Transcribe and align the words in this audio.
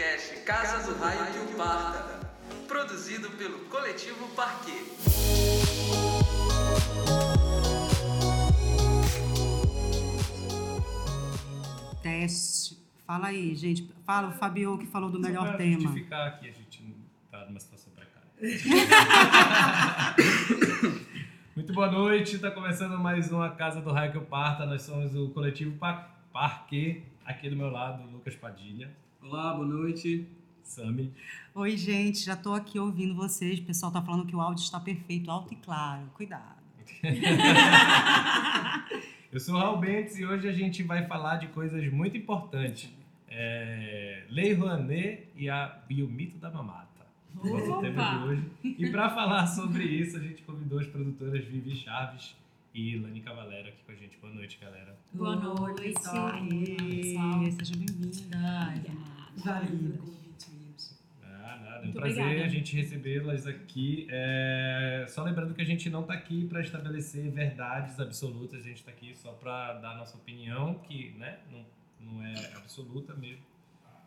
podcast 0.00 0.34
Casa 0.46 0.90
do 0.90 0.98
Raio 0.98 1.26
que 1.30 1.52
o 1.52 1.56
Parta, 1.58 2.20
produzido 2.66 3.28
pelo 3.32 3.58
Coletivo 3.66 4.28
Parquet. 4.28 4.96
Teste. 12.02 12.78
Fala 13.06 13.28
aí, 13.28 13.54
gente. 13.54 13.88
Fala 14.06 14.28
o 14.28 14.32
Fabio 14.32 14.78
que 14.78 14.86
falou 14.86 15.10
do 15.10 15.18
melhor 15.20 15.42
Só 15.42 15.48
pra 15.48 15.58
tema. 15.58 15.80
justificar 15.80 16.38
que 16.38 16.48
a 16.48 16.52
gente 16.52 16.82
não 16.82 16.94
tá 17.30 17.44
numa 17.46 17.60
situação 17.60 17.92
precária. 17.92 18.30
Muito 21.54 21.72
boa 21.74 21.90
noite, 21.90 22.36
está 22.36 22.50
começando 22.50 22.98
mais 22.98 23.30
uma 23.30 23.50
Casa 23.50 23.82
do 23.82 23.92
Raio 23.92 24.12
que 24.12 24.18
eu 24.18 24.24
Parta. 24.24 24.64
Nós 24.64 24.80
somos 24.82 25.14
o 25.14 25.28
coletivo 25.30 25.76
Pa- 25.76 26.08
Parque. 26.32 27.04
Aqui 27.24 27.50
do 27.50 27.56
meu 27.56 27.70
lado, 27.70 28.02
Lucas 28.10 28.34
Padilha, 28.34 28.90
Olá, 29.22 29.52
boa 29.52 29.66
noite. 29.66 30.26
Sami. 30.62 31.12
Oi, 31.54 31.76
gente. 31.76 32.24
Já 32.24 32.34
tô 32.34 32.54
aqui 32.54 32.78
ouvindo 32.78 33.14
vocês. 33.14 33.58
O 33.58 33.62
pessoal 33.62 33.92
tá 33.92 34.00
falando 34.00 34.26
que 34.26 34.34
o 34.34 34.40
áudio 34.40 34.62
está 34.62 34.80
perfeito, 34.80 35.30
alto 35.30 35.52
e 35.52 35.56
claro. 35.56 36.06
Cuidado. 36.14 36.58
Eu 39.30 39.38
sou 39.38 39.54
o 39.54 39.58
Raul 39.58 39.76
Bentes 39.76 40.18
e 40.18 40.24
hoje 40.24 40.48
a 40.48 40.52
gente 40.52 40.82
vai 40.82 41.06
falar 41.06 41.36
de 41.36 41.48
coisas 41.48 41.86
muito 41.92 42.16
importantes. 42.16 42.90
É, 43.28 44.24
Lei 44.30 44.54
Rouanet 44.54 45.28
e, 45.36 45.50
a, 45.50 45.78
e 45.88 46.02
o 46.02 46.08
mito 46.08 46.38
da 46.38 46.50
mamata. 46.50 46.88
Nosso 47.34 47.78
tema 47.80 48.02
de 48.02 48.24
hoje. 48.24 48.50
E 48.64 48.90
para 48.90 49.10
falar 49.10 49.46
sobre 49.46 49.84
isso, 49.84 50.16
a 50.16 50.20
gente 50.20 50.42
convidou 50.42 50.78
as 50.78 50.86
produtoras 50.86 51.44
Vivi 51.44 51.76
Chaves 51.76 52.34
e 52.74 52.96
Lani 52.98 53.20
Cavalera 53.20 53.68
aqui 53.68 53.82
com 53.84 53.92
a 53.92 53.94
gente. 53.94 54.16
Boa 54.18 54.32
noite, 54.32 54.58
galera. 54.60 54.96
Boa 55.12 55.36
noite. 55.36 55.82
pessoal. 55.82 56.32
pessoal. 56.46 57.44
Seja 57.58 57.74
bem-vinda. 57.76 58.74
Valida 59.36 59.72
mesmo. 59.72 60.20
Ah, 61.22 61.58
nada, 61.62 61.76
é 61.76 61.78
um 61.80 61.82
Muito 61.84 61.98
prazer 61.98 62.22
obrigada. 62.22 62.46
a 62.46 62.48
gente 62.48 62.76
recebê-las 62.76 63.46
aqui. 63.46 64.06
É, 64.10 65.04
Só 65.08 65.22
lembrando 65.24 65.54
que 65.54 65.62
a 65.62 65.64
gente 65.64 65.90
não 65.90 66.02
está 66.02 66.14
aqui 66.14 66.46
para 66.46 66.60
estabelecer 66.60 67.30
verdades 67.30 67.98
absolutas, 67.98 68.60
a 68.60 68.68
gente 68.68 68.78
está 68.78 68.90
aqui 68.90 69.14
só 69.16 69.32
para 69.32 69.74
dar 69.74 69.92
a 69.92 69.96
nossa 69.96 70.16
opinião, 70.16 70.74
que 70.74 71.10
né, 71.18 71.40
não, 71.50 71.64
não 72.00 72.24
é 72.24 72.34
absoluta 72.56 73.14
mesmo. 73.14 73.44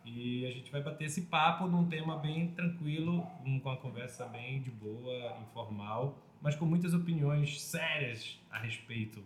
E 0.06 0.46
a 0.46 0.50
gente 0.50 0.70
vai 0.70 0.82
bater 0.82 1.04
esse 1.04 1.22
papo 1.22 1.66
num 1.66 1.86
tema 1.88 2.18
bem 2.18 2.48
tranquilo, 2.48 3.22
com 3.42 3.48
uma 3.48 3.76
conversa 3.76 4.26
bem 4.26 4.60
de 4.60 4.70
boa, 4.70 5.38
informal, 5.42 6.18
mas 6.44 6.54
com 6.54 6.64
muitas 6.66 6.94
opiniões 6.94 7.60
sérias 7.60 8.38
a 8.50 8.58
respeito 8.58 9.20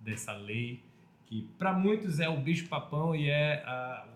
dessa 0.00 0.32
lei, 0.32 0.82
que 1.24 1.48
para 1.58 1.72
muitos 1.72 2.20
é 2.20 2.28
o 2.28 2.38
bicho-papão 2.38 3.14
e 3.16 3.30
é 3.30 3.62
a, 3.64 4.06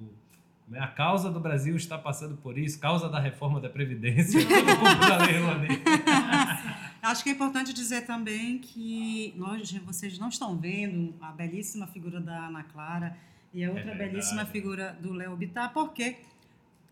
o- 0.00 0.74
é, 0.74 0.80
a 0.80 0.88
causa 0.88 1.30
do 1.30 1.38
Brasil 1.38 1.76
está 1.76 1.96
passando 1.96 2.36
por 2.38 2.58
isso, 2.58 2.80
causa 2.80 3.08
da 3.08 3.20
reforma 3.20 3.60
da 3.60 3.68
Previdência, 3.70 4.40
da 4.44 5.18
lei. 5.18 5.36
Acho 7.00 7.22
que 7.22 7.30
é 7.30 7.32
importante 7.32 7.72
dizer 7.72 8.02
também 8.06 8.58
que 8.58 9.32
nós, 9.36 9.70
vocês 9.72 10.18
não 10.18 10.28
estão 10.28 10.56
vendo 10.58 11.14
a 11.20 11.30
belíssima 11.30 11.86
figura 11.86 12.20
da 12.20 12.46
Ana 12.48 12.64
Clara 12.64 13.16
e 13.54 13.64
a 13.64 13.68
outra 13.68 13.84
verdade. 13.84 14.10
belíssima 14.10 14.44
figura 14.44 14.98
do 15.00 15.12
Léo 15.12 15.36
Bittar, 15.36 15.72
porque 15.72 16.16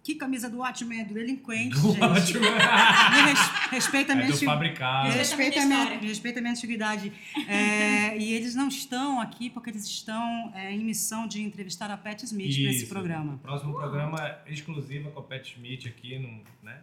que 0.07 0.15
camisa 0.15 0.49
do 0.49 0.59
Watchmen 0.59 1.01
é 1.01 1.05
do 1.05 1.15
delinquente, 1.15 1.75
Do 1.81 1.91
gente. 1.91 2.01
ótimo. 2.05 2.41
Me 2.47 3.23
res- 3.33 3.51
respeita 3.73 4.13
a 4.13 4.15
É 4.15 4.19
minha 4.19 4.29
antigu- 4.31 4.53
fabricado. 4.53 5.09
Respeita 5.11 5.59
a 5.59 5.63
Respeita 5.63 5.63
a 5.63 5.67
minha, 5.67 5.99
respeita 6.01 6.39
a 6.39 6.43
minha 6.43 6.53
antiguidade. 6.53 7.13
É, 7.49 8.17
e 8.17 8.33
eles 8.33 8.55
não 8.55 8.69
estão 8.69 9.21
aqui 9.21 9.51
porque 9.51 9.69
eles 9.71 9.85
estão 9.85 10.53
é, 10.55 10.71
em 10.73 10.85
missão 10.85 11.27
de 11.27 11.43
entrevistar 11.43 11.91
a 11.91 11.97
Pat 11.97 12.23
Smith 12.23 12.55
para 12.63 12.71
esse 12.71 12.87
programa. 12.87 13.35
O 13.35 13.39
próximo 13.39 13.73
programa 13.75 14.17
é 14.47 14.53
exclusivo 14.53 15.11
com 15.11 15.19
a 15.19 15.23
Pat 15.25 15.45
Smith 15.51 15.87
aqui, 15.89 16.17
no, 16.21 16.29
né? 16.63 16.79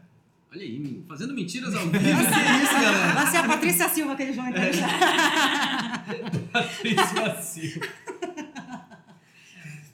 Olha 0.52 0.62
aí, 0.62 1.04
fazendo 1.08 1.34
mentiras 1.34 1.74
ao 1.76 1.84
vivo. 1.88 2.00
que 2.00 2.10
é 2.10 2.64
isso, 2.64 2.74
galera? 2.74 3.14
Vai 3.16 3.28
ser 3.28 3.38
a 3.38 3.44
Patrícia 3.48 3.88
Silva 3.88 4.16
que 4.18 4.24
eles 4.24 4.36
vão 4.36 4.50
entrevistar. 4.50 6.06
Patrícia 6.52 7.42
Silva. 7.42 7.88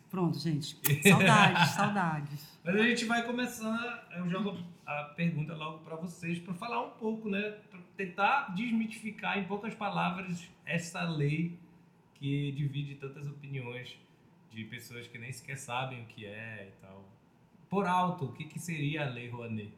Pronto, 0.09 0.39
gente. 0.39 0.75
Saudades, 1.07 1.69
saudades. 1.75 2.58
Mas 2.72 2.81
a 2.81 2.88
gente 2.88 3.06
vai 3.06 3.25
começar, 3.25 4.07
eu 4.16 4.30
jogo 4.30 4.57
a 4.85 5.03
pergunta 5.16 5.56
logo 5.56 5.80
para 5.80 5.96
vocês, 5.96 6.38
para 6.38 6.53
falar 6.53 6.85
um 6.85 6.91
pouco, 6.91 7.28
né? 7.28 7.57
Para 7.72 7.80
tentar 7.97 8.53
desmitificar 8.53 9.40
em 9.40 9.46
poucas 9.46 9.74
palavras 9.74 10.47
essa 10.66 11.02
lei 11.03 11.57
que 12.13 12.52
divide 12.52 12.96
tantas 12.96 13.28
opiniões 13.28 13.97
de 14.52 14.63
pessoas 14.66 15.07
que 15.07 15.18
nem 15.18 15.31
sequer 15.31 15.57
sabem 15.57 16.03
o 16.03 16.06
que 16.06 16.25
é 16.25 16.72
e 16.72 16.81
tal. 16.81 17.09
Por 17.69 17.88
alto, 17.88 18.25
o 18.25 18.34
que, 18.34 18.44
que 18.46 18.59
seria 18.59 19.07
a 19.07 19.09
lei 19.09 19.30
Rouanet? 19.30 19.74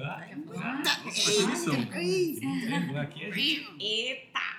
Ah, 0.00 0.26
Nossa, 0.36 1.00
definição. 1.04 1.74
aqui 3.00 3.24
a 3.26 3.30
gente 3.30 3.76
Eita! 3.80 4.58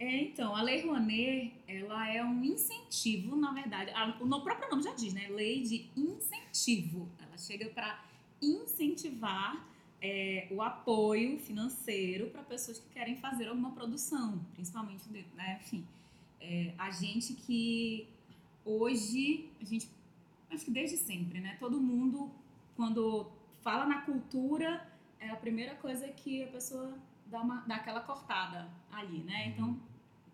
É, 0.00 0.22
então, 0.22 0.54
a 0.54 0.62
Lei 0.62 0.82
Rouanet, 0.86 1.54
ela 1.66 2.08
é 2.08 2.22
um 2.24 2.44
incentivo, 2.44 3.34
na 3.36 3.52
verdade. 3.52 3.90
a- 3.90 4.16
o 4.20 4.40
próprio 4.42 4.70
nome 4.70 4.82
já 4.82 4.94
diz, 4.94 5.12
né? 5.12 5.26
Lei 5.28 5.62
de 5.62 5.90
incentivo. 5.96 7.08
Ela 7.18 7.36
chega 7.36 7.68
para 7.70 8.00
incentivar 8.40 9.66
é, 10.00 10.46
o 10.52 10.62
apoio 10.62 11.40
financeiro 11.40 12.30
para 12.30 12.40
pessoas 12.44 12.78
que 12.78 12.88
querem 12.90 13.16
fazer 13.16 13.48
alguma 13.48 13.72
produção, 13.72 14.38
principalmente, 14.54 15.02
né? 15.34 15.58
Enfim, 15.60 15.84
é, 16.40 16.72
a 16.78 16.92
gente 16.92 17.32
que 17.34 18.06
hoje, 18.64 19.50
a 19.60 19.64
gente, 19.64 19.88
acho 20.52 20.64
que 20.64 20.70
desde 20.70 20.96
sempre, 20.96 21.40
né? 21.40 21.56
Todo 21.58 21.80
mundo, 21.80 22.30
quando 22.76 23.26
fala 23.60 23.86
na 23.86 24.02
cultura, 24.02 24.86
é 25.18 25.30
a 25.30 25.36
primeira 25.36 25.74
coisa 25.74 26.06
que 26.06 26.44
a 26.44 26.46
pessoa 26.46 26.96
dá, 27.26 27.40
uma, 27.40 27.56
dá 27.66 27.74
aquela 27.74 28.00
cortada 28.00 28.70
ali, 28.92 29.18
né? 29.24 29.48
Então, 29.48 29.76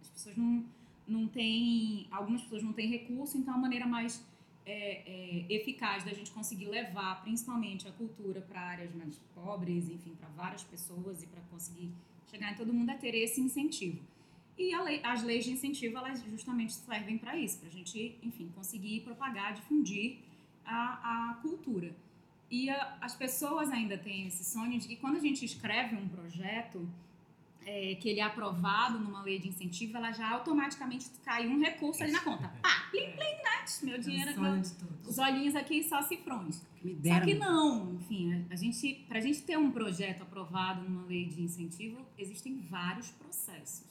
as 0.05 0.11
pessoas 0.11 0.37
não, 0.37 0.65
não 1.09 1.27
têm. 1.27 2.07
Algumas 2.11 2.43
pessoas 2.43 2.63
não 2.63 2.73
têm 2.73 2.89
recurso, 2.89 3.37
então 3.39 3.55
a 3.55 3.59
maneira 3.59 3.87
mais 3.87 4.25
é, 4.67 5.03
é, 5.07 5.47
eficaz 5.49 6.05
da 6.05 6.13
gente 6.13 6.31
conseguir 6.31 6.67
levar, 6.67 7.23
principalmente, 7.23 7.87
a 7.89 7.93
cultura 7.93 8.41
para 8.41 8.61
áreas 8.61 8.95
mais 8.95 9.17
pobres, 9.35 9.89
enfim, 9.91 10.15
para 10.19 10.29
várias 10.31 10.63
pessoas 10.65 11.23
e 11.23 11.27
para 11.27 11.41
conseguir 11.51 11.91
chegar 12.31 12.53
em 12.53 12.57
todo 12.57 12.73
mundo 12.73 12.91
é 12.91 12.95
ter 12.97 13.15
esse 13.15 13.41
incentivo. 13.41 13.99
E 14.57 14.77
lei- 14.79 15.01
as 15.03 15.23
leis 15.23 15.45
de 15.45 15.51
incentivo, 15.53 15.97
elas 15.99 16.23
justamente 16.25 16.73
servem 16.75 17.19
para 17.19 17.37
isso, 17.37 17.59
para 17.59 17.69
a 17.69 17.73
gente, 17.73 18.17
enfim, 18.23 18.51
conseguir 18.55 19.01
propagar, 19.01 19.53
difundir 19.55 20.19
a, 20.65 21.31
a 21.31 21.35
cultura. 21.43 21.95
E 22.51 22.71
a- 22.71 22.97
as 23.01 23.15
pessoas 23.15 23.69
ainda 23.71 23.99
têm 23.99 24.27
esse 24.29 24.45
sonho 24.45 24.79
de 24.79 24.87
que 24.87 24.97
quando 24.97 25.17
a 25.17 25.21
gente 25.21 25.45
escreve 25.45 25.97
um 25.97 26.09
projeto, 26.09 26.89
é, 27.67 27.95
que 27.97 28.09
ele 28.09 28.21
é 28.21 28.23
aprovado 28.23 28.99
numa 28.99 29.23
lei 29.23 29.39
de 29.39 29.49
incentivo, 29.49 29.97
ela 29.97 30.13
já 30.13 30.31
automaticamente 30.31 31.07
cai 31.25 31.47
um 31.47 31.59
recurso 31.61 32.03
ali 32.03 32.13
na 32.13 32.21
conta. 32.21 32.49
Pá, 32.63 32.89
plim, 32.91 33.11
plim, 33.13 33.19
né? 33.19 33.65
Meu 33.83 33.99
dinheiro, 33.99 34.31
É 34.31 34.33
de 34.61 34.73
todos. 34.75 35.09
os 35.09 35.19
olhinhos 35.19 35.57
aqui 35.57 35.83
só 35.83 36.03
cifrões. 36.03 36.63
Que 36.77 36.89
me 36.95 37.09
Só 37.09 37.21
que 37.21 37.35
não, 37.35 37.95
enfim, 37.95 38.45
a 38.51 38.57
gente, 38.57 39.05
pra 39.09 39.21
gente 39.21 39.41
ter 39.43 39.57
um 39.59 39.71
projeto 39.71 40.23
aprovado 40.23 40.83
numa 40.89 41.05
lei 41.07 41.25
de 41.27 41.43
incentivo, 41.43 41.99
existem 42.19 42.61
vários 42.61 43.11
processos, 43.11 43.87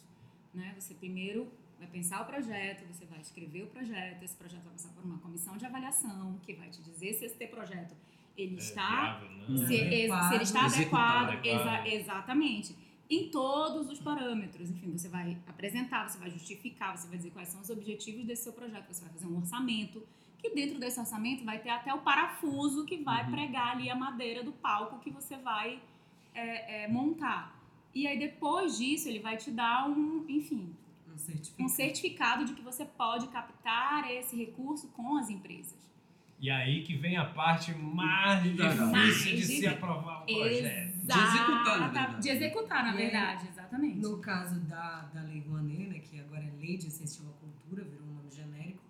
né? 0.53 0.73
Você 0.77 0.93
primeiro 0.93 1.51
vai 1.79 1.87
pensar 1.87 2.21
o 2.21 2.25
projeto, 2.25 2.85
você 2.87 3.05
vai 3.05 3.19
escrever 3.19 3.63
o 3.63 3.67
projeto, 3.67 4.21
esse 4.23 4.35
projeto 4.35 4.61
vai 4.63 4.73
passar 4.73 4.89
por 4.89 5.03
uma 5.03 5.17
comissão 5.17 5.57
de 5.57 5.65
avaliação, 5.65 6.39
que 6.45 6.53
vai 6.53 6.69
te 6.69 6.81
dizer 6.83 7.13
se 7.15 7.25
esse 7.25 7.47
projeto 7.47 7.93
ele 8.37 8.55
é 8.55 8.59
está 8.59 9.17
viável, 9.19 9.29
né? 9.57 9.67
se, 9.67 9.81
Adequado. 9.81 10.27
se 10.29 10.33
ele 10.35 10.43
está 10.43 10.65
Executado. 10.65 11.31
adequado, 11.31 11.45
exa- 11.45 11.87
exatamente, 11.87 12.75
em 13.13 13.29
todos 13.29 13.89
os 13.89 13.99
parâmetros. 13.99 14.69
Enfim, 14.69 14.91
você 14.97 15.07
vai 15.09 15.37
apresentar, 15.47 16.07
você 16.09 16.17
vai 16.17 16.29
justificar, 16.31 16.97
você 16.97 17.07
vai 17.07 17.17
dizer 17.17 17.31
quais 17.31 17.49
são 17.49 17.61
os 17.61 17.69
objetivos 17.69 18.25
desse 18.25 18.43
seu 18.43 18.53
projeto, 18.53 18.87
você 18.91 19.01
vai 19.03 19.13
fazer 19.13 19.25
um 19.27 19.37
orçamento, 19.37 20.03
que 20.39 20.49
dentro 20.49 20.79
desse 20.79 20.99
orçamento 20.99 21.43
vai 21.45 21.59
ter 21.59 21.69
até 21.69 21.93
o 21.93 21.99
parafuso 22.01 22.85
que 22.85 22.97
vai 22.97 23.23
Uhum. 23.25 23.31
pregar 23.31 23.69
ali 23.75 23.89
a 23.89 23.95
madeira 23.95 24.43
do 24.43 24.51
palco 24.51 24.99
que 24.99 25.09
você 25.09 25.37
vai 25.37 25.81
é, 26.33 26.83
é, 26.83 26.87
montar. 26.87 27.57
E 27.93 28.07
aí, 28.07 28.17
depois 28.17 28.77
disso, 28.77 29.07
ele 29.07 29.19
vai 29.19 29.37
te 29.37 29.51
dar 29.51 29.87
um, 29.89 30.25
enfim, 30.27 30.75
Um 31.13 31.17
certificado. 31.17 31.63
um 31.63 31.69
certificado 31.69 32.45
de 32.45 32.53
que 32.53 32.61
você 32.61 32.83
pode 32.85 33.27
captar 33.27 34.09
esse 34.11 34.35
recurso 34.35 34.87
com 34.89 35.15
as 35.15 35.29
empresas. 35.29 35.77
E 36.43 36.49
aí 36.49 36.83
que 36.83 36.97
vem 36.97 37.15
a 37.15 37.23
parte 37.23 37.73
mais 37.73 38.43
difícil 38.43 39.35
de 39.37 39.43
se 39.45 39.65
aprovar 39.67 40.23
o 40.23 40.25
projeto. 40.25 40.93
De 40.93 41.19
executar, 41.19 41.79
na 41.79 41.87
verdade. 41.87 42.21
De 42.21 42.29
executar, 42.29 42.83
na 42.83 42.93
verdade, 42.93 43.47
exatamente. 43.47 43.97
No 43.99 44.17
caso 44.19 44.59
da, 44.61 45.03
da 45.13 45.21
Lei 45.21 45.39
Rouanet, 45.47 45.87
né, 45.87 45.99
que 45.99 46.19
agora 46.19 46.43
é 46.43 46.51
Lei 46.59 46.75
de 46.77 46.87
Incentivo 46.87 47.29
à 47.29 47.33
Cultura, 47.33 47.83
virou 47.89 48.05
um 48.07 48.13
nome 48.15 48.29
genérico, 48.29 48.81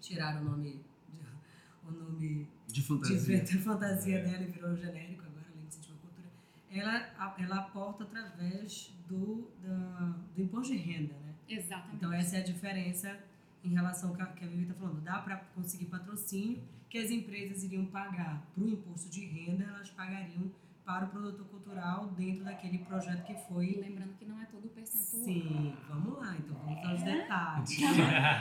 tiraram 0.00 0.40
o 0.40 0.44
nome, 0.44 0.80
de- 1.12 1.88
o 1.88 1.90
nome 1.92 2.48
De 2.66 2.82
fantasia. 2.82 3.40
de 3.40 3.58
fantasia 3.58 4.18
É. 4.18 4.22
dela 4.22 4.42
e 4.42 4.46
virou 4.50 4.76
genérico 4.76 5.22
agora, 5.22 5.46
Lei 5.54 5.62
de 5.62 5.68
Incentivo 5.68 5.94
à 5.94 6.00
Cultura. 6.00 6.28
Ela, 6.72 7.34
ela 7.38 7.56
aporta 7.60 8.02
através 8.02 8.92
do, 9.08 9.48
da, 9.62 10.16
do 10.34 10.42
imposto 10.42 10.72
de 10.72 10.78
renda, 10.80 11.14
né? 11.14 11.32
Exatamente. 11.48 11.94
Então 11.94 12.12
essa 12.12 12.36
é 12.38 12.40
a 12.40 12.44
diferença 12.44 13.16
em 13.66 13.74
relação 13.74 14.10
ao 14.10 14.16
que 14.16 14.22
a 14.22 14.26
que 14.26 14.44
a 14.44 14.48
Vivi 14.48 14.62
está 14.62 14.74
falando. 14.74 15.00
Dá 15.02 15.18
para 15.18 15.36
conseguir 15.54 15.86
patrocínio 15.86 16.62
que 16.88 16.98
as 16.98 17.10
empresas 17.10 17.64
iriam 17.64 17.84
pagar 17.86 18.42
para 18.54 18.62
o 18.64 18.68
imposto 18.68 19.10
de 19.10 19.24
renda, 19.26 19.64
elas 19.64 19.90
pagariam 19.90 20.50
para 20.84 21.04
o 21.06 21.08
produtor 21.08 21.44
cultural 21.48 22.06
dentro 22.16 22.44
daquele 22.44 22.78
projeto 22.78 23.24
que 23.24 23.34
foi. 23.48 23.80
lembrando 23.82 24.14
que 24.16 24.24
não 24.24 24.40
é 24.40 24.44
todo 24.44 24.66
o 24.66 24.68
percentual. 24.68 25.24
Sim, 25.24 25.74
vamos 25.88 26.16
lá, 26.20 26.36
então 26.38 26.56
vamos 26.64 26.84
aos 26.86 27.02
É. 27.02 27.04
detalhes. 27.22 27.76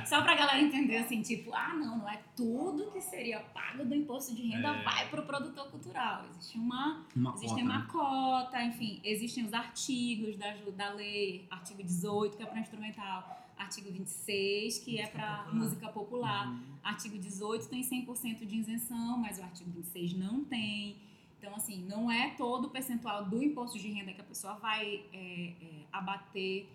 Só 0.08 0.22
pra 0.22 0.36
galera 0.36 0.62
entender 0.62 0.98
assim, 0.98 1.24
tipo, 1.24 1.52
ah, 1.56 1.74
não, 1.74 1.98
não 1.98 2.08
é 2.10 2.22
tudo 2.36 2.92
que 2.92 3.02
seria 3.02 3.40
pago 3.40 3.84
do 3.84 3.96
imposto 3.96 4.36
de 4.36 4.48
renda 4.48 4.68
É. 4.76 4.84
vai 4.84 5.10
pro 5.10 5.24
produtor 5.24 5.72
cultural. 5.72 6.24
Existe 6.30 6.60
uma, 6.60 7.04
Uma 7.16 7.32
existe 7.32 7.50
cota, 7.50 7.62
uma 7.64 7.80
né? 7.80 7.88
cota, 7.92 8.64
enfim, 8.64 9.02
existem 9.04 9.44
os 9.44 9.52
artigos 9.54 10.38
da, 10.38 10.54
da 10.78 10.94
lei, 10.94 11.48
artigo 11.50 11.82
18, 11.84 12.38
que 12.38 12.44
é 12.44 12.46
para 12.46 12.60
instrumental, 12.60 13.45
artigo 13.58 13.92
26, 13.92 14.80
que 14.80 14.98
é 15.00 15.04
Música 15.04 15.18
para 15.18 15.38
popular. 15.38 15.56
música 15.56 15.88
popular. 15.90 16.60
Artigo 16.84 17.18
18 17.18 17.68
tem 17.68 17.82
100% 17.82 18.46
de 18.46 18.56
isenção, 18.58 19.18
mas 19.18 19.40
o 19.40 19.44
artigo 19.44 19.72
26 19.72 20.14
não 20.14 20.44
tem. 20.44 20.98
Então, 21.40 21.56
assim, 21.56 21.84
não 21.88 22.10
é 22.12 22.32
todo 22.32 22.66
o 22.66 22.70
percentual 22.70 23.26
do 23.26 23.42
imposto 23.44 23.78
de 23.78 23.88
renda 23.90 24.12
que 24.14 24.22
a 24.22 24.24
pessoa 24.24 24.56
vai 24.56 25.04
é, 25.14 25.54
é, 25.62 25.70
abater. 25.92 26.68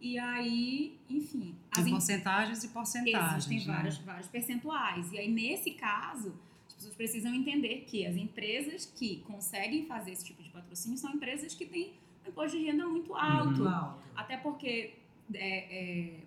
E 0.00 0.18
aí, 0.18 0.98
enfim, 1.08 1.54
as 1.70 1.78
Tem 1.84 1.88
em- 1.88 1.90
porcentagens 1.96 2.64
e 2.64 2.68
porcentagens. 2.68 3.32
existem 3.46 3.58
né? 3.66 3.74
vários, 3.74 3.98
vários 3.98 4.28
percentuais. 4.28 5.12
E 5.12 5.18
aí, 5.18 5.30
nesse 5.30 5.72
caso, 5.72 6.34
as 6.68 6.74
pessoas 6.74 6.94
precisam 6.94 7.34
entender 7.34 7.84
que 7.86 8.06
as 8.06 8.16
empresas 8.16 8.86
que 8.86 9.16
conseguem 9.26 9.84
fazer 9.86 10.12
esse 10.12 10.24
tipo 10.24 10.42
de 10.42 10.48
patrocínio 10.50 10.96
são 10.96 11.12
empresas 11.12 11.54
que 11.54 11.66
têm 11.66 11.92
um 12.24 12.28
imposto 12.30 12.56
de 12.58 12.64
renda 12.64 12.86
muito 12.86 13.14
alto. 13.14 13.46
Muito 13.48 13.68
alto. 13.68 14.02
Até 14.16 14.36
porque, 14.38 14.94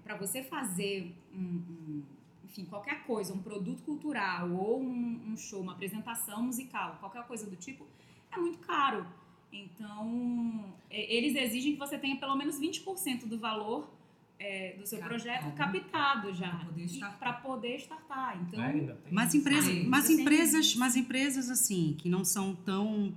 para 0.04 0.16
você 0.18 0.44
fazer 0.44 1.14
um, 1.34 1.38
um- 1.40 2.04
enfim, 2.46 2.66
qualquer 2.66 3.04
coisa, 3.06 3.34
um 3.34 3.40
produto 3.40 3.82
cultural 3.84 4.52
ou 4.52 4.80
um, 4.82 5.22
um 5.32 5.36
show, 5.38 5.60
uma 5.62 5.72
apresentação 5.74 6.44
musical, 6.44 6.98
qualquer 7.00 7.24
coisa 7.26 7.50
do 7.50 7.56
tipo, 7.56 7.86
é 8.32 8.38
muito 8.38 8.60
caro. 8.60 9.06
Então, 9.52 10.66
é, 10.90 11.16
eles 11.16 11.36
exigem 11.36 11.74
que 11.74 11.80
você 11.80 11.98
tenha 11.98 12.16
pelo 12.18 12.36
menos 12.36 12.60
20% 12.60 13.26
do 13.26 13.38
valor 13.40 13.90
é, 14.40 14.74
do 14.78 14.86
seu 14.86 15.00
Captado. 15.00 15.22
projeto 15.24 15.56
captado 15.56 16.34
já. 16.34 16.68
Para 17.20 17.34
poder 17.34 17.78
startar. 17.78 18.40
Então, 18.42 18.62
É, 18.64 18.96
Mas 19.12 19.34
empresas, 19.34 19.86
mas 19.88 20.10
empresas, 20.10 20.76
mas 20.76 20.96
empresas 20.96 21.50
assim 21.50 21.96
que 21.98 22.10
não 22.10 22.24
são 22.26 22.56
tão 22.56 23.14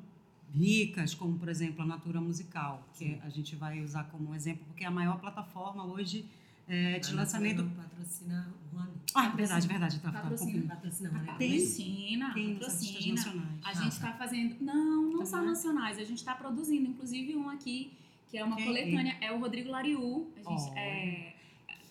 ricas 0.52 1.14
como, 1.14 1.38
por 1.38 1.48
exemplo, 1.48 1.82
a 1.82 1.86
Natura 1.86 2.20
Musical, 2.20 2.86
que 2.94 3.18
a 3.22 3.28
gente 3.28 3.54
vai 3.56 3.82
usar 3.82 4.04
como 4.04 4.34
exemplo, 4.34 4.64
porque 4.66 4.84
é 4.84 4.86
a 4.86 4.90
maior 4.90 5.18
plataforma 5.20 5.84
hoje 5.84 6.24
é, 6.68 6.98
de 6.98 7.12
A 7.12 7.16
lançamento. 7.16 7.64
Patrocina 7.76 8.52
o 8.72 8.76
Rony. 8.76 8.90
Ah, 9.14 9.28
verdade, 9.28 9.68
verdade, 9.68 10.00
tá, 10.00 10.10
tá 10.10 10.20
Patrocina. 10.20 10.46
confundindo. 10.50 10.68
Patrocina 10.74 11.08
Rony. 11.10 11.26
Tem- 11.38 11.50
patrocina, 11.52 12.34
Tem 12.34 12.54
patrocina. 12.56 13.48
A 13.62 13.68
Ah, 13.68 13.72
gente 13.74 13.82
tá. 13.82 13.88
está 14.08 14.12
fazendo. 14.14 14.56
Não, 14.60 15.02
não 15.02 15.10
Também. 15.12 15.26
só 15.26 15.42
nacionais. 15.42 15.98
A 15.98 16.04
gente 16.04 16.18
está 16.18 16.34
produzindo, 16.34 16.88
inclusive, 16.90 17.36
um 17.36 17.48
aqui, 17.48 17.92
que 18.28 18.36
é 18.36 18.44
uma 18.44 18.56
Quem? 18.56 18.66
coletânea. 18.66 19.16
É 19.20 19.30
o 19.30 19.38
Rodrigo 19.38 19.70
Lariu. 19.70 20.32
A 20.36 20.38
gente, 20.38 20.70
Olha. 20.70 20.78
é, 20.80 21.35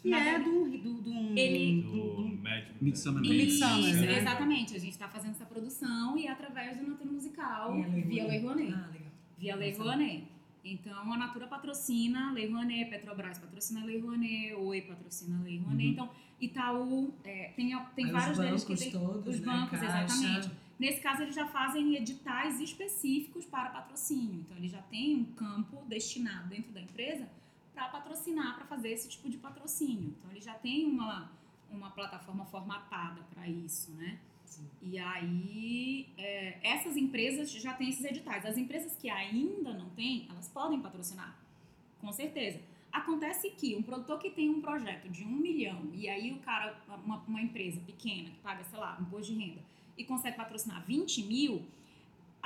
Que 0.05 0.11
na 0.11 0.19
é 0.19 0.23
verdade- 0.39 0.43
do, 0.51 0.77
do, 0.77 1.01
do, 1.01 1.39
Ele- 1.39 1.81
do- 1.81 2.15
Do 2.15 2.83
Midsummer 2.83 3.21
Midsummer, 3.23 3.89
Isso, 3.89 4.01
né? 4.01 4.19
exatamente. 4.19 4.75
A 4.75 4.79
gente 4.79 4.91
está 4.91 5.07
fazendo 5.07 5.31
essa 5.31 5.45
produção 5.45 6.15
e 6.15 6.27
é 6.27 6.31
através 6.31 6.77
do 6.77 6.87
Natura 6.87 7.11
Musical, 7.11 7.73
Lei 7.73 8.01
via 8.03 8.27
Lei 8.27 8.39
Rouanet. 8.39 8.73
Ah, 8.73 8.89
legal. 8.93 9.11
Via 9.37 9.55
Lei 9.55 9.73
Rouanet. 9.75 10.23
Então, 10.63 11.11
a 11.13 11.17
Natura 11.17 11.47
patrocina 11.47 12.29
a 12.29 12.31
Lei 12.33 12.47
Rouanet, 12.51 12.89
Petrobras 12.89 13.39
patrocina 13.39 13.81
a 13.81 13.85
Lei 13.85 13.99
Rouanet, 13.99 14.53
Oi 14.53 14.81
patrocina 14.81 15.39
a 15.39 15.41
Lei 15.43 15.57
Rouanet. 15.57 15.85
Uhum. 15.85 15.91
Então, 15.93 16.09
Itaú, 16.39 17.13
é, 17.23 17.51
tem, 17.55 17.75
tem 17.95 18.05
Aí 18.05 18.11
vários 18.11 18.37
os 18.37 18.45
deles 18.45 18.63
que 18.63 18.69
bancos 18.73 18.83
tem... 18.83 18.91
todos, 18.91 19.35
os 19.35 19.39
né? 19.39 19.45
bancos, 19.45 19.79
Caixa. 19.79 20.03
exatamente. 20.05 20.51
Nesse 20.77 20.99
caso, 21.01 21.21
eles 21.23 21.33
já 21.33 21.47
fazem 21.47 21.95
editais 21.95 22.59
específicos 22.59 23.45
para 23.45 23.69
patrocínio. 23.69 24.41
Então, 24.45 24.55
ele 24.57 24.67
já 24.67 24.81
tem 24.83 25.15
um 25.15 25.23
campo 25.25 25.83
destinado 25.87 26.49
dentro 26.49 26.71
da 26.73 26.81
empresa 26.81 27.27
para 27.75 27.89
patrocinar, 27.89 28.55
para 28.55 28.65
fazer 28.65 28.89
esse 28.89 29.07
tipo 29.09 29.29
de 29.29 29.37
patrocínio. 29.37 30.15
Então, 30.17 30.31
ele 30.31 30.41
já 30.41 30.53
tem 30.53 30.85
uma, 30.85 31.29
uma 31.69 31.91
plataforma 31.91 32.45
formatada 32.45 33.21
para 33.33 33.47
isso, 33.47 33.91
né? 33.91 34.17
Sim. 34.45 34.65
E 34.81 34.97
aí, 34.97 36.07
é, 36.17 36.57
essas 36.63 36.95
empresas 36.95 37.51
já 37.51 37.73
têm 37.73 37.89
esses 37.89 38.05
editais. 38.05 38.45
As 38.45 38.57
empresas 38.57 38.95
que 38.95 39.09
ainda 39.09 39.73
não 39.73 39.89
têm, 39.89 40.25
elas 40.29 40.47
podem 40.47 40.79
patrocinar, 40.79 41.37
com 41.99 42.11
certeza. 42.13 42.59
Acontece 42.91 43.49
que 43.51 43.75
um 43.75 43.83
produtor 43.83 44.17
que 44.19 44.29
tem 44.29 44.49
um 44.49 44.61
projeto 44.61 45.09
de 45.09 45.25
um 45.25 45.31
milhão 45.31 45.89
e 45.93 46.07
aí 46.07 46.31
o 46.31 46.39
cara, 46.39 46.79
uma, 47.05 47.17
uma 47.27 47.41
empresa 47.41 47.81
pequena 47.81 48.29
que 48.29 48.37
paga, 48.37 48.63
sei 48.63 48.79
lá, 48.79 48.97
imposto 49.01 49.33
de 49.33 49.37
renda 49.37 49.61
e 49.97 50.03
consegue 50.03 50.37
patrocinar 50.37 50.83
20 50.85 51.23
mil, 51.23 51.63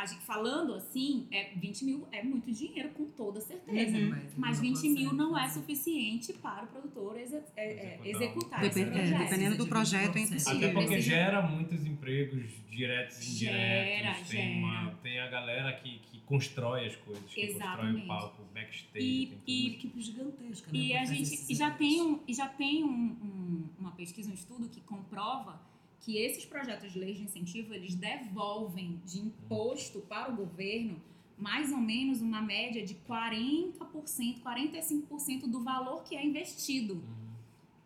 gente, 0.05 0.21
falando 0.21 0.73
assim, 0.73 1.27
é, 1.31 1.51
20 1.55 1.83
mil 1.85 2.07
é 2.11 2.23
muito 2.23 2.51
dinheiro, 2.51 2.89
com 2.89 3.05
toda 3.05 3.39
certeza. 3.41 3.97
Uhum. 3.97 4.15
Mas 4.37 4.57
não 4.57 4.61
20 4.61 4.89
mil 4.89 5.13
não 5.13 5.37
é 5.37 5.41
fazer. 5.43 5.59
suficiente 5.61 6.33
para 6.33 6.63
o 6.63 6.67
produtor 6.67 7.17
exe- 7.19 7.41
é, 7.55 7.65
é, 7.65 7.99
Executar. 8.03 8.63
executar 8.63 8.99
é, 9.05 9.17
dependendo 9.25 9.57
do 9.57 9.67
projeto, 9.67 10.15
é 10.17 10.19
20%. 10.21 10.27
impossível. 10.31 10.57
Até 10.69 10.73
porque 10.73 11.01
gera 11.01 11.41
muitos 11.41 11.85
empregos 11.85 12.49
diretos 12.69 13.19
e 13.19 13.35
Gera, 13.39 13.57
indiretos. 13.93 14.29
tem, 14.29 14.63
uma, 14.63 14.83
gera. 14.85 14.95
tem 15.03 15.19
a 15.19 15.27
galera 15.27 15.73
que, 15.73 15.99
que 15.99 16.19
constrói 16.21 16.85
as 16.87 16.95
coisas, 16.95 17.23
que 17.33 17.47
constrói 17.47 17.55
Exatamente. 17.55 18.03
o 18.05 18.07
palco, 18.07 18.41
o 18.41 18.45
backstage. 18.53 19.05
E- 19.05 19.25
tem 19.27 19.41
e- 19.47 19.67
equipe 19.73 20.01
gigantesca, 20.01 20.71
né? 20.71 20.79
E 20.79 20.89
pra 20.91 21.01
a 21.01 21.05
gente 21.05 21.51
e 21.51 21.55
já 21.55 21.71
tem, 21.71 22.01
um, 22.01 22.19
e 22.27 22.33
já 22.33 22.47
tem 22.47 22.83
um- 22.83 22.87
um- 22.89 23.69
uma 23.79 23.91
pesquisa, 23.91 24.29
um 24.31 24.33
estudo 24.33 24.69
que 24.69 24.79
comprova 24.81 25.59
que 26.01 26.17
esses 26.17 26.45
projetos 26.45 26.91
de 26.91 26.99
lei 26.99 27.13
de 27.13 27.23
incentivo, 27.23 27.73
eles 27.73 27.95
devolvem 27.95 29.01
de 29.05 29.19
imposto 29.19 29.99
para 30.01 30.31
o 30.31 30.35
governo 30.35 31.01
mais 31.37 31.71
ou 31.71 31.77
menos 31.77 32.21
uma 32.21 32.41
média 32.41 32.85
de 32.85 32.95
40%, 33.07 34.41
45% 34.43 35.47
do 35.47 35.63
valor 35.63 36.03
que 36.03 36.15
é 36.15 36.25
investido. 36.25 36.95
Uhum. 36.95 37.29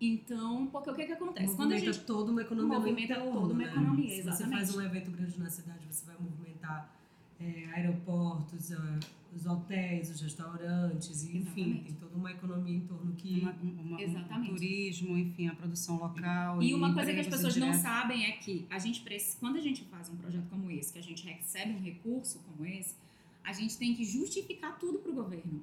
Então, 0.01 0.67
porque 0.67 0.89
o 0.89 0.95
que, 0.95 1.05
que 1.05 1.13
acontece? 1.13 1.55
Quando 1.55 1.71
a 1.71 1.75
movimenta 1.75 1.93
gente 1.93 2.05
toda 2.05 2.31
uma 2.31 2.41
economia 2.41 2.73
no 2.73 2.79
movimenta 2.79 3.13
entorno, 3.13 3.41
toda 3.41 3.53
uma 3.53 3.63
né? 3.63 3.71
economia, 3.71 4.09
Se 4.09 4.21
você 4.23 4.47
faz 4.47 4.75
um 4.75 4.81
evento 4.81 5.11
grande 5.11 5.39
na 5.39 5.49
cidade, 5.49 5.85
você 5.89 6.05
vai 6.05 6.15
movimentar 6.19 6.93
é, 7.39 7.65
aeroportos, 7.73 8.71
ah, 8.73 8.99
os 9.35 9.45
hotéis, 9.45 10.09
os 10.09 10.21
restaurantes, 10.21 11.23
e, 11.23 11.37
enfim, 11.37 11.61
Exatamente. 11.61 11.83
tem 11.85 11.95
toda 11.95 12.15
uma 12.15 12.31
economia 12.31 12.75
em 12.75 12.87
torno 12.87 13.13
que... 13.13 13.41
uma, 13.41 13.51
uma, 13.51 14.37
um 14.37 14.45
turismo, 14.45 15.17
enfim, 15.17 15.47
a 15.47 15.55
produção 15.55 15.97
local. 15.97 16.61
E 16.61 16.73
uma 16.73 16.93
coisa 16.93 17.13
que 17.13 17.19
as 17.19 17.27
pessoas 17.27 17.55
não 17.57 17.67
indiretos. 17.67 17.81
sabem 17.81 18.25
é 18.25 18.31
que 18.33 18.65
a 18.69 18.79
gente 18.79 19.03
quando 19.39 19.57
a 19.57 19.61
gente 19.61 19.83
faz 19.85 20.09
um 20.09 20.15
projeto 20.15 20.47
como 20.49 20.71
esse, 20.71 20.93
que 20.93 20.99
a 20.99 21.03
gente 21.03 21.25
recebe 21.25 21.73
um 21.73 21.81
recurso 21.81 22.39
como 22.39 22.65
esse, 22.65 22.95
a 23.43 23.51
gente 23.51 23.77
tem 23.77 23.93
que 23.93 24.03
justificar 24.03 24.77
tudo 24.79 24.99
para 24.99 25.11
o 25.11 25.15
governo. 25.15 25.61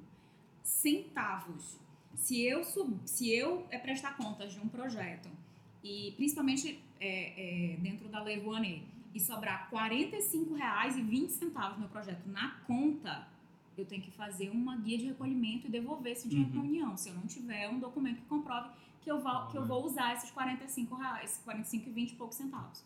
Centavos. 0.63 1.79
Se 2.15 2.41
eu 2.41 2.63
sub, 2.63 2.99
se 3.05 3.33
eu 3.33 3.65
é 3.71 3.77
prestar 3.77 4.17
contas 4.17 4.53
de 4.53 4.59
um 4.59 4.67
projeto 4.67 5.29
e 5.83 6.13
principalmente 6.17 6.79
é, 6.99 7.73
é, 7.73 7.77
dentro 7.77 8.07
da 8.09 8.21
Lei 8.21 8.39
Rouanet 8.39 8.83
e 9.13 9.19
sobrar 9.19 9.69
R$ 9.71 9.77
45,20 9.77 11.77
no 11.77 11.89
projeto 11.89 12.27
na 12.27 12.51
conta, 12.67 13.27
eu 13.77 13.85
tenho 13.85 14.01
que 14.01 14.11
fazer 14.11 14.49
uma 14.49 14.75
guia 14.77 14.97
de 14.97 15.05
recolhimento 15.05 15.67
e 15.67 15.69
devolver 15.69 16.11
esse 16.13 16.27
dinheiro 16.27 16.49
Uhum. 16.51 16.59
para 16.59 16.67
a 16.67 16.69
União, 16.69 16.97
se 16.97 17.09
eu 17.09 17.15
não 17.15 17.25
tiver 17.27 17.69
um 17.69 17.79
documento 17.79 18.17
que 18.21 18.25
comprove 18.27 18.69
que 19.01 19.11
eu, 19.11 19.19
vou, 19.19 19.47
que 19.47 19.57
eu 19.57 19.65
vou 19.65 19.83
usar 19.85 20.13
esses 20.13 20.29
45 20.31 20.95
reais, 20.95 21.41
45 21.43 21.89
e 21.89 21.91
20 21.91 22.11
e 22.11 22.15
poucos 22.15 22.37
centavos. 22.37 22.83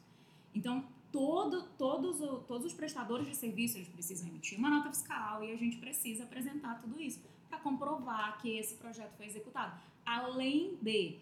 Então, 0.53 0.85
todo, 1.11 1.63
todos, 1.77 2.19
todos 2.47 2.65
os 2.67 2.73
prestadores 2.73 3.27
de 3.27 3.35
serviço, 3.35 3.77
eles 3.77 3.89
precisam 3.89 4.27
emitir 4.29 4.57
uma 4.57 4.69
nota 4.69 4.89
fiscal 4.89 5.43
e 5.43 5.51
a 5.51 5.57
gente 5.57 5.77
precisa 5.77 6.23
apresentar 6.23 6.79
tudo 6.81 7.01
isso 7.01 7.19
para 7.49 7.59
comprovar 7.59 8.37
que 8.41 8.49
esse 8.57 8.75
projeto 8.75 9.13
foi 9.17 9.25
executado. 9.25 9.77
Além 10.05 10.77
de 10.81 11.17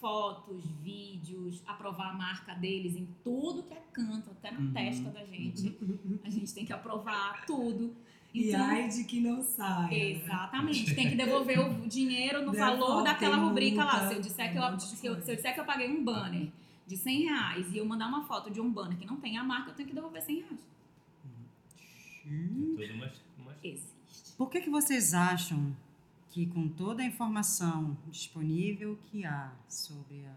fotos, 0.00 0.64
vídeos, 0.82 1.62
aprovar 1.66 2.10
a 2.10 2.14
marca 2.14 2.54
deles 2.54 2.94
em 2.96 3.06
tudo 3.24 3.62
que 3.64 3.74
é 3.74 3.82
canto, 3.92 4.30
até 4.30 4.50
na 4.50 4.60
Uhum. 4.60 4.72
testa 4.72 5.10
da 5.10 5.24
gente. 5.26 5.76
A 6.24 6.30
gente 6.30 6.54
tem 6.54 6.64
que 6.64 6.72
aprovar 6.72 7.44
tudo. 7.46 7.94
E 8.34 8.48
Então, 8.48 8.60
ai 8.62 8.88
de 8.88 9.04
que 9.04 9.20
não 9.20 9.42
saia. 9.42 9.88
né? 9.88 10.10
Exatamente. 10.10 10.94
Tem 10.94 11.10
que 11.10 11.16
devolver 11.16 11.58
o 11.58 11.88
dinheiro 11.88 12.44
no 12.44 12.52
Devolve, 12.52 12.78
valor 12.78 13.02
daquela 13.02 13.36
rubrica 13.36 13.84
lá. 13.84 14.08
Se 14.08 14.14
eu, 14.14 14.20
disser 14.20 14.52
que 14.52 14.58
eu, 14.58 14.80
se, 14.80 15.06
eu, 15.06 15.22
se 15.22 15.30
eu 15.30 15.36
disser 15.36 15.54
que 15.54 15.60
eu 15.60 15.64
paguei 15.64 15.88
um 15.90 16.04
banner 16.04 16.48
de 16.86 16.96
100 16.96 17.22
reais 17.24 17.66
e 17.72 17.78
eu 17.78 17.84
mandar 17.86 18.06
uma 18.06 18.24
foto 18.24 18.50
de 18.50 18.60
um 18.60 18.70
banner 18.70 18.96
que 18.98 19.06
não 19.06 19.16
tem 19.16 19.36
a 19.38 19.44
marca, 19.44 19.70
eu 19.70 19.74
tenho 19.74 19.88
que 19.88 19.94
devolver 19.94 20.22
100 20.22 20.36
reais. 20.40 20.60
É 22.26 22.86
tudo 22.86 22.94
uma, 22.94 23.12
uma 23.38 23.54
Existe. 23.62 24.32
Por 24.36 24.50
que, 24.50 24.60
que 24.60 24.70
vocês 24.70 25.14
acham 25.14 25.74
que, 26.30 26.46
com 26.46 26.68
toda 26.68 27.02
a 27.02 27.06
informação 27.06 27.96
disponível 28.10 28.98
que 29.10 29.24
há 29.24 29.52
sobre 29.68 30.24
a 30.26 30.34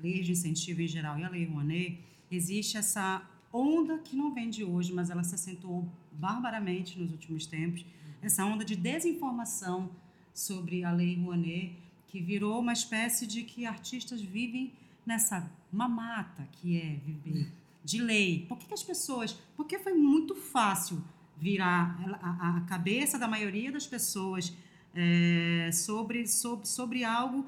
lei 0.00 0.22
de 0.22 0.32
incentivo 0.32 0.80
em 0.80 0.86
geral 0.88 1.18
e 1.18 1.24
a 1.24 1.28
lei 1.28 1.44
Rouanet, 1.44 1.98
existe 2.30 2.76
essa 2.76 3.22
onda 3.52 3.98
que 3.98 4.16
não 4.16 4.32
vem 4.32 4.48
de 4.48 4.64
hoje, 4.64 4.92
mas 4.92 5.10
ela 5.10 5.22
se 5.22 5.34
acentuou 5.34 5.86
barbaramente 6.12 6.98
nos 6.98 7.10
últimos 7.12 7.46
tempos, 7.46 7.84
essa 8.20 8.44
onda 8.44 8.64
de 8.64 8.76
desinformação 8.76 9.90
sobre 10.32 10.84
a 10.84 10.92
lei 10.92 11.16
Rouanet, 11.16 11.76
que 12.08 12.20
virou 12.20 12.60
uma 12.60 12.72
espécie 12.72 13.26
de 13.26 13.42
que 13.42 13.66
artistas 13.66 14.20
vivem 14.20 14.72
nessa 15.04 15.50
mamata 15.72 16.46
que 16.52 16.78
é 16.80 16.96
viver 17.04 17.50
de 17.84 18.00
lei? 18.00 18.46
Por 18.48 18.56
que, 18.58 18.66
que 18.66 18.74
as 18.74 18.82
pessoas. 18.82 19.32
Porque 19.56 19.78
foi 19.78 19.92
muito 19.94 20.34
fácil 20.36 21.02
virar 21.36 21.98
a, 22.22 22.58
a- 22.58 22.60
cabeça 22.62 23.18
da 23.18 23.26
maioria 23.26 23.72
das 23.72 23.86
pessoas 23.86 24.52
é, 24.94 25.70
sobre, 25.72 26.26
sobre, 26.28 26.68
sobre 26.68 27.02
algo 27.02 27.44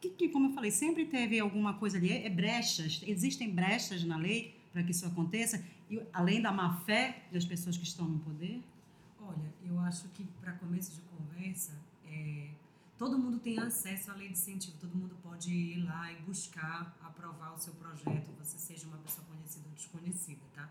que, 0.00 0.08
que, 0.10 0.28
como 0.28 0.48
eu 0.48 0.52
falei, 0.54 0.70
sempre 0.70 1.04
teve 1.04 1.38
alguma 1.38 1.74
coisa 1.74 1.98
ali. 1.98 2.10
É, 2.10 2.26
é 2.26 2.30
brechas, 2.30 3.02
existem 3.06 3.50
brechas 3.50 4.02
na 4.04 4.16
lei 4.16 4.54
para 4.72 4.82
que 4.82 4.92
isso 4.92 5.04
aconteça, 5.06 5.62
e 5.88 6.02
além 6.12 6.42
da 6.42 6.52
má 6.52 6.76
fé 6.80 7.26
das 7.32 7.44
pessoas 7.44 7.76
que 7.76 7.84
estão 7.84 8.06
no 8.08 8.18
poder. 8.20 8.62
Olha, 9.20 9.52
eu 9.64 9.78
acho 9.80 10.08
que 10.08 10.24
para 10.40 10.52
começo 10.52 10.92
de 10.94 11.00
conversa, 11.02 11.72
é, 12.06 12.50
todo 12.98 13.18
mundo 13.18 13.38
tem 13.38 13.58
acesso 13.58 14.10
à 14.10 14.14
lei 14.14 14.28
de 14.28 14.34
incentivo, 14.34 14.76
todo 14.80 14.94
mundo 14.94 15.16
pode 15.22 15.52
ir 15.52 15.84
lá 15.84 16.12
e 16.12 16.16
buscar 16.22 16.96
aprovar 17.00 17.54
o 17.54 17.58
seu 17.58 17.74
projeto, 17.74 18.30
você 18.38 18.58
seja 18.58 18.86
uma 18.86 18.98
pessoa 18.98 19.26
conhecida 19.26 19.66
ou 19.68 19.74
desconhecida, 19.74 20.40
tá? 20.54 20.70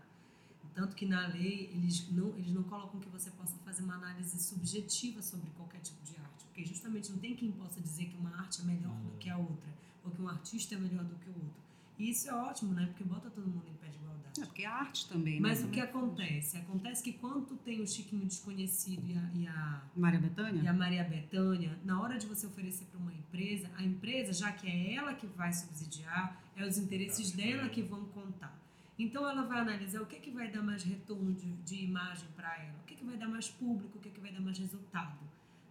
Tanto 0.74 0.94
que 0.94 1.06
na 1.06 1.26
lei 1.28 1.70
eles 1.72 2.10
não, 2.10 2.36
eles 2.36 2.52
não 2.52 2.62
colocam 2.62 3.00
que 3.00 3.08
você 3.08 3.30
possa 3.30 3.56
fazer 3.64 3.82
uma 3.82 3.94
análise 3.94 4.38
subjetiva 4.38 5.22
sobre 5.22 5.48
qualquer 5.56 5.80
tipo 5.80 6.02
de 6.04 6.14
arte, 6.16 6.44
porque 6.44 6.64
justamente 6.66 7.10
não 7.10 7.18
tem 7.18 7.34
quem 7.34 7.50
possa 7.52 7.80
dizer 7.80 8.06
que 8.06 8.16
uma 8.16 8.38
arte 8.38 8.60
é 8.60 8.64
melhor 8.64 8.94
do 9.00 9.16
que 9.18 9.30
a 9.30 9.38
outra, 9.38 9.74
ou 10.04 10.10
que 10.10 10.20
um 10.20 10.28
artista 10.28 10.74
é 10.74 10.78
melhor 10.78 11.04
do 11.04 11.14
que 11.16 11.30
o 11.30 11.34
outro. 11.34 11.64
E 11.98 12.10
isso 12.10 12.28
é 12.28 12.34
ótimo, 12.34 12.74
né? 12.74 12.84
Porque 12.86 13.04
bota 13.04 13.30
todo 13.30 13.46
mundo 13.46 13.66
em 13.66 13.74
pé 13.74 13.88
de. 13.88 14.05
É, 14.42 14.44
porque 14.44 14.62
é 14.62 14.66
arte 14.66 15.08
também, 15.08 15.40
Mas 15.40 15.60
né? 15.62 15.66
o 15.66 15.70
que 15.70 15.80
acontece? 15.80 16.56
Acontece 16.58 17.02
que 17.02 17.12
quando 17.14 17.46
tu 17.46 17.56
tem 17.56 17.80
o 17.80 17.86
Chiquinho 17.86 18.24
Desconhecido 18.26 19.02
e 19.06 19.16
a, 19.16 19.30
e 19.34 19.46
a, 19.48 19.82
Maria 19.96 20.18
e 20.18 20.22
Bethânia? 20.22 20.70
a 20.70 20.72
Maria 20.74 21.04
Bethânia, 21.04 21.78
na 21.84 22.00
hora 22.00 22.18
de 22.18 22.26
você 22.26 22.46
oferecer 22.46 22.84
para 22.86 22.98
uma 23.00 23.12
empresa, 23.12 23.70
a 23.76 23.82
empresa, 23.82 24.32
já 24.32 24.52
que 24.52 24.66
é 24.68 24.94
ela 24.94 25.14
que 25.14 25.26
vai 25.26 25.52
subsidiar, 25.52 26.40
é 26.56 26.64
os 26.66 26.78
interesses 26.78 27.30
dela 27.32 27.68
que 27.68 27.82
vão 27.82 28.04
contar. 28.06 28.56
Então 28.98 29.28
ela 29.28 29.42
vai 29.44 29.60
analisar 29.60 30.00
o 30.00 30.06
que, 30.06 30.16
que 30.16 30.30
vai 30.30 30.50
dar 30.50 30.62
mais 30.62 30.82
retorno 30.82 31.32
de, 31.34 31.52
de 31.52 31.84
imagem 31.84 32.28
para 32.34 32.56
ela, 32.58 32.78
o 32.82 32.86
que, 32.86 32.94
que 32.94 33.04
vai 33.04 33.16
dar 33.16 33.28
mais 33.28 33.48
público, 33.48 33.98
o 33.98 34.00
que, 34.00 34.08
que 34.10 34.20
vai 34.20 34.32
dar 34.32 34.40
mais 34.40 34.58
resultado 34.58 35.18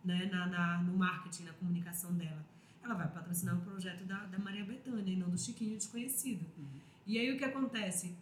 né, 0.03 0.29
na, 0.31 0.45
na- 0.45 0.77
no 0.83 0.95
marketing, 0.97 1.43
na 1.45 1.53
comunicação 1.53 2.13
dela. 2.13 2.45
Ela 2.83 2.93
vai 2.93 3.07
patrocinar 3.07 3.57
o 3.57 3.61
projeto 3.61 4.03
da, 4.05 4.25
da 4.25 4.37
Maria 4.37 4.63
Bethânia 4.63 5.11
e 5.11 5.15
não 5.15 5.27
do 5.31 5.37
Chiquinho 5.39 5.75
Desconhecido. 5.75 6.45
E 7.07 7.17
aí 7.17 7.31
o 7.33 7.37
que 7.39 7.43
acontece? 7.43 8.15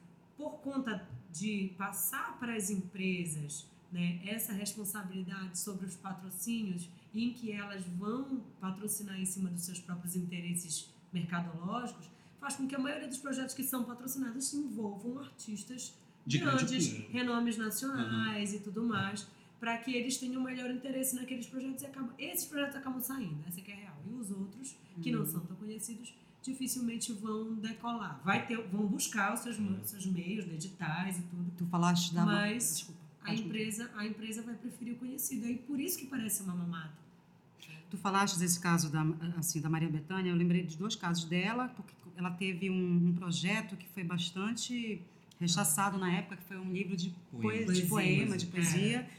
Por 0.43 0.59
conta 0.59 1.07
de 1.31 1.73
passar 1.77 2.37
para 2.37 2.53
as 2.53 2.69
empresas 2.69 3.65
né, 3.89 4.19
essa 4.25 4.51
responsabilidade 4.51 5.57
sobre 5.57 5.85
os 5.85 5.95
patrocínios, 5.95 6.89
em 7.15 7.31
que 7.31 7.49
elas 7.49 7.85
vão 7.85 8.43
patrocinar 8.59 9.17
em 9.17 9.25
cima 9.25 9.49
dos 9.49 9.63
seus 9.63 9.79
próprios 9.79 10.17
interesses 10.17 10.89
mercadológicos, 11.13 12.09
faz 12.41 12.57
com 12.57 12.67
que 12.67 12.75
a 12.75 12.79
maioria 12.79 13.07
dos 13.07 13.19
projetos 13.19 13.55
que 13.55 13.63
são 13.63 13.85
patrocinados 13.85 14.53
envolvam 14.53 15.19
artistas 15.19 15.93
De 16.25 16.39
grande 16.39 16.65
grandes, 16.65 16.89
renomes 17.09 17.55
nacionais 17.55 18.53
e 18.53 18.59
tudo 18.59 18.83
mais, 18.83 19.25
para 19.61 19.77
que 19.77 19.95
eles 19.95 20.17
tenham 20.17 20.41
um 20.41 20.43
melhor 20.43 20.69
interesse 20.69 21.15
naqueles 21.15 21.45
projetos 21.45 21.83
e 21.83 21.85
acabam, 21.85 22.13
esses 22.17 22.45
projetos 22.45 22.75
acabam 22.75 23.01
saindo, 23.01 23.41
essa 23.47 23.61
que 23.61 23.71
é 23.71 23.75
a 23.75 23.77
real. 23.77 23.95
E 24.09 24.13
os 24.13 24.29
outros, 24.29 24.75
que 25.01 25.09
não 25.09 25.25
são 25.25 25.39
tão 25.45 25.55
conhecidos, 25.55 26.13
dificilmente 26.43 27.11
vão 27.13 27.55
decolar. 27.55 28.21
Vai 28.23 28.45
ter, 28.45 28.57
vão 28.67 28.85
buscar 28.85 29.33
os 29.33 29.39
seus, 29.39 29.57
os 29.57 29.89
seus 29.89 30.05
meios, 30.05 30.45
né, 30.45 30.53
editais 30.55 31.17
e 31.17 31.21
tudo. 31.23 31.51
Tu 31.57 31.65
falaste 31.67 32.13
da. 32.13 32.25
Mas 32.25 32.75
Desculpa. 32.77 33.01
A 33.25 33.33
empresa, 33.33 33.89
a 33.95 34.05
empresa 34.05 34.41
vai 34.43 34.53
preferir 34.55 34.93
o 34.93 34.97
conhecido. 34.97 35.47
E 35.47 35.55
por 35.55 35.79
isso 35.79 35.97
que 35.97 36.05
parece 36.07 36.43
uma 36.43 36.53
mamata. 36.53 36.91
Tu 37.89 37.97
falaste 37.97 38.37
desse 38.37 38.59
caso 38.59 38.91
da, 38.91 39.01
assim, 39.37 39.61
da 39.61 39.69
Maria 39.69 39.87
Bethânia, 39.87 40.29
eu 40.31 40.35
lembrei 40.35 40.63
de 40.63 40.75
dois 40.75 40.95
casos 40.95 41.25
dela, 41.25 41.69
porque 41.69 41.93
ela 42.17 42.31
teve 42.31 42.69
um, 42.69 43.07
um 43.07 43.13
projeto 43.13 43.77
que 43.77 43.87
foi 43.89 44.03
bastante 44.03 44.99
rechaçado 45.39 45.97
na 45.97 46.11
época, 46.11 46.35
que 46.37 46.43
foi 46.43 46.57
um 46.57 46.71
livro 46.73 46.97
de, 46.97 47.11
Poema. 47.31 47.41
poe- 47.65 47.73
de 47.73 47.81
Poesia. 47.83 47.87
poema, 47.87 48.37
de 48.37 48.45
poesia, 48.47 49.09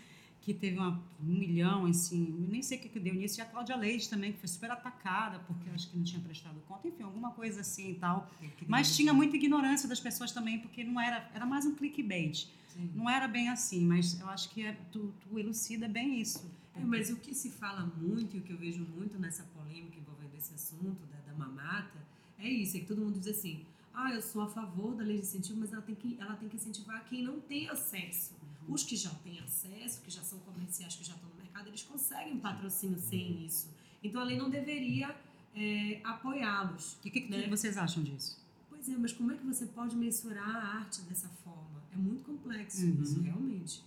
que 0.44 0.52
teve 0.52 0.76
uma- 0.78 1.02
um 1.22 1.24
milhão, 1.38 1.86
assim, 1.86 2.46
nem 2.50 2.60
sei 2.60 2.76
o 2.76 2.80
que, 2.82 2.88
que 2.90 3.00
deu 3.00 3.14
nisso, 3.14 3.40
e 3.40 3.42
a 3.42 3.46
Cláudia 3.46 3.74
Leite 3.76 4.10
também, 4.10 4.30
que 4.30 4.38
foi 4.38 4.48
super 4.48 4.70
atacada, 4.70 5.38
porque 5.46 5.70
acho 5.70 5.88
que 5.90 5.96
não 5.96 6.04
tinha 6.04 6.20
prestado 6.20 6.60
conta, 6.68 6.86
enfim, 6.86 7.02
alguma 7.02 7.30
coisa 7.30 7.62
assim 7.62 7.92
e 7.92 7.94
tal. 7.94 8.30
Mas 8.68 8.94
tinha 8.94 9.14
muita 9.14 9.36
ignorância 9.36 9.88
das 9.88 9.98
pessoas 10.00 10.32
também, 10.32 10.58
porque 10.58 10.84
não 10.84 11.00
era, 11.00 11.30
era 11.34 11.46
mais 11.46 11.64
um 11.64 11.74
clickbait. 11.74 12.46
Sim. 12.68 12.90
Não 12.94 13.08
era 13.08 13.26
bem 13.26 13.48
assim, 13.48 13.86
mas 13.86 14.20
eu 14.20 14.28
acho 14.28 14.50
que 14.50 14.62
é, 14.66 14.72
tu, 14.92 15.14
tu 15.22 15.38
elucida 15.38 15.88
bem 15.88 16.20
isso. 16.20 16.44
É, 16.74 16.80
mas 16.84 17.08
o 17.08 17.16
que 17.16 17.34
se 17.34 17.48
fala 17.50 17.86
muito 17.96 18.36
e 18.36 18.40
o 18.40 18.42
que 18.42 18.52
eu 18.52 18.58
vejo 18.58 18.84
muito 18.96 19.18
nessa 19.18 19.44
polêmica 19.44 19.96
envolvendo 19.98 20.34
esse 20.36 20.52
assunto 20.52 21.00
da, 21.06 21.32
da 21.32 21.38
mamata 21.38 22.04
é 22.38 22.48
isso, 22.48 22.76
é 22.76 22.80
que 22.80 22.86
todo 22.86 23.00
mundo 23.00 23.18
diz 23.18 23.28
assim, 23.28 23.64
ah, 23.94 24.12
eu 24.12 24.20
sou 24.22 24.42
a 24.42 24.48
favor 24.48 24.94
da 24.94 25.04
lei 25.04 25.16
de 25.16 25.22
incentivo, 25.22 25.60
mas 25.60 25.72
ela 25.72 25.82
tem 25.82 25.94
que, 25.94 26.16
ela 26.20 26.34
tem 26.36 26.48
que 26.48 26.56
incentivar 26.56 27.04
quem 27.04 27.22
não 27.22 27.40
tem 27.40 27.68
acesso. 27.68 28.34
Os 28.68 28.82
que 28.82 28.96
já 28.96 29.10
têm 29.10 29.40
acesso, 29.40 30.00
que 30.02 30.10
já 30.10 30.22
são 30.22 30.38
comerciais, 30.40 30.94
que 30.96 31.04
já 31.04 31.14
estão 31.14 31.28
no 31.28 31.36
mercado, 31.36 31.68
eles 31.68 31.82
conseguem 31.82 32.38
patrocínio 32.38 32.98
sem 32.98 33.44
isso. 33.44 33.68
Então 34.02 34.20
a 34.20 34.24
lei 34.24 34.36
não 34.38 34.48
deveria 34.50 35.14
é, 35.54 36.00
apoiá-los. 36.02 36.96
E 37.04 37.08
o 37.08 37.12
que, 37.12 37.20
que 37.22 37.30
Né? 37.30 37.46
vocês 37.48 37.76
acham 37.76 38.02
disso? 38.02 38.42
Pois 38.70 38.88
é, 38.88 38.96
mas 38.96 39.12
como 39.12 39.32
é 39.32 39.36
que 39.36 39.44
você 39.44 39.66
pode 39.66 39.94
mensurar 39.96 40.48
a 40.56 40.78
arte 40.78 41.02
dessa 41.02 41.28
forma? 41.44 41.82
É 41.92 41.96
muito 41.96 42.24
complexo 42.24 42.84
Uhum. 42.86 43.02
isso, 43.02 43.20
realmente. 43.20 43.82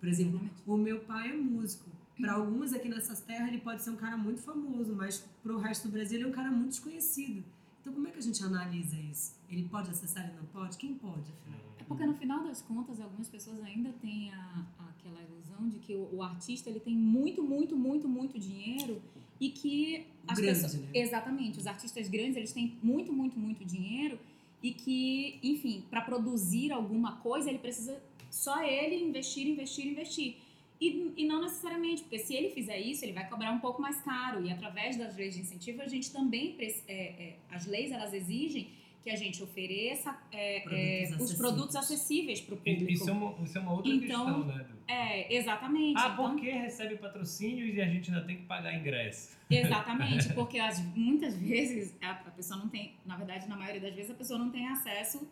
Por 0.00 0.08
exemplo, 0.08 0.40
o 0.66 0.76
meu 0.76 1.00
pai 1.00 1.30
é 1.30 1.34
músico. 1.36 1.88
Para 2.20 2.32
alguns 2.32 2.72
aqui 2.72 2.88
nessas 2.88 3.20
terras 3.20 3.48
ele 3.48 3.58
pode 3.60 3.82
ser 3.82 3.90
um 3.90 3.96
cara 3.96 4.16
muito 4.16 4.40
famoso, 4.42 4.94
mas 4.94 5.24
para 5.42 5.52
o 5.54 5.58
resto 5.58 5.88
do 5.88 5.92
Brasil 5.92 6.18
ele 6.18 6.24
é 6.24 6.28
um 6.28 6.32
cara 6.32 6.50
muito 6.50 6.70
desconhecido. 6.70 7.44
Então 7.86 7.94
como 7.94 8.08
é 8.08 8.10
que 8.10 8.18
a 8.18 8.22
gente 8.22 8.42
analisa 8.42 8.98
isso? 8.98 9.36
Ele 9.48 9.62
pode 9.68 9.88
acessar, 9.88 10.24
ele 10.24 10.34
não 10.34 10.46
pode? 10.46 10.76
Quem 10.76 10.94
pode, 10.94 11.30
afinal? 11.30 11.60
É 11.78 11.84
porque 11.84 12.04
no 12.04 12.14
final 12.14 12.42
das 12.42 12.60
contas, 12.60 13.00
algumas 13.00 13.28
pessoas 13.28 13.62
ainda 13.62 13.92
têm 14.02 14.32
a, 14.34 14.66
aquela 14.88 15.22
ilusão 15.22 15.68
de 15.68 15.78
que 15.78 15.94
o, 15.94 16.16
o 16.16 16.20
artista 16.20 16.68
ele 16.68 16.80
tem 16.80 16.96
muito, 16.96 17.44
muito, 17.44 17.76
muito, 17.76 18.08
muito 18.08 18.40
dinheiro 18.40 19.00
e 19.40 19.50
que 19.50 20.04
as 20.26 20.36
Grande, 20.36 20.62
pessoas, 20.62 20.82
né? 20.82 20.88
exatamente, 20.94 21.60
os 21.60 21.66
artistas 21.68 22.08
grandes 22.08 22.36
eles 22.36 22.52
têm 22.52 22.76
muito, 22.82 23.12
muito, 23.12 23.38
muito 23.38 23.64
dinheiro 23.64 24.18
e 24.60 24.72
que, 24.72 25.38
enfim, 25.40 25.84
para 25.88 26.00
produzir 26.00 26.72
alguma 26.72 27.18
coisa 27.18 27.48
ele 27.48 27.60
precisa 27.60 28.02
só 28.28 28.64
ele 28.64 28.96
investir, 28.96 29.46
investir, 29.46 29.86
investir. 29.86 30.38
E, 30.80 31.12
e 31.16 31.26
não 31.26 31.40
necessariamente, 31.40 32.02
porque 32.02 32.18
se 32.18 32.34
ele 32.34 32.50
fizer 32.50 32.78
isso, 32.78 33.04
ele 33.04 33.12
vai 33.12 33.28
cobrar 33.28 33.50
um 33.52 33.60
pouco 33.60 33.80
mais 33.80 34.00
caro. 34.02 34.44
E 34.44 34.52
através 34.52 34.96
das 34.96 35.16
leis 35.16 35.34
de 35.34 35.40
incentivo, 35.40 35.80
a 35.82 35.88
gente 35.88 36.12
também. 36.12 36.54
é, 36.58 36.92
é, 36.92 37.36
as 37.50 37.66
leis 37.66 37.90
elas 37.90 38.12
exigem 38.12 38.68
que 39.02 39.10
a 39.10 39.16
gente 39.16 39.40
ofereça 39.40 40.18
é, 40.32 40.56
é, 40.56 41.06
Produtos 41.06 41.30
os 41.30 41.36
produtos 41.38 41.76
acessíveis. 41.76 42.40
para 42.40 42.54
o 42.54 42.58
público. 42.58 42.90
Isso 42.90 43.08
é, 43.08 43.12
uma, 43.12 43.34
isso 43.44 43.56
é 43.56 43.60
uma 43.60 43.72
outra 43.74 43.92
Então, 43.92 44.24
questão, 44.26 44.44
né? 44.44 44.66
É, 44.88 45.34
exatamente. 45.36 45.96
Ah, 45.96 46.10
Então, 46.12 46.30
por 46.30 46.40
que 46.40 46.50
recebe 46.50 46.96
patrocínios 46.96 47.74
e 47.76 47.80
a 47.80 47.86
gente 47.86 48.10
ainda 48.10 48.26
tem 48.26 48.36
que 48.38 48.42
pagar 48.42 48.74
ingresso? 48.74 49.36
Exatamente, 49.48 50.30
porque 50.34 50.58
as, 50.58 50.80
muitas 50.96 51.36
vezes 51.36 51.94
a, 52.02 52.10
a 52.10 52.30
pessoa 52.32 52.58
não 52.58 52.68
tem, 52.68 52.94
na 53.06 53.16
verdade, 53.16 53.48
na 53.48 53.56
maioria 53.56 53.80
das 53.80 53.94
vezes, 53.94 54.10
a 54.10 54.14
pessoa 54.14 54.40
não 54.40 54.50
tem 54.50 54.66
acesso 54.66 55.26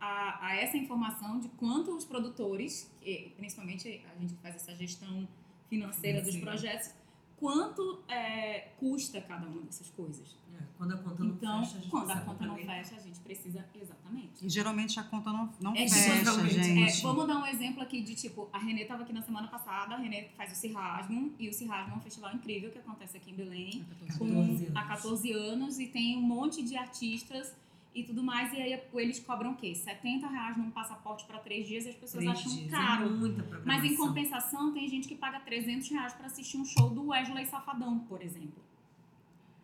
a, 0.00 0.46
a 0.46 0.56
essa 0.56 0.76
informação 0.76 1.38
de 1.38 1.48
quanto 1.50 1.94
os 1.94 2.04
produtores, 2.04 2.90
que, 3.00 3.32
principalmente 3.36 4.02
a 4.10 4.18
gente 4.18 4.34
que 4.34 4.40
faz 4.40 4.56
essa 4.56 4.74
gestão 4.74 5.28
financeira 5.68 6.22
dos 6.22 6.36
projetos, 6.36 6.92
quanto 7.36 8.00
é, 8.06 8.68
custa 8.78 9.20
cada 9.20 9.46
uma 9.46 9.62
dessas 9.62 9.88
coisas. 9.90 10.36
É, 10.54 10.62
quando 10.76 10.92
a 10.92 10.98
conta 10.98 11.24
não 11.24 11.30
Então, 11.30 11.60
fecha, 11.60 11.76
a 11.76 11.80
gente 11.80 11.90
quando 11.90 12.10
a 12.10 12.20
conta 12.20 12.46
não 12.46 12.56
fecha, 12.56 12.96
a 12.96 13.00
gente 13.00 13.20
precisa 13.20 13.64
exatamente. 13.74 14.44
E 14.44 14.48
geralmente 14.48 15.00
a 15.00 15.04
conta 15.04 15.32
não, 15.32 15.52
não 15.58 15.74
É, 15.74 15.88
fecha, 15.88 16.48
gente. 16.48 16.98
É, 16.98 17.02
vamos 17.02 17.26
dar 17.26 17.38
um 17.38 17.46
exemplo 17.46 17.82
aqui 17.82 18.02
de 18.02 18.14
tipo, 18.14 18.48
a 18.52 18.58
Renê 18.58 18.82
estava 18.82 19.04
aqui 19.04 19.12
na 19.12 19.22
semana 19.22 19.48
passada, 19.48 19.94
a 19.94 19.98
Renê 19.98 20.28
faz 20.36 20.52
o 20.52 20.54
Cirrasmo, 20.54 21.32
e 21.38 21.48
o 21.48 21.52
Cirrasmo 21.52 21.94
é 21.94 21.96
um 21.96 22.00
festival 22.00 22.34
incrível 22.34 22.70
que 22.70 22.78
acontece 22.78 23.16
aqui 23.16 23.30
em 23.30 23.34
Belém, 23.34 23.86
com, 24.18 24.28
14 24.28 24.64
anos. 24.66 24.76
há 24.76 24.82
14 24.84 25.32
anos, 25.32 25.78
e 25.78 25.86
tem 25.86 26.18
um 26.18 26.22
monte 26.22 26.62
de 26.62 26.76
artistas 26.76 27.54
e 27.94 28.04
tudo 28.04 28.22
mais, 28.22 28.52
e 28.52 28.56
aí 28.62 28.80
eles 28.94 29.18
cobram 29.18 29.52
o 29.52 29.56
quê? 29.56 29.74
70 29.74 30.26
reais 30.28 30.56
num 30.56 30.70
passaporte 30.70 31.24
para 31.24 31.38
três 31.40 31.66
dias 31.66 31.84
e 31.86 31.88
as 31.90 31.96
pessoas 31.96 32.24
Três 32.24 32.38
acham 32.38 32.54
dias, 32.54 32.68
é 32.68 32.76
caro. 32.76 33.10
muita 33.10 33.62
Mas 33.64 33.82
em 33.84 33.96
compensação, 33.96 34.72
tem 34.72 34.88
gente 34.88 35.08
que 35.08 35.14
paga 35.16 35.40
300 35.40 35.88
reais 35.90 36.12
para 36.12 36.26
assistir 36.26 36.56
um 36.56 36.64
show 36.64 36.88
do 36.90 37.08
Wesley 37.08 37.46
Safadão, 37.46 37.98
por 38.00 38.22
exemplo. 38.22 38.62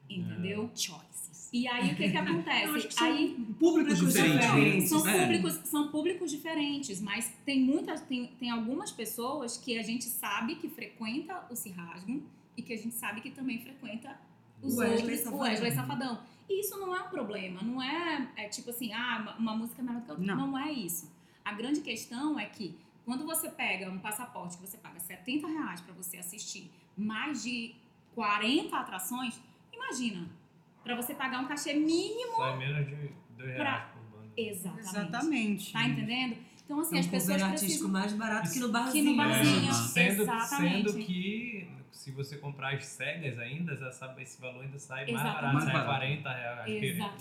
Entendeu? 0.08 0.70
Choices. 0.74 1.48
E 1.52 1.66
aí 1.66 1.92
o 1.92 1.96
que 1.96 2.10
que 2.10 2.16
acontece? 2.16 2.64
Eu 2.66 2.74
acho 2.74 2.88
que 2.88 2.94
são 2.94 3.06
aí 3.06 3.36
Públicos 3.58 3.98
diferentes. 3.98 4.46
diferentes. 4.46 4.88
são 4.88 5.06
É. 5.08 5.20
públicos, 5.22 5.52
são 5.64 5.88
públicos 5.88 6.30
diferentes, 6.30 7.00
mas 7.00 7.32
tem 7.44 7.60
muitas, 7.60 8.00
tem, 8.02 8.26
tem 8.38 8.50
algumas 8.50 8.90
pessoas 8.92 9.56
que 9.56 9.78
a 9.78 9.82
gente 9.82 10.04
sabe 10.04 10.56
que 10.56 10.68
frequenta 10.68 11.44
o 11.50 11.56
Cirrasmo 11.56 12.22
e 12.56 12.62
que 12.62 12.72
a 12.72 12.76
gente 12.76 12.94
sabe 12.94 13.20
que 13.20 13.30
também 13.30 13.58
frequenta 13.60 14.18
os 14.62 14.74
O 14.74 14.78
Wesley 14.80 15.00
outros, 15.00 15.18
Safadão. 15.20 15.38
o 15.38 15.42
Wesley 15.42 15.72
Safadão. 15.72 16.18
E 16.48 16.60
isso 16.60 16.78
não 16.78 16.94
é 16.94 17.00
um 17.00 17.08
problema, 17.08 17.60
não 17.62 17.82
é, 17.82 18.28
é 18.36 18.48
tipo 18.48 18.70
assim, 18.70 18.92
ah, 18.92 19.34
uma, 19.38 19.56
música 19.56 19.82
é 19.82 19.84
melhor 19.84 20.00
do 20.00 20.04
que 20.04 20.10
outra. 20.12 20.26
Não. 20.26 20.46
Não. 20.48 20.58
é 20.58 20.70
isso. 20.72 21.12
A 21.44 21.52
grande 21.52 21.80
questão 21.80 22.38
é 22.38 22.46
que 22.46 22.76
quando 23.04 23.24
você 23.24 23.48
pega 23.50 23.90
um 23.90 23.98
passaporte 23.98 24.56
que 24.56 24.66
você 24.66 24.76
paga 24.78 24.98
70 25.00 25.46
reais 25.46 25.80
para 25.80 25.92
você 25.94 26.18
assistir 26.18 26.70
mais 26.96 27.42
de 27.42 27.74
40 28.14 28.76
atrações, 28.76 29.40
imagina, 29.72 30.28
para 30.82 30.94
você 30.96 31.14
pagar 31.14 31.40
um 31.40 31.46
cachê 31.46 31.74
mínimo. 31.74 32.36
Sai 32.36 32.56
menos 32.58 32.86
de 32.86 33.10
dois 33.36 33.50
reais 33.50 33.56
Pra- 33.56 33.80
por 33.92 34.02
banda. 34.18 34.32
Exatamente. 34.36 34.88
Exatamente. 34.88 35.72
Tá 35.72 35.84
entendendo? 35.84 36.36
Então, 36.64 36.80
assim, 36.80 36.96
É 36.96 37.00
as 37.00 37.06
um 37.06 37.10
pessoas 37.10 37.32
cover 37.40 37.52
artístico 37.52 37.68
precisam... 37.68 37.90
mais 37.90 38.12
barato 38.12 38.50
que 38.52 38.58
no 38.58 38.66
que 38.66 38.72
barzinho. 38.72 39.10
no 39.12 39.16
barzinho. 39.16 39.68
É, 39.70 39.72
sendo, 39.72 40.22
exatamente. 40.22 40.90
sendo 40.92 41.04
que 41.06 41.68
se 41.92 42.10
você 42.10 42.36
comprar 42.38 42.74
as 42.74 42.84
cegas 42.86 43.38
ainda, 43.38 43.76
já 43.76 43.90
sabe, 43.92 44.22
esse 44.22 44.40
valor 44.40 44.62
ainda 44.62 44.78
sai 44.78 45.10
mais 45.10 45.22
barato, 45.22 45.54
Mais 45.54 45.64
sai 45.64 45.72
barato. 45.72 45.90
40 45.98 46.32
reais. 46.32 46.58
Acho 46.60 46.66
que 46.80 46.86
Exato. 46.86 47.14
o 47.14 47.18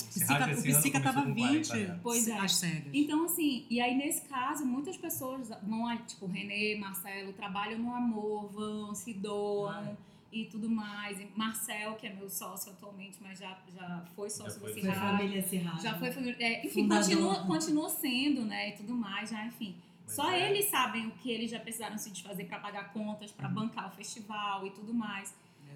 Psica, 0.64 0.98
o 1.00 1.02
tava 1.02 1.22
começou 1.22 1.24
com 1.24 1.36
40 1.36 1.54
20 1.58 1.70
reais. 1.86 2.00
Pois 2.04 2.28
é. 2.28 2.38
as 2.40 2.56
cegas. 2.56 2.88
Então, 2.94 3.26
assim, 3.26 3.66
e 3.70 3.82
aí 3.82 3.96
nesse 3.96 4.22
caso, 4.28 4.66
muitas 4.66 4.98
pessoas 4.98 5.50
vão, 5.64 5.98
tipo, 6.06 6.26
Renê, 6.28 6.76
Marcelo, 6.80 7.34
trabalham 7.34 7.80
no 7.80 7.94
amor, 7.94 8.48
vão, 8.52 8.94
se 8.96 9.14
doam 9.14 9.98
e 10.32 10.46
tudo 10.46 10.70
mais. 10.70 11.20
E 11.20 11.28
Marcel, 11.36 11.96
que 11.96 12.08
é 12.08 12.14
meu 12.14 12.30
sócio 12.30 12.72
atualmente, 12.72 13.18
mas 13.22 13.40
já, 13.40 13.58
já 13.74 14.04
foi 14.16 14.30
sócio 14.30 14.60
foi. 14.60 14.70
desse 14.74 14.82
Foi 14.82 14.90
rádio. 14.90 15.18
família 15.18 15.42
Serrado. 15.44 15.82
Já 15.82 15.98
foi, 15.98 16.12
família- 16.12 16.36
é, 16.40 16.66
enfim, 16.66 16.82
Fundador. 16.84 17.04
continua, 17.08 17.36
continua 17.46 17.90
sendo, 17.90 18.44
né, 18.46 18.70
e 18.70 18.72
tudo 18.74 18.94
mais, 18.94 19.30
já, 19.30 19.46
enfim. 19.46 19.76
Mas 20.06 20.16
Só 20.16 20.30
é. 20.32 20.50
eles 20.50 20.66
sabem 20.70 21.08
o 21.08 21.12
que 21.12 21.32
eles 21.32 21.50
já 21.52 21.60
precisaram 21.60 21.98
se 21.98 22.12
desfazer 22.12 22.46
para 22.46 22.60
pagar 22.60 22.94
contas, 22.94 23.32
para 23.32 23.48
bancar 23.50 23.88
o 23.88 23.92
festival 23.96 24.66
e 24.66 24.72
tudo 24.72 24.94
mais. 24.94 25.36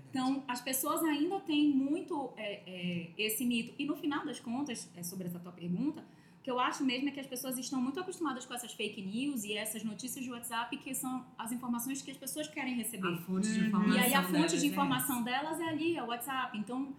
Então, 0.10 0.44
as 0.48 0.60
pessoas 0.62 1.04
ainda 1.04 1.40
têm 1.42 1.70
muito 1.70 2.32
é, 2.38 2.62
é, 2.66 3.10
esse 3.18 3.46
mito. 3.46 3.74
E 3.78 3.86
no 3.86 3.96
final 3.96 4.26
das 4.26 4.40
contas, 4.40 4.90
é 4.96 5.04
sobre 5.04 5.28
essa 5.28 5.40
tua 5.40 5.52
pergunta, 5.52 6.02
o 6.40 6.42
que 6.44 6.50
eu 6.50 6.60
acho 6.60 6.84
mesmo 6.84 7.10
é 7.10 7.12
que 7.12 7.20
as 7.20 7.28
pessoas 7.28 7.58
estão 7.58 7.80
muito 7.82 8.00
acostumadas 8.00 8.46
com 8.46 8.54
essas 8.54 8.72
fake 8.74 9.02
news 9.02 9.44
e 9.44 9.54
essas 9.54 9.84
notícias 9.84 10.24
de 10.24 10.32
WhatsApp, 10.32 10.76
que 10.78 10.96
são 10.96 11.26
as 11.38 11.52
informações 11.52 12.02
que 12.02 12.10
as 12.10 12.18
pessoas 12.18 12.48
querem 12.48 12.74
receber. 12.76 13.14
A 13.14 13.18
fonte 13.18 13.52
de 13.52 13.60
Uhum. 13.60 13.68
informação. 13.68 13.96
E 13.96 14.00
aí 14.00 14.14
a 14.14 14.22
delas 14.22 14.32
fonte 14.32 14.58
de 14.60 14.66
é 14.66 14.70
informação 14.70 15.24
delas 15.24 15.60
é 15.60 15.66
ali, 15.70 15.96
é 15.96 16.02
o 16.04 16.08
WhatsApp. 16.08 16.58
Então, 16.58 16.94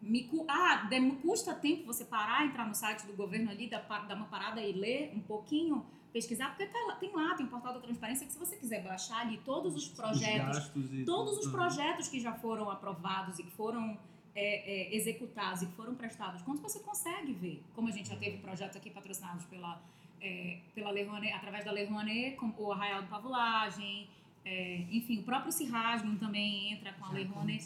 me, 0.00 0.24
cu- 0.24 0.46
ah, 0.48 0.88
custa 1.22 1.54
tempo 1.54 1.84
você 1.86 2.04
parar, 2.04 2.46
entrar 2.46 2.66
no 2.66 2.74
site 2.74 3.06
do 3.06 3.12
governo 3.12 3.50
ali, 3.50 3.68
dar 3.68 3.84
uma 4.16 4.26
parada 4.26 4.60
e 4.60 4.72
ler 4.72 5.12
um 5.14 5.20
pouquinho, 5.20 5.84
pesquisar, 6.16 6.48
porque 6.50 6.66
tá 6.66 6.78
lá- 6.88 6.96
tem 6.96 7.12
lá, 7.14 7.34
tem 7.34 7.44
o 7.44 7.48
portal 7.48 7.74
da 7.74 7.80
transparência, 7.80 8.26
que 8.26 8.32
se 8.32 8.38
você 8.38 8.56
quiser 8.56 8.82
baixar 8.82 9.18
ali 9.20 9.36
todos 9.44 9.74
os 9.74 9.84
Os 9.84 9.88
projetos, 9.90 10.70
e 10.92 11.04
todos 11.04 11.32
os 11.38 11.44
projetos 11.52 12.08
que 12.08 12.18
já 12.26 12.32
foram 12.32 12.70
aprovados 12.70 13.38
e 13.38 13.42
que 13.42 13.50
foram 13.50 13.98
é, 14.34 14.48
é, 14.92 14.94
executados 14.96 15.62
e 15.62 15.66
que 15.66 15.72
foram 15.72 15.94
prestados, 15.94 16.42
quanto 16.42 16.60
você 16.60 16.78
consegue 16.80 17.32
ver? 17.32 17.62
Como 17.74 17.88
a 17.88 17.90
gente 17.90 18.08
já 18.10 18.16
teve 18.16 18.36
projetos 18.38 18.76
aqui 18.76 18.90
patrocinados 18.90 19.44
pela, 19.46 19.80
é, 20.20 20.58
pela 20.74 20.90
Lei 20.90 21.04
Rouanet, 21.04 21.32
através 21.34 21.64
da 21.64 21.72
Lei 21.72 21.86
Rouanet, 21.86 22.36
como 22.36 22.54
o 22.58 22.72
Arraial 22.72 23.00
do 23.02 23.08
Pavulagem, 23.08 24.08
é, 24.44 24.84
enfim, 24.90 25.20
o 25.20 25.22
próprio 25.22 25.50
Cirrasgum 25.52 26.16
também 26.16 26.72
entra 26.74 26.92
com 26.94 27.04
a 27.06 27.10
Lei 27.12 27.24
Rouanet. 27.24 27.62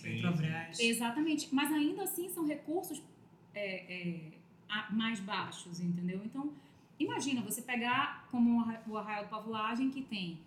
Exatamente, 0.81 1.53
mas 1.53 1.73
ainda 1.73 2.03
assim 2.05 2.29
são 2.31 2.47
recursos 2.47 3.03
é, 3.53 3.67
é, 3.93 4.21
a- 4.69 4.91
mais 4.93 5.19
baixos, 5.21 5.81
entendeu? 5.81 6.21
Então, 6.25 6.53
imagina 7.01 7.41
você 7.43 7.63
pegar 7.63 8.27
como 8.31 8.59
o 8.59 8.61
Arra- 8.61 8.83
o 8.87 8.97
Arraial 8.97 9.25
do 9.25 9.31
Pavulagem, 9.31 9.91
que 9.91 10.03
tem 10.03 10.39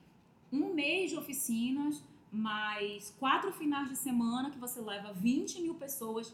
um 0.52 0.74
mês 0.74 1.10
de 1.12 1.18
oficinas, 1.18 2.04
mais 2.32 3.16
quatro 3.20 3.52
finais 3.52 3.90
de 3.90 3.96
semana, 3.96 4.50
que 4.52 4.58
você 4.58 4.80
leva 4.82 5.12
20 5.14 5.62
mil 5.62 5.76
pessoas 5.76 6.34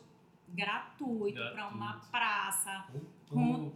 gratuito 0.53 1.39
para 1.53 1.67
uma 1.69 1.93
praça. 2.11 2.85
Com- 3.29 3.71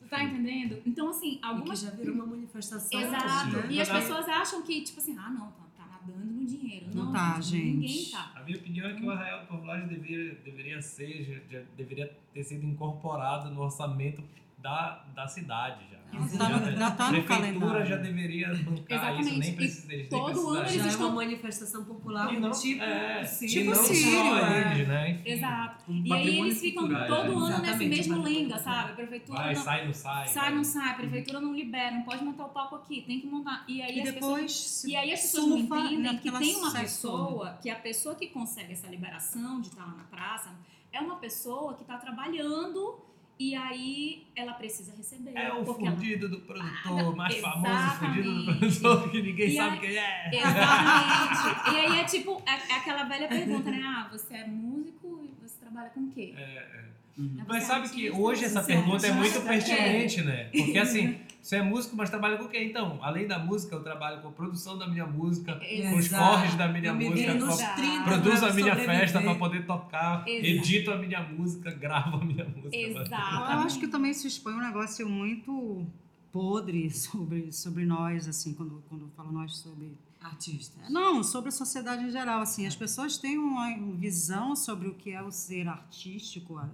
Tu 0.00 0.08
tá 0.10 0.22
entendendo? 0.22 0.82
Então, 0.84 1.08
assim, 1.08 1.32
E 1.32 1.36
que 1.38 1.44
algumas 1.46 1.80
já 1.80 1.90
virou 1.90 2.14
uma 2.14 2.26
manifestação. 2.26 3.00
Exato. 3.00 3.56
né? 3.56 3.66
E 3.70 3.80
as 3.80 3.88
pessoas 3.88 4.28
acham 4.28 4.60
que, 4.62 4.82
tipo 4.82 5.00
assim, 5.00 5.16
ah, 5.18 5.30
não, 5.30 5.46
tá, 5.52 5.64
tá 5.78 5.86
nadando 5.86 6.26
no 6.26 6.44
dinheiro. 6.44 6.86
Não 6.94 7.06
Não, 7.06 7.12
tá, 7.12 7.38
Ninguém 7.38 7.88
gente. 7.88 8.10
tá. 8.12 8.32
A 8.34 8.42
minha 8.42 8.58
opinião 8.58 8.86
é 8.86 8.94
que 8.94 9.02
o 9.02 9.10
Arraial 9.10 9.40
do 9.40 9.46
Pavulagem 9.46 9.88
deveria, 9.88 10.34
deveria 10.44 10.82
ser, 10.82 11.42
deveria 11.74 12.14
ter 12.34 12.44
sido 12.44 12.66
incorporado 12.66 13.50
no 13.50 13.62
orçamento 13.62 14.22
da, 14.64 15.04
da 15.14 15.28
cidade 15.28 15.84
já. 15.90 15.94
Já 16.14 16.38
tá 16.38 16.48
no- 16.48 16.72
já 16.78 16.90
tá 16.92 17.08
prefeitura 17.08 17.40
calendário. 17.40 17.86
já 17.86 17.96
deveria 17.96 18.48
bancar 18.48 18.54
isso, 18.54 18.94
Exatamente. 18.94 19.38
nem 19.40 19.50
E 19.50 19.56
precisa, 19.56 19.92
eles 19.92 20.08
todo 20.08 20.32
nem 20.32 20.46
ano 20.46 20.58
eles 20.60 20.72
Já 20.74 20.84
é 20.84 20.88
estão- 20.88 21.06
uma 21.08 21.14
manifestação 21.16 21.84
popular, 21.84 22.32
não, 22.40 22.50
tipo 22.52 22.82
é, 22.84 23.22
e 23.42 23.46
tipo 23.48 23.70
não 23.70 23.74
Sírio, 23.84 24.12
só 24.12 24.36
é. 24.38 24.86
né? 24.86 25.10
Enfim, 25.10 25.30
Exato. 25.30 25.90
Um 25.92 26.02
E 26.06 26.12
aí 26.12 26.38
eles 26.38 26.60
ficam 26.60 26.82
cultural, 26.84 27.08
todo 27.08 27.18
é. 27.18 27.34
ano 27.34 27.40
nesse 27.48 27.54
Exatamente, 27.64 27.88
mesmo 27.96 28.14
patrimônio 28.16 28.38
lenga, 28.38 28.54
cultural. 28.54 28.74
sabe? 28.76 28.90
A 28.90 28.94
prefeitura 28.94 29.38
Vai, 29.38 29.54
não, 29.54 29.62
sai, 29.62 29.86
não 29.86 29.92
sai. 29.92 30.28
sai, 30.28 30.54
não 30.54 30.64
sai, 30.64 30.90
a 30.90 30.94
prefeitura 30.94 31.40
não 31.40 31.52
libera, 31.54 31.90
não 31.90 32.02
pode 32.02 32.24
montar 32.24 32.44
o 32.44 32.48
palco 32.50 32.76
aqui, 32.76 33.02
tem 33.02 33.20
que 33.20 33.26
montar. 33.26 33.64
E 33.66 33.82
aí 33.82 33.96
E 33.96 34.00
as 34.02 34.14
depois 34.14 34.42
pessoas. 34.52 34.84
E 34.84 34.96
aí 34.96 35.12
as 35.12 35.20
pessoas 35.20 35.46
não 35.48 35.58
entendem 35.58 36.18
que 36.18 36.30
tem 36.30 36.54
uma 36.56 36.72
pessoa, 36.72 37.58
que 37.60 37.68
a 37.68 37.76
pessoa 37.76 38.14
que 38.14 38.28
consegue 38.28 38.72
essa 38.72 38.86
liberação 38.86 39.60
de 39.60 39.66
estar 39.68 39.84
lá 39.84 39.94
na 39.96 40.04
praça 40.04 40.50
é 40.92 41.00
uma 41.00 41.16
pessoa 41.16 41.74
que 41.74 41.82
está 41.82 41.96
trabalhando 41.98 43.02
e 43.38 43.54
aí 43.54 44.26
ela 44.36 44.52
precisa 44.54 44.92
receber. 44.96 45.32
É 45.36 45.52
o 45.52 45.64
porque 45.64 45.86
ela- 45.86 45.96
fudido 45.96 46.28
do 46.28 46.40
produtor, 46.40 46.82
Paga. 46.82 47.10
mais 47.16 47.36
famoso 47.38 47.90
fudido 47.98 48.32
do 48.34 48.40
Exatamente. 48.50 48.80
produtor, 48.80 49.10
que 49.10 49.22
ninguém 49.22 49.48
E 49.48 49.56
sabe 49.56 49.74
aí- 49.74 49.80
quem 49.80 49.96
é. 49.98 50.30
Exatamente. 50.32 51.70
e 51.74 51.80
aí 51.80 52.00
é 52.00 52.04
tipo, 52.04 52.42
é, 52.46 52.72
é 52.72 52.76
aquela 52.76 53.04
velha 53.04 53.28
pergunta, 53.28 53.70
né? 53.70 53.80
Ah, 53.84 54.08
você 54.10 54.34
é 54.34 54.46
músico 54.46 55.24
e 55.24 55.42
você 55.42 55.56
trabalha 55.60 55.90
com 55.90 56.00
o 56.00 56.10
quê? 56.10 56.34
É, 56.36 56.40
é. 56.42 56.84
Uhum. 57.16 57.36
É, 57.40 57.44
Mas 57.46 57.64
sabe 57.64 57.86
é 57.86 57.90
que 57.90 58.10
hoje 58.10 58.44
essa 58.44 58.60
é 58.60 58.64
pergunta 58.64 59.06
é 59.06 59.12
muito 59.12 59.38
artista, 59.38 59.40
pertinente, 59.76 60.22
né? 60.22 60.44
Porque 60.52 60.78
assim, 60.78 61.16
você 61.46 61.56
é 61.56 61.62
músico, 61.62 61.94
mas 61.94 62.08
trabalha 62.08 62.38
com 62.38 62.44
o 62.44 62.48
quê? 62.48 62.64
Então, 62.64 62.98
além 63.02 63.26
da 63.26 63.38
música, 63.38 63.74
eu 63.76 63.82
trabalho 63.82 64.22
com 64.22 64.28
a 64.28 64.32
produção 64.32 64.78
da 64.78 64.88
minha 64.88 65.06
música, 65.06 65.54
com 65.56 65.96
os 65.98 66.06
Exato. 66.06 66.24
corres 66.24 66.54
da 66.54 66.68
minha 66.68 66.86
Eu 66.88 66.94
música, 66.94 67.14
viro 67.34 67.34
nos 67.46 67.54
Exato. 67.60 67.76
30 67.82 68.04
produzo 68.04 68.38
pra 68.38 68.48
a 68.48 68.52
minha 68.54 68.68
sobreviver. 68.70 69.00
festa 69.00 69.20
pra 69.20 69.34
poder 69.34 69.66
tocar, 69.66 70.26
Exato. 70.26 70.46
edito 70.46 70.90
a 70.90 70.96
minha 70.96 71.22
música, 71.22 71.70
gravo 71.70 72.16
a 72.16 72.24
minha 72.24 72.44
música. 72.46 72.74
Exato. 72.76 73.52
Eu 73.52 73.58
acho 73.60 73.78
que 73.78 73.86
também 73.88 74.14
se 74.14 74.26
expõe 74.26 74.54
um 74.54 74.60
negócio 74.60 75.06
muito 75.08 75.86
podre 76.32 76.90
sobre, 76.90 77.52
sobre 77.52 77.84
nós, 77.84 78.26
assim, 78.26 78.54
quando, 78.54 78.82
quando 78.88 79.02
eu 79.02 79.08
falo 79.16 79.30
nós 79.30 79.56
sobre... 79.58 79.92
Artistas. 80.22 80.88
Não, 80.88 81.22
sobre 81.22 81.50
a 81.50 81.52
sociedade 81.52 82.02
em 82.02 82.10
geral, 82.10 82.40
assim, 82.40 82.66
as 82.66 82.74
pessoas 82.74 83.18
têm 83.18 83.36
uma 83.36 83.68
visão 83.98 84.56
sobre 84.56 84.88
o 84.88 84.94
que 84.94 85.10
é 85.10 85.22
o 85.22 85.30
ser 85.30 85.68
artístico 85.68 86.56
a- 86.56 86.66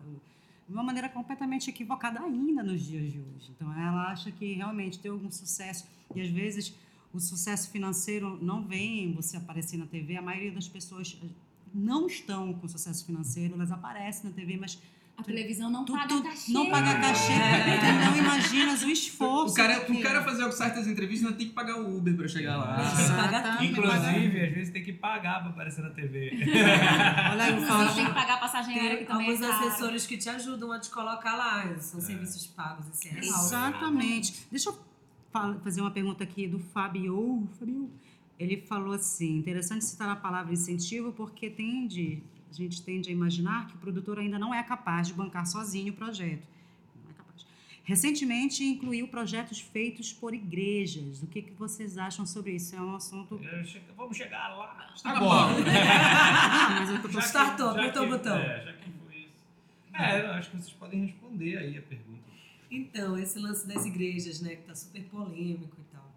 de 0.70 0.74
uma 0.74 0.84
maneira 0.84 1.08
completamente 1.08 1.68
equivocada 1.68 2.20
ainda 2.20 2.62
nos 2.62 2.80
dias 2.80 3.10
de 3.12 3.18
hoje. 3.18 3.50
Então, 3.50 3.72
ela 3.72 4.12
acha 4.12 4.30
que 4.30 4.52
realmente 4.52 5.00
ter 5.00 5.08
algum 5.08 5.28
sucesso, 5.28 5.84
e 6.14 6.20
às 6.20 6.30
vezes 6.30 6.72
o 7.12 7.18
sucesso 7.18 7.72
financeiro 7.72 8.38
não 8.40 8.62
vem 8.62 9.12
você 9.12 9.36
aparecer 9.36 9.76
na 9.76 9.86
TV, 9.86 10.16
a 10.16 10.22
maioria 10.22 10.52
das 10.52 10.68
pessoas 10.68 11.20
não 11.74 12.06
estão 12.06 12.54
com 12.54 12.68
sucesso 12.68 13.04
financeiro, 13.04 13.54
elas 13.54 13.72
aparecem 13.72 14.30
na 14.30 14.36
TV, 14.36 14.56
mas 14.56 14.80
A 15.20 15.22
televisão 15.24 15.70
não 15.70 15.84
tu, 15.84 15.92
paga 15.92 16.08
tu 16.08 16.22
cachê. 16.22 16.52
não 16.52 16.70
paga 16.70 16.94
cachê, 17.00 17.32
É. 17.32 18.04
não 18.06 18.16
imaginas 18.16 18.82
o 18.82 18.88
esforço. 18.90 19.52
O 19.52 19.56
cara, 19.56 19.84
o 19.92 20.00
cara 20.02 20.22
fazer 20.22 20.50
certas 20.52 20.86
entrevistas 20.86 21.30
não 21.30 21.36
tem 21.36 21.48
que 21.48 21.52
pagar 21.54 21.76
o 21.78 21.96
Uber 21.96 22.16
pra 22.16 22.26
chegar 22.28 22.56
lá. 22.56 22.76
Exatamente. 22.92 23.72
Inclusive, 23.72 24.40
às 24.46 24.54
vezes 24.54 24.72
tem 24.72 24.82
que 24.82 24.92
pagar 24.92 25.40
pra 25.40 25.50
aparecer 25.50 25.82
na 25.82 25.90
TV. 25.90 26.30
Olha 27.32 27.44
aí, 27.44 27.66
falo, 27.66 27.94
tem 27.94 28.06
que 28.06 28.12
pagar 28.14 28.34
a 28.34 28.38
passagem 28.38 28.78
aérea, 28.78 28.90
que 28.98 29.04
Tem 29.04 29.06
também 29.06 29.28
é 29.28 29.30
alguns 29.32 29.46
caro. 29.46 29.66
assessores 29.68 30.06
que 30.06 30.16
te 30.16 30.28
ajudam 30.28 30.72
a 30.72 30.78
te 30.80 30.90
colocar 30.90 31.36
lá. 31.36 31.78
São 31.78 32.00
serviços 32.00 32.46
pagos, 32.48 32.86
isso 32.92 33.08
é 33.08 33.20
real. 33.20 33.44
Exatamente. 33.44 34.46
Deixa 34.50 34.70
eu 34.70 34.78
fa- 35.32 35.56
fazer 35.62 35.80
uma 35.80 35.90
pergunta 35.90 36.24
aqui 36.24 36.46
do 36.48 36.58
Fabio. 36.58 37.48
Fabio. 37.58 37.90
Ele 38.38 38.64
falou 38.66 38.94
assim: 38.94 39.36
interessante 39.36 39.84
citar 39.84 40.08
a 40.08 40.16
palavra 40.16 40.52
incentivo, 40.52 41.12
porque 41.12 41.50
tende, 41.50 42.22
a 42.50 42.54
gente 42.54 42.82
tende 42.82 43.08
a 43.08 43.12
imaginar 43.12 43.68
que 43.68 43.74
o 43.74 43.78
produtor 43.78 44.18
ainda 44.18 44.38
não 44.38 44.52
é 44.54 44.62
capaz 44.62 45.06
de 45.08 45.14
bancar 45.14 45.46
sozinho 45.46 45.92
o 45.92 45.96
projeto. 45.96 46.42
Não 47.04 47.10
é 47.10 47.14
capaz. 47.14 47.46
Recentemente 47.84 48.64
incluiu 48.64 49.06
projetos 49.08 49.60
feitos 49.60 50.12
por 50.12 50.34
igrejas. 50.34 51.22
O 51.22 51.26
que, 51.26 51.42
que 51.42 51.52
vocês 51.52 51.96
acham 51.98 52.26
sobre 52.26 52.52
isso? 52.56 52.74
É 52.76 52.80
um 52.80 52.94
assunto. 52.96 53.38
Che- 53.64 53.80
Vamos 53.96 54.16
chegar 54.16 54.48
lá. 54.56 54.92
Agora. 55.04 55.54
Ah, 55.64 56.80
mas 56.80 56.90
eu 56.90 57.02
tô- 57.02 57.18
Startou, 57.20 57.72
já 57.74 57.80
apertou 57.80 58.02
que- 58.02 58.08
o 58.08 58.18
botão. 58.18 58.36
É, 58.36 58.64
já 58.64 58.72
que 58.74 58.90
foi 58.90 59.16
isso. 59.20 59.28
É, 59.94 60.20
eu 60.20 60.30
acho 60.32 60.50
que 60.50 60.56
vocês 60.58 60.72
podem 60.74 61.04
responder 61.06 61.56
aí 61.58 61.78
a 61.78 61.82
pergunta. 61.82 62.20
Então, 62.70 63.18
esse 63.18 63.38
lance 63.38 63.66
das 63.66 63.84
igrejas, 63.84 64.40
né, 64.40 64.56
que 64.56 64.62
tá 64.62 64.74
super 64.74 65.02
polêmico 65.04 65.76
e 65.78 65.84
tal. 65.92 66.08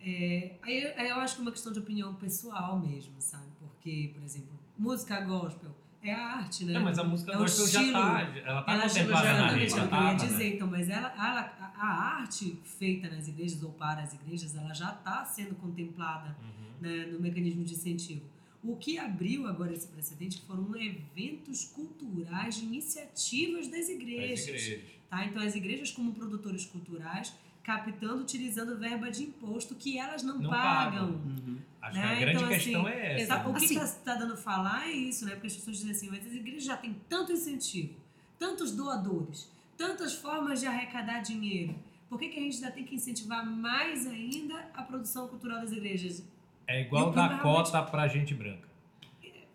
É, 0.00 0.52
aí, 0.62 0.92
aí 0.96 1.08
eu 1.08 1.16
acho 1.16 1.34
que 1.36 1.40
é 1.40 1.42
uma 1.42 1.52
questão 1.52 1.72
de 1.72 1.78
opinião 1.78 2.14
pessoal 2.14 2.78
mesmo, 2.78 3.12
sabe? 3.18 3.44
Porque, 3.60 4.10
por 4.14 4.24
exemplo, 4.24 4.48
música 4.78 5.20
gospel 5.20 5.74
é 6.02 6.12
a 6.12 6.36
arte, 6.36 6.64
né? 6.64 6.74
Não, 6.74 6.82
mas 6.84 6.98
a 6.98 7.04
música 7.04 7.32
É 7.32 7.36
gospel 7.36 7.66
já 7.66 7.80
estilo. 7.80 7.92
tá, 8.00 8.20
ela 8.46 8.62
tá 8.62 8.72
ela 8.72 8.88
chega 8.88 9.04
contemplada 9.12 9.38
na 9.46 9.50
lei, 9.52 9.68
já 9.68 9.76
é 9.78 9.84
o 9.84 9.88
que 9.88 9.94
eu 9.94 9.98
ia 10.00 10.06
né? 10.06 10.14
dizer, 10.14 10.54
então, 10.54 10.66
mas 10.68 10.88
ela, 10.88 11.08
ela- 11.08 11.72
a, 11.76 11.86
arte 12.20 12.58
feita 12.64 13.08
nas 13.08 13.26
igrejas 13.28 13.62
ou 13.62 13.72
para 13.72 14.02
as 14.02 14.14
igrejas, 14.14 14.54
ela 14.56 14.72
já 14.72 14.90
está 14.92 15.24
sendo 15.24 15.54
contemplada 15.56 16.36
Uhum. 16.40 16.80
né, 16.80 17.06
no 17.06 17.20
mecanismo 17.20 17.64
de 17.64 17.74
incentivo. 17.74 18.22
O 18.62 18.76
que 18.76 18.98
abriu 18.98 19.46
agora 19.46 19.72
esse 19.72 19.86
precedente 19.88 20.42
foram 20.42 20.74
eventos 20.76 21.64
culturais 21.66 22.56
de 22.56 22.64
iniciativas 22.64 23.68
das 23.68 23.80
Das 23.80 23.88
igrejas. 23.88 24.46
igrejas. 24.46 24.80
Tá? 25.08 25.24
Então, 25.24 25.40
as 25.42 25.54
igrejas, 25.54 25.90
como 25.90 26.12
produtores 26.12 26.66
culturais, 26.66 27.32
captando, 27.68 28.22
utilizando 28.22 28.78
verba 28.78 29.10
de 29.10 29.24
imposto 29.24 29.74
que 29.74 29.98
elas 29.98 30.22
não, 30.22 30.38
Não 30.38 30.48
pagam. 30.48 30.92
pagam. 30.92 31.08
Uhum. 31.10 31.58
Acho 31.82 31.92
que 31.92 31.98
Né? 31.98 32.12
a 32.12 32.14
grande 32.20 32.36
Então, 32.38 32.48
questão 32.48 32.86
assim, 32.86 32.96
é 32.96 33.14
essa. 33.22 33.26
Sabe, 33.26 33.50
o 33.50 33.54
que 33.54 33.64
Assim- 33.66 33.78
está 33.82 34.14
dando 34.14 34.32
a 34.32 34.36
falar 34.36 34.88
é 34.88 34.92
isso, 34.92 35.24
né? 35.26 35.32
Porque 35.32 35.48
as 35.48 35.54
pessoas 35.56 35.76
dizem 35.76 35.92
assim, 35.92 36.08
mas 36.10 36.26
as 36.26 36.32
igrejas 36.32 36.64
já 36.64 36.76
têm 36.78 36.96
tanto 37.08 37.30
incentivo, 37.32 37.92
tantos 38.38 38.72
doadores, 38.74 39.50
tantas 39.76 40.14
formas 40.14 40.60
de 40.60 40.66
arrecadar 40.66 41.20
dinheiro. 41.20 41.74
Por 42.08 42.18
que, 42.18 42.28
que 42.30 42.38
a 42.38 42.42
gente 42.42 42.56
ainda 42.56 42.70
tem 42.70 42.84
que 42.84 42.94
incentivar 42.94 43.44
mais 43.44 44.06
ainda 44.06 44.54
a 44.74 44.82
produção 44.82 45.28
cultural 45.28 45.60
das 45.60 45.72
igrejas? 45.72 46.24
É 46.66 46.80
igual 46.80 47.10
dar 47.12 47.40
cota 47.42 47.82
pra 47.82 48.08
gente 48.08 48.32
branca. 48.34 48.66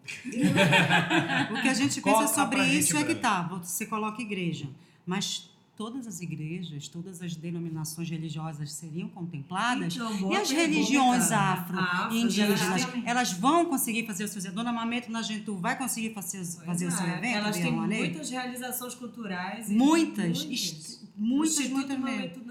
O 1.51 1.61
que 1.61 1.67
a 1.69 1.73
gente 1.73 2.01
Cota 2.01 2.19
pensa 2.21 2.33
sobre 2.35 2.63
isso 2.63 2.95
é 2.97 3.03
que 3.03 3.15
tá, 3.15 3.41
você 3.43 3.85
coloca 3.85 4.21
igreja, 4.21 4.67
mas 5.05 5.49
todas 5.83 6.07
as 6.07 6.21
igrejas, 6.21 6.87
todas 6.87 7.21
as 7.21 7.35
denominações 7.35 8.09
religiosas 8.09 8.71
seriam 8.71 9.09
contempladas? 9.09 9.93
Então, 9.93 10.31
E 10.31 10.35
as 10.37 10.49
religiões 10.49 11.29
Afro, 11.29 11.77
afro-indígenas, 11.77 12.87
elas 13.05 13.33
vão 13.33 13.65
conseguir 13.65 14.05
fazer 14.05 14.23
os 14.23 14.31
seus... 14.31 14.45
A 14.45 14.51
Dona 14.51 14.71
Mameto 14.71 15.11
na 15.11 15.21
Gentu 15.21 15.57
vai 15.57 15.77
conseguir 15.77 16.13
fazer, 16.13 16.37
Pois 16.37 16.65
fazer 16.65 16.87
o 16.87 16.91
seu 16.91 17.05
é, 17.05 17.17
evento? 17.17 17.35
Elas 17.35 17.57
têm 17.57 17.71
muitas 17.73 18.29
realizações 18.29 18.95
culturais. 18.95 19.69
Muitas, 19.69 20.45
muitas. 20.45 21.03
O 21.17 21.21
muitas, 21.21 21.69
muitas 21.69 21.99
mesmo. 21.99 22.43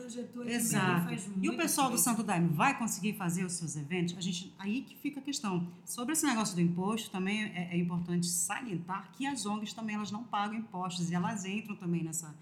Exato. 0.46 1.14
E 1.40 1.48
o 1.48 1.56
pessoal 1.56 1.86
do 1.86 1.92
coisa. 1.92 2.04
Santo 2.04 2.22
Daime 2.22 2.48
vai 2.48 2.76
conseguir 2.76 3.14
fazer 3.14 3.44
os 3.44 3.54
seus 3.54 3.76
eventos? 3.76 4.14
A 4.16 4.20
gente, 4.20 4.52
aí 4.58 4.82
que 4.82 4.94
fica 4.96 5.20
a 5.20 5.22
questão. 5.22 5.66
Sobre 5.86 6.12
esse 6.12 6.26
negócio 6.26 6.54
do 6.54 6.60
imposto, 6.60 7.10
também 7.10 7.44
é, 7.44 7.70
é 7.72 7.78
importante 7.78 8.26
salientar 8.26 9.10
que 9.12 9.26
as 9.26 9.46
ONGs 9.46 9.72
também 9.72 9.96
elas 9.96 10.10
não 10.10 10.22
pagam 10.22 10.58
impostos 10.58 11.10
e 11.10 11.14
elas 11.14 11.46
entram 11.46 11.74
também 11.76 12.04
nessa, 12.04 12.34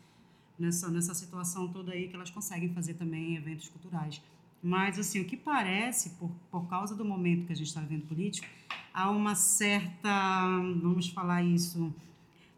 nessa, 0.60 0.88
nessa 0.90 1.14
situação 1.14 1.66
toda 1.68 1.92
aí 1.92 2.06
que 2.08 2.14
elas 2.14 2.30
conseguem 2.30 2.68
fazer 2.74 2.94
também 2.94 3.36
eventos 3.36 3.68
culturais. 3.68 4.20
Mas, 4.62 4.98
assim, 4.98 5.20
o 5.20 5.24
que 5.24 5.36
parece, 5.36 6.10
por, 6.10 6.30
por 6.50 6.68
causa 6.68 6.94
do 6.94 7.04
momento 7.04 7.46
que 7.46 7.52
a 7.52 7.56
gente 7.56 7.68
está 7.68 7.80
vivendo 7.80 8.06
político, 8.06 8.46
há 8.92 9.10
uma 9.10 9.34
certa, 9.34 10.46
vamos 10.82 11.08
falar 11.08 11.42
isso, 11.42 11.92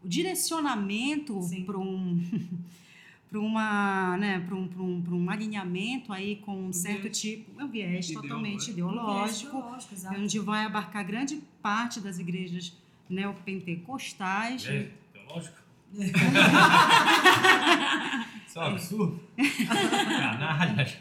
o 0.04 0.08
direcionamento 0.08 1.38
para 1.64 1.78
um... 1.78 2.20
para 3.30 3.40
uma 3.40 4.14
né 4.18 4.40
para 4.40 4.54
um, 4.54 4.68
pra 4.68 4.82
um, 4.82 5.00
pra 5.00 5.14
um 5.14 5.30
alinhamento 5.30 6.12
aí 6.12 6.36
com 6.36 6.66
um 6.66 6.70
certo 6.70 7.04
viés. 7.04 7.18
tipo 7.18 7.58
é 7.58 7.64
um 7.64 7.68
viés 7.68 8.04
Ideológico. 8.10 8.22
totalmente 8.22 8.70
ideológico 8.70 9.56
ideológico, 9.56 10.20
onde 10.20 10.38
vai 10.38 10.66
abarcar 10.66 11.02
grande 11.02 11.40
parte 11.62 11.98
das 11.98 12.18
igrejas 12.18 12.76
neopentecostais 13.08 14.66
É, 14.66 14.90
teológico? 15.14 15.61
Isso 18.46 18.58
é 18.58 18.60
um 18.60 18.66
absurdo. 18.66 19.20
Canalhas. 19.68 20.98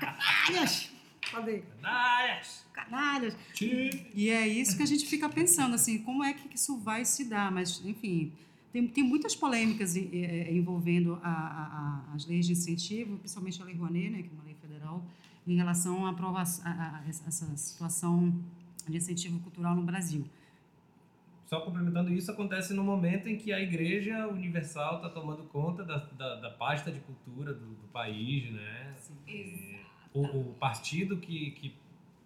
canalhas 0.00 0.90
Cadê? 1.30 1.58
Canalhas. 1.82 2.64
canalhas 2.72 3.36
Tchê. 3.52 4.06
E 4.14 4.30
é 4.30 4.46
isso 4.48 4.76
que 4.76 4.82
a 4.82 4.86
gente 4.86 5.04
fica 5.06 5.28
pensando, 5.28 5.74
assim, 5.74 5.98
como 5.98 6.24
é 6.24 6.32
que 6.32 6.54
isso 6.54 6.78
vai 6.78 7.04
se 7.04 7.24
dar? 7.24 7.52
Mas, 7.52 7.82
enfim, 7.84 8.32
tem, 8.72 8.86
tem 8.88 9.04
muitas 9.04 9.34
polêmicas 9.36 9.94
eh, 9.96 10.48
envolvendo 10.50 11.18
a, 11.22 11.28
a- 11.28 11.32
a- 12.10 12.14
as 12.14 12.24
leis 12.26 12.46
de 12.46 12.52
incentivo, 12.52 13.18
principalmente 13.18 13.60
a 13.60 13.64
Lei 13.66 13.74
Rouanet, 13.74 14.08
né, 14.10 14.22
que 14.22 14.28
é 14.28 14.32
uma 14.32 14.44
lei 14.44 14.54
federal, 14.60 15.04
em 15.46 15.56
relação 15.56 16.06
à 16.06 16.10
aprovação, 16.10 16.64
a, 16.66 16.70
a- 16.70 17.02
a 17.04 17.08
essa 17.08 17.30
situação 17.56 18.34
de 18.88 18.96
incentivo 18.96 19.38
cultural 19.40 19.74
no 19.76 19.82
Brasil. 19.82 20.24
Só 21.48 21.62
complementando 21.62 22.12
isso, 22.12 22.30
acontece 22.30 22.74
no 22.74 22.84
momento 22.84 23.26
em 23.26 23.38
que 23.38 23.54
a 23.54 23.58
Igreja 23.58 24.28
Universal 24.28 24.96
está 24.96 25.08
tomando 25.08 25.44
conta 25.44 25.82
da, 25.82 25.96
da, 25.96 26.34
da 26.36 26.50
pasta 26.50 26.92
de 26.92 27.00
cultura 27.00 27.54
do, 27.54 27.64
do 27.74 27.88
país, 27.88 28.52
né? 28.52 28.94
E 29.26 29.80
O, 30.12 30.24
o 30.24 30.54
partido 30.60 31.16
que, 31.16 31.52
que 31.52 31.68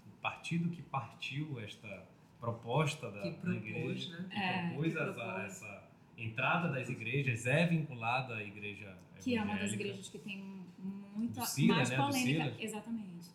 o 0.09 0.21
partido 0.21 0.69
que 0.71 0.83
partiu 0.83 1.61
esta 1.61 2.05
proposta 2.41 3.13
da, 3.13 3.21
Que 3.23 3.31
da 3.31 3.37
propôs, 3.37 3.65
igreja, 3.65 4.19
né? 4.19 4.29
que 4.29 4.37
É, 4.39 4.67
propôs 4.69 4.93
que 4.93 4.99
essa, 4.99 5.13
propôs. 5.13 5.45
essa 5.45 5.89
entrada 6.19 6.69
das 6.73 6.89
igrejas 6.89 7.47
é 7.47 7.65
vinculada 7.67 8.35
à 8.35 8.43
igreja 8.43 8.99
Que 9.21 9.37
é 9.37 9.41
uma 9.41 9.53
das 9.53 9.59
evangélica. 9.73 9.83
igrejas 9.85 10.09
que 10.09 10.19
tem 10.19 10.67
muita 11.15 11.43
Cira, 11.43 11.75
mais 11.77 11.91
né? 11.91 11.97
Polêmica. 11.97 12.55
Exatamente. 12.59 13.31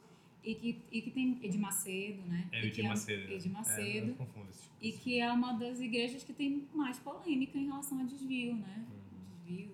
E 0.50 0.56
que, 0.56 0.80
e 0.92 1.02
que 1.02 1.12
tem 1.12 1.38
Edir 1.44 1.60
Macedo, 1.60 2.22
né? 2.28 2.48
É 2.54 2.58
E 2.58 2.60
o 2.60 2.62
que 2.72 2.80
Edir 2.80 2.88
Macedo. 2.88 3.34
Edir 3.34 3.52
É, 3.52 3.54
Macedo. 3.54 4.08
não 4.08 4.14
confundo 4.16 4.48
esse 4.50 4.62
tipo 4.62 4.76
e 4.82 4.92
de- 4.92 4.98
que 5.00 5.20
é 5.20 5.32
uma 5.32 5.52
das 5.54 5.80
igrejas 5.82 6.24
que 6.24 6.32
tem 6.34 6.66
mais 6.74 6.98
polêmica 7.00 7.58
em 7.58 7.66
relação 7.66 8.00
a 8.00 8.04
desvio, 8.04 8.56
né? 8.56 8.86
Uhum. 8.88 9.46
Desvio 9.46 9.70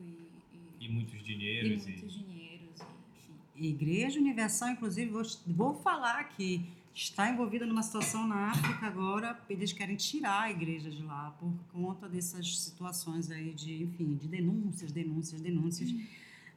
e, 0.82 0.86
E 0.86 0.90
muitos 0.90 1.14
e, 1.14 1.18
e 1.18 1.22
dinheiros. 1.24 1.86
muitos 1.86 2.16
E, 2.16 2.20
dinheiros, 2.20 2.70
enfim. 2.82 3.68
Igreja 3.68 4.20
Universal, 4.20 4.70
inclusive, 4.72 5.12
vou, 5.12 5.24
vou 5.48 5.74
falar 5.76 6.24
que 6.30 6.66
está 6.96 7.30
envolvida 7.30 7.66
numa 7.66 7.82
situação 7.84 8.28
na 8.28 8.52
África 8.52 8.86
agora, 8.88 9.40
eles 9.50 9.72
querem 9.74 9.96
tirar 9.96 10.44
a 10.44 10.52
igreja 10.52 10.90
de 10.92 11.02
lá 11.04 11.32
por 11.40 11.52
conta 11.72 12.08
dessas 12.10 12.60
situações 12.60 13.30
aí 13.32 13.52
de, 13.54 13.84
enfim, 13.84 14.16
de 14.16 14.28
denúncias, 14.28 14.92
denúncias, 14.92 15.40
denúncias. 15.42 15.90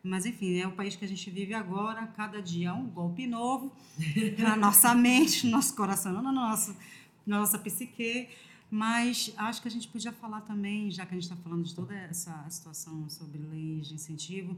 Mas, 0.03 0.25
enfim, 0.25 0.59
é 0.59 0.67
o 0.67 0.73
país 0.73 0.95
que 0.95 1.05
a 1.05 1.09
gente 1.09 1.29
vive 1.31 1.53
agora, 1.53 2.07
cada 2.09 2.41
dia 2.41 2.73
um 2.75 2.87
golpe 2.87 3.27
novo 3.27 3.73
na 4.39 4.57
nossa 4.57 4.95
mente, 4.95 5.47
no 5.47 5.53
nosso 5.53 5.75
coração, 5.75 6.23
na 6.23 6.33
nossa, 6.33 6.77
na 7.27 7.41
nossa 7.41 7.59
psique. 7.59 8.29
Mas 8.71 9.33
acho 9.37 9.63
que 9.63 9.69
a 9.69 9.71
gente 9.71 9.89
podia 9.89 10.13
falar 10.13 10.41
também, 10.41 10.91
já 10.91 11.07
que 11.07 11.13
a 11.13 11.15
gente 11.15 11.31
está 11.31 11.37
falando 11.37 11.65
de 11.65 11.75
toda 11.75 11.95
essa 11.95 12.45
situação 12.51 13.09
sobre 13.09 13.39
leis 13.39 13.89
de 13.89 13.95
incentivo, 13.95 14.57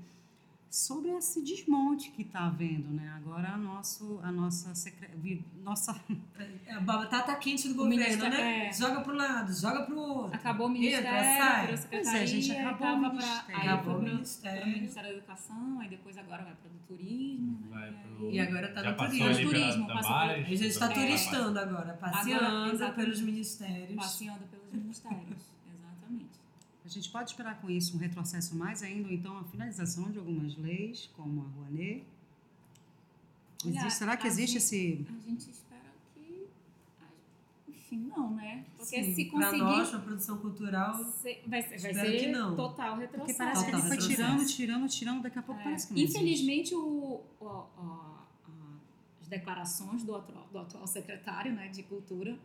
sobre 0.70 1.10
esse 1.12 1.42
desmonte 1.42 2.10
que 2.10 2.22
está 2.22 2.46
havendo, 2.46 2.88
né? 2.90 3.10
Agora 3.16 3.48
a, 3.52 3.56
nosso, 3.56 4.20
a 4.22 4.30
nossa, 4.30 4.74
secre... 4.74 5.08
nossa 5.64 5.98
É 6.66 6.74
a 6.74 6.80
batata 6.80 7.34
quente 7.36 7.68
do 7.68 7.74
O 7.74 7.76
governo, 7.88 8.28
né? 8.28 8.66
é. 8.68 8.72
Joga 8.72 9.00
pro 9.00 9.14
lado, 9.14 9.52
joga 9.52 9.82
pro 9.84 9.98
outro. 9.98 10.34
Acabou 10.36 10.66
o 10.66 10.70
ministério, 10.70 11.08
Entra, 11.08 11.76
sai. 11.76 11.88
Pois 11.90 12.14
é, 12.14 12.26
gente, 12.26 12.52
aí 12.52 12.58
acabou 12.58 12.96
o 12.96 13.00
pra- 13.00 13.08
ministério. 13.10 13.56
Acabou 13.62 13.96
o 13.96 14.02
ministério. 14.02 14.60
pro 14.62 14.70
Ministério 14.70 15.08
da 15.10 15.16
Educação, 15.16 15.80
aí 15.80 15.88
depois 15.88 16.18
agora 16.18 16.44
vai 16.44 16.52
para 16.54 16.70
o 16.70 16.96
turismo, 16.96 17.58
né? 17.62 17.68
vai 17.70 17.88
E 17.90 17.92
pro, 18.16 18.30
E 18.30 18.40
agora 18.40 18.68
tá 18.72 18.82
já 18.82 18.90
no 18.90 18.96
passou 18.96 19.18
turismo. 19.18 19.28
ali 19.28 19.48
pela 19.48 19.62
Turismo, 19.62 19.86
passou 19.86 20.02
Tambares, 20.02 20.44
A 20.44 20.48
gente 20.48 20.66
está 20.66 20.88
turistando 20.88 21.58
agora, 21.58 21.92
passeando 21.94 22.44
Agora, 22.84 22.92
pelos 22.92 23.20
ministérios. 23.22 23.94
passeando 23.96 24.44
pelos 24.50 24.72
ministérios. 24.72 25.57
A 26.88 26.90
gente 26.90 27.10
pode 27.10 27.30
esperar 27.30 27.60
com 27.60 27.68
isso 27.68 27.94
um 27.96 28.00
retrocesso 28.00 28.56
mais 28.56 28.82
ainda, 28.82 29.08
ou 29.08 29.14
então 29.14 29.36
a 29.38 29.44
finalização 29.44 30.10
de 30.10 30.18
algumas 30.18 30.56
leis, 30.56 31.10
como 31.14 31.42
a 31.42 31.44
Rouanet. 31.44 32.02
Olha, 33.64 33.70
Existe, 33.76 33.98
será 33.98 34.16
que 34.16 34.24
a 34.26 34.30
existe 34.30 34.52
gente- 34.54 34.62
esse... 34.62 35.06
A 35.10 35.28
gente 35.30 35.50
espera 35.50 35.92
que. 36.14 36.48
Enfim, 37.68 37.98
não, 38.16 38.34
né? 38.34 38.64
Porque 38.78 39.04
Sim, 39.04 39.14
se 39.14 39.24
conseguir. 39.26 39.58
nós, 39.58 39.92
na 39.92 39.98
produção 39.98 40.38
cultural, 40.38 40.94
se- 41.04 41.40
vai 41.46 41.60
ser, 41.60 41.78
vai 41.78 41.90
espero 41.90 42.10
ser 42.10 42.18
que 42.20 42.26
não. 42.32 42.56
total 42.56 42.96
retrocesso. 42.96 43.26
Porque 43.26 43.34
parece 43.34 43.64
que 43.66 43.70
Total 43.70 43.86
ele 43.86 43.88
foi 43.98 44.08
tirando, 44.08 44.46
tirando, 44.46 44.88
tirando, 44.88 45.22
daqui 45.22 45.38
a 45.38 45.42
pouco 45.42 45.60
É, 45.60 45.64
parece 45.64 45.88
que 45.88 45.92
não. 45.94 46.00
Infelizmente, 46.00 46.74
o, 46.74 47.20
o- 47.40 47.46
a- 47.46 47.66
a- 47.78 48.24
as 49.20 49.28
declarações 49.28 50.02
do 50.04 50.14
atual, 50.14 50.48
do 50.50 50.58
atual 50.58 50.86
secretário 50.86 51.52
né, 51.52 51.68
de 51.68 51.82
Cultura 51.82 52.38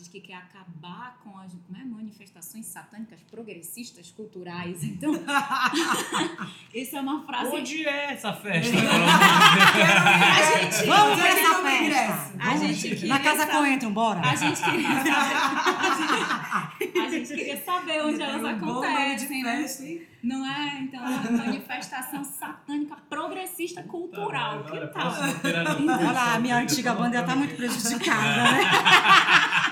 diz 0.00 0.08
que 0.08 0.20
quer 0.20 0.36
acabar 0.36 1.18
com 1.22 1.38
as 1.38 1.52
como 1.52 1.76
é, 1.76 1.84
manifestações 1.84 2.66
satânicas 2.66 3.20
progressistas 3.30 4.10
culturais. 4.10 4.82
Então, 4.82 5.12
isso 6.74 6.96
é 6.96 7.00
uma 7.00 7.22
frase. 7.24 7.54
Onde 7.54 7.86
é 7.86 8.12
essa 8.12 8.32
festa? 8.32 8.76
A 8.80 10.58
gente, 10.58 10.86
Vamos 10.86 11.20
que 11.20 11.26
essa 11.26 11.54
festa! 11.62 12.30
A 12.40 12.56
gente 12.56 12.88
queria 12.88 13.08
Na 13.08 13.20
Casa 13.20 13.46
Coentro, 13.46 13.90
bora! 13.90 14.20
A 14.20 14.34
gente 14.34 14.62
queria 14.62 14.88
saber, 15.04 17.00
a 17.00 17.08
gente 17.08 17.28
queria 17.28 17.62
saber 17.62 18.02
onde 18.02 18.22
elas 18.22 18.42
um 18.42 18.46
acontecem, 18.46 19.42
né? 19.42 19.56
festa? 19.62 20.06
Não 20.22 20.46
é? 20.46 20.80
Então, 20.80 21.00
uma 21.00 21.30
manifestação 21.30 22.24
satânica 22.24 22.96
progressista 23.08 23.82
cultural. 23.82 24.64
Olha, 24.66 24.86
que 24.86 24.92
tal? 24.92 25.12
Olha 25.12 26.12
lá, 26.12 26.34
a 26.34 26.38
minha 26.38 26.56
antiga 26.56 26.94
banda 26.94 27.18
já 27.18 27.24
tá 27.24 27.36
muito 27.36 27.54
prejudicada, 27.56 28.42
né? 28.42 28.60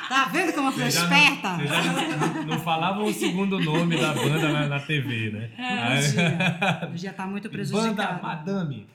Tá 0.09 0.25
vendo 0.33 0.53
como 0.55 0.69
eu 0.69 0.73
fui 0.73 0.87
esperta? 0.87 1.57
Não, 1.57 1.67
já 1.67 1.83
não, 1.83 2.45
não 2.45 2.61
falavam 2.61 3.05
o 3.05 3.13
segundo 3.13 3.61
nome 3.61 4.01
da 4.01 4.15
banda 4.15 4.49
na, 4.51 4.67
na 4.67 4.81
TV, 4.81 5.31
né? 5.31 5.51
Aí, 5.59 6.97
já 6.97 7.13
tá 7.13 7.27
muito 7.27 7.49
Banda 7.51 7.65
prejudicada. 7.65 8.23
Madame. 8.23 8.89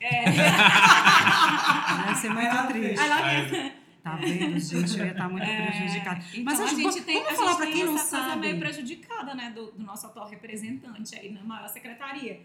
Vai 2.04 2.14
ser 2.16 2.30
muito 2.30 2.66
triste. 2.68 3.00
Aí 3.00 3.72
Tá 4.04 4.16
vendo, 4.16 4.60
gente? 4.60 4.98
Eu 4.98 5.06
ia 5.06 5.12
estar 5.12 5.28
muito 5.30 5.46
prejudicada. 5.46 6.20
Então, 6.32 6.44
Mas 6.44 6.60
a 6.60 6.66
gente 6.66 7.00
tem, 7.00 7.22
vamos 7.22 7.32
a 7.32 7.36
falar 7.36 7.50
gente 7.52 7.56
pra 7.56 7.66
tem 7.66 7.74
quem 7.74 7.84
não 7.86 7.94
essa 7.94 8.16
coisa 8.16 8.28
sabe. 8.32 8.40
meio 8.42 8.58
prejudicada, 8.58 9.34
né, 9.34 9.52
do, 9.54 9.72
do 9.72 9.82
nosso 9.82 10.06
atual 10.06 10.28
representante 10.28 11.16
aí 11.16 11.32
na 11.32 11.42
maior 11.42 11.66
secretaria. 11.68 12.40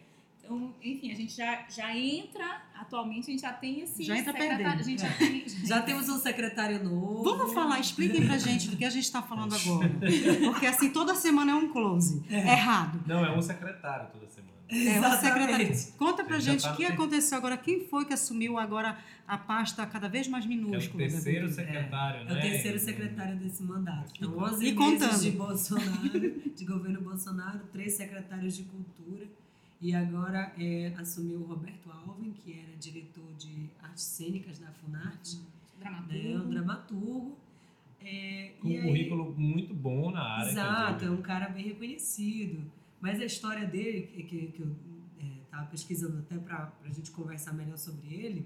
Então, 0.49 0.73
enfim, 0.83 1.11
a 1.11 1.15
gente 1.15 1.37
já, 1.37 1.63
já 1.69 1.95
entra, 1.95 2.63
atualmente 2.73 3.27
a 3.29 3.31
gente 3.31 3.41
já 3.41 3.53
tem 3.53 3.81
esse 3.81 4.01
Já 4.01 4.17
entra 4.17 4.31
secretário, 4.33 4.65
perdendo. 4.65 4.79
a 4.79 4.83
gente 4.83 5.01
já 5.03 5.13
tem... 5.13 5.45
Já 5.63 5.81
temos 5.83 6.09
um 6.09 6.17
secretário 6.17 6.83
novo. 6.83 7.23
Vamos 7.23 7.53
falar, 7.53 7.79
expliquem 7.79 8.25
pra 8.25 8.35
gente 8.39 8.67
do 8.67 8.75
que 8.75 8.83
a 8.83 8.89
gente 8.89 9.11
tá 9.11 9.21
falando 9.21 9.53
agora. 9.53 9.91
Porque 10.45 10.65
assim, 10.65 10.89
toda 10.89 11.13
semana 11.13 11.51
é 11.51 11.55
um 11.55 11.69
close. 11.71 12.23
Errado. 12.27 12.99
Não, 13.05 13.23
é 13.23 13.37
um 13.37 13.41
secretário 13.43 14.07
toda 14.11 14.27
semana. 14.27 14.49
É, 14.69 14.99
o 14.99 15.19
secretário. 15.19 15.93
Conta 15.97 16.23
pra 16.23 16.39
gente 16.39 16.63
tá 16.63 16.73
o 16.73 16.75
que 16.75 16.85
ter- 16.85 16.93
aconteceu 16.93 17.37
agora. 17.37 17.55
Quem 17.55 17.85
foi 17.87 18.05
que 18.05 18.13
assumiu 18.13 18.57
agora 18.57 18.97
a 19.27 19.37
pasta 19.37 19.85
cada 19.85 20.07
vez 20.09 20.27
mais 20.27 20.45
É 20.45 20.47
o 20.47 20.49
minúscula? 20.49 21.03
da 21.05 21.09
terceiro 21.11 21.47
secretário, 21.51 22.21
É 22.21 22.23
né? 22.25 22.37
o 22.37 22.41
terceiro 22.41 22.79
secretário 22.79 23.35
desse 23.37 23.61
mandato. 23.63 24.11
Então, 24.17 24.35
11 24.37 24.65
E 24.67 24.73
meses 24.73 24.75
contando. 24.75 25.21
de 25.21 25.31
Bolsonaro, 25.31 26.41
de 26.55 26.65
governo 26.65 27.01
Bolsonaro, 27.01 27.59
três 27.71 27.93
secretários 27.93 28.55
de 28.57 28.63
cultura. 28.63 29.27
E 29.81 29.93
agora 29.95 30.53
é, 30.57 30.93
assumiu 30.97 31.39
o 31.39 31.45
Roberto 31.45 31.89
Alvin, 31.91 32.31
que 32.33 32.51
era 32.59 32.75
diretor 32.77 33.33
de 33.37 33.69
artes 33.81 34.03
cênicas 34.03 34.59
da 34.59 34.71
Funarte, 34.73 35.39
Dramaturgo. 35.79 36.13
né, 36.27 36.37
um 36.37 36.49
dramaturgo. 36.49 37.37
É, 38.01 38.53
Com 38.61 38.67
e 38.69 38.77
um 38.77 38.81
aí- 38.81 38.87
currículo 38.87 39.33
muito 39.37 39.73
bom 39.73 40.11
na 40.11 40.21
área. 40.21 40.51
Exato, 40.51 40.81
é 40.81 40.93
inclusive. 40.95 41.13
um 41.19 41.21
cara 41.21 41.49
bem 41.49 41.63
reconhecido. 41.65 42.69
Mas 42.99 43.21
a 43.21 43.25
história 43.25 43.65
dele, 43.65 44.07
que, 44.07 44.23
que, 44.23 44.47
que 44.47 44.61
eu 44.61 44.75
estava 45.43 45.65
pesquisando 45.67 46.17
até 46.19 46.37
para 46.37 46.73
a 46.83 46.89
gente 46.89 47.11
conversar 47.11 47.53
melhor 47.53 47.77
sobre 47.77 48.13
ele, 48.13 48.45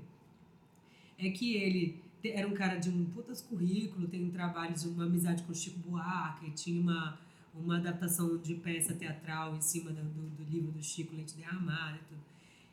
é 1.17 1.29
que 1.31 1.55
ele 1.55 2.01
era 2.23 2.47
um 2.47 2.53
cara 2.53 2.77
de 2.77 2.89
um 2.89 3.05
putas 3.05 3.41
currículo, 3.41 4.07
tem 4.07 4.23
um 4.23 4.29
trabalho 4.31 4.73
de 4.75 4.87
uma 4.87 5.05
amizade 5.05 5.41
com 5.43 5.51
o 5.51 5.55
Chico 5.55 5.79
Buarque, 5.79 6.51
tinha 6.51 6.79
uma, 6.79 7.19
uma 7.53 7.77
adaptação 7.77 8.37
de 8.37 8.55
peça 8.55 8.93
teatral 8.93 9.55
em 9.55 9.61
cima 9.61 9.91
do, 9.91 10.03
do, 10.03 10.29
do 10.29 10.43
livro 10.51 10.71
do 10.71 10.83
Chico 10.83 11.15
Leite 11.15 11.35
Derramado 11.35 11.97
e 11.97 12.07
tudo. 12.09 12.21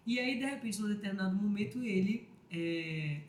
E 0.07 0.19
aí, 0.19 0.39
de 0.39 0.45
repente, 0.45 0.81
num 0.81 0.89
determinado 0.89 1.37
momento, 1.37 1.83
ele 1.83 2.27
é, 2.51 3.21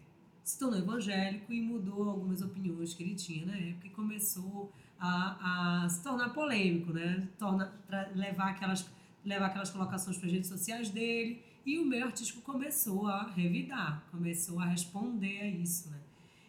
se 0.44 0.58
tornou 0.58 0.80
evangélico 0.80 1.52
e 1.52 1.62
mudou 1.62 2.10
algumas 2.10 2.42
opiniões 2.42 2.94
que 2.94 3.04
ele 3.04 3.16
tinha 3.16 3.46
na 3.46 3.56
época 3.56 3.88
e 3.88 3.90
começou 3.90 4.72
a, 5.00 5.84
a 5.84 5.90
se 5.90 6.02
tornar 6.02 6.30
polêmico, 6.30 6.94
né? 6.94 7.28
Torna, 7.38 7.74
levar, 8.16 8.52
aquelas, 8.52 8.90
levar 9.26 9.48
aquelas 9.48 9.70
colocações 9.70 10.18
para 10.18 10.28
as 10.28 10.34
redes 10.34 10.50
sociais 10.50 10.90
dele 10.90 11.44
e 11.66 11.78
o 11.78 11.86
meio 11.86 12.06
artístico 12.06 12.42
começou 12.42 13.08
a 13.08 13.28
revidar, 13.28 14.04
começou 14.10 14.60
a 14.60 14.66
responder 14.66 15.42
a 15.42 15.48
isso, 15.48 15.90
né? 15.90 16.00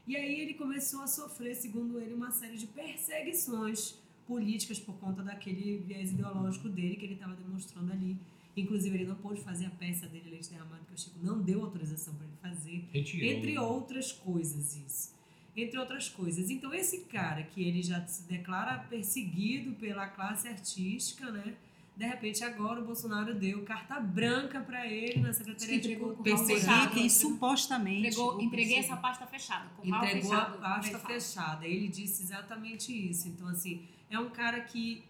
E 0.06 0.16
aí 0.16 0.40
ele 0.40 0.54
começou 0.54 1.02
a 1.02 1.06
sofrer, 1.06 1.54
segundo 1.54 2.00
ele, 2.00 2.14
uma 2.14 2.30
série 2.30 2.56
de 2.56 2.66
perseguições 2.66 4.01
políticas 4.32 4.78
por 4.78 4.94
conta 4.94 5.22
daquele 5.22 5.76
viés 5.86 6.10
ideológico 6.10 6.66
dele 6.66 6.96
que 6.96 7.04
ele 7.04 7.14
estava 7.14 7.34
demonstrando 7.34 7.92
ali. 7.92 8.16
Inclusive, 8.56 8.96
ele 8.96 9.04
não 9.06 9.16
pôde 9.16 9.42
fazer 9.42 9.66
a 9.66 9.70
peça 9.70 10.06
dele, 10.06 10.30
Leite 10.30 10.48
Derramado, 10.48 10.86
que 10.86 10.94
o 10.94 10.98
Chico 10.98 11.18
não 11.22 11.42
deu 11.42 11.62
autorização 11.62 12.14
para 12.14 12.26
ele 12.26 12.36
fazer. 12.40 12.88
Retirou. 12.90 13.28
Entre 13.28 13.58
outras 13.58 14.10
coisas, 14.10 14.74
isso. 14.74 15.14
Entre 15.54 15.78
outras 15.78 16.08
coisas. 16.08 16.48
Então, 16.48 16.72
esse 16.72 17.00
cara 17.00 17.42
que 17.42 17.62
ele 17.62 17.82
já 17.82 18.06
se 18.06 18.22
declara 18.26 18.78
perseguido 18.88 19.72
pela 19.72 20.06
classe 20.08 20.48
artística, 20.48 21.30
né? 21.30 21.54
De 21.94 22.06
repente, 22.06 22.42
agora 22.42 22.80
o 22.80 22.86
Bolsonaro 22.86 23.34
deu 23.34 23.62
carta 23.64 24.00
branca 24.00 24.60
para 24.60 24.86
ele 24.86 25.20
na 25.20 25.34
Secretaria 25.34 25.78
de 25.78 25.96
Cultura. 25.96 26.22
Perseguir 26.22 26.90
quem 26.90 27.02
né? 27.02 27.08
supostamente. 27.10 28.08
Entregou, 28.08 28.40
entreguei 28.40 28.78
essa 28.78 28.96
pasta 28.96 29.26
fechada. 29.26 29.70
Entregou 29.84 30.30
fechado, 30.30 30.54
a 30.54 30.58
pasta 30.58 30.98
fechado. 30.98 31.06
fechada. 31.06 31.66
Ele 31.66 31.88
disse 31.88 32.22
exatamente 32.22 33.10
isso. 33.10 33.28
Então, 33.28 33.46
assim, 33.48 33.86
é 34.14 34.18
um 34.18 34.30
cara 34.30 34.60
que 34.60 35.02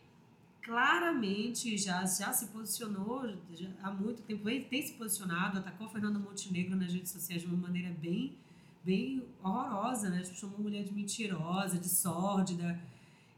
claramente 0.62 1.76
já, 1.76 2.04
já 2.06 2.32
se 2.32 2.46
posicionou 2.46 3.28
já 3.54 3.68
há 3.82 3.90
muito 3.90 4.22
tempo, 4.22 4.48
ele 4.48 4.64
tem 4.64 4.80
se 4.86 4.92
posicionado, 4.92 5.58
atacou 5.58 5.86
a 5.86 5.90
Fernanda 5.90 6.18
Montenegro 6.18 6.76
nas 6.76 6.92
redes 6.92 7.10
sociais 7.10 7.42
de 7.42 7.48
uma 7.48 7.56
maneira 7.56 7.90
bem, 8.00 8.32
bem 8.84 9.22
horrorosa, 9.42 10.08
né? 10.08 10.22
Chamou 10.24 10.56
a 10.58 10.62
mulher 10.62 10.84
de 10.84 10.92
mentirosa, 10.92 11.78
de 11.78 11.88
sórdida. 11.88 12.78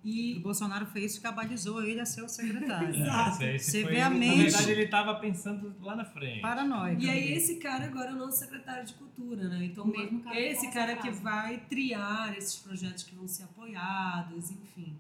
O 0.04 0.06
E 0.06 0.38
Bolsonaro 0.40 0.84
fez 0.84 1.12
isso, 1.12 1.22
cabalizou 1.22 1.82
ele 1.82 1.98
a 1.98 2.04
ser 2.04 2.22
o 2.22 2.28
secretário. 2.28 2.92
É, 2.94 3.30
esse- 3.30 3.44
esse 3.54 3.70
Você 3.70 3.84
vê 3.84 4.02
a 4.02 4.10
Na 4.10 4.16
mente- 4.16 4.42
verdade, 4.42 4.70
ele 4.70 4.82
estava 4.84 5.14
pensando 5.14 5.74
lá 5.80 5.96
na 5.96 6.04
frente. 6.04 6.40
Paranoico. 6.42 7.00
E 7.02 7.08
aí 7.08 7.32
esse 7.32 7.56
cara 7.56 7.86
agora 7.86 8.10
é 8.10 8.12
o 8.12 8.16
nosso 8.18 8.38
secretário 8.38 8.84
de 8.84 8.92
cultura, 8.92 9.48
né? 9.48 9.64
Então 9.64 9.84
O 9.84 9.88
mesmo 9.88 10.20
cara 10.20 10.36
é 10.38 10.52
esse 10.52 10.70
cara 10.70 10.94
que 10.96 11.02
frase. 11.04 11.22
vai 11.22 11.56
triar 11.70 12.36
esses 12.36 12.56
projetos 12.56 13.02
que 13.02 13.14
vão 13.14 13.26
ser 13.26 13.44
apoiados, 13.44 14.50
enfim. 14.50 14.94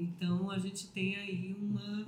Então 0.00 0.50
a 0.50 0.58
gente 0.58 0.86
tem 0.88 1.16
aí 1.16 1.56
uma 1.58 2.06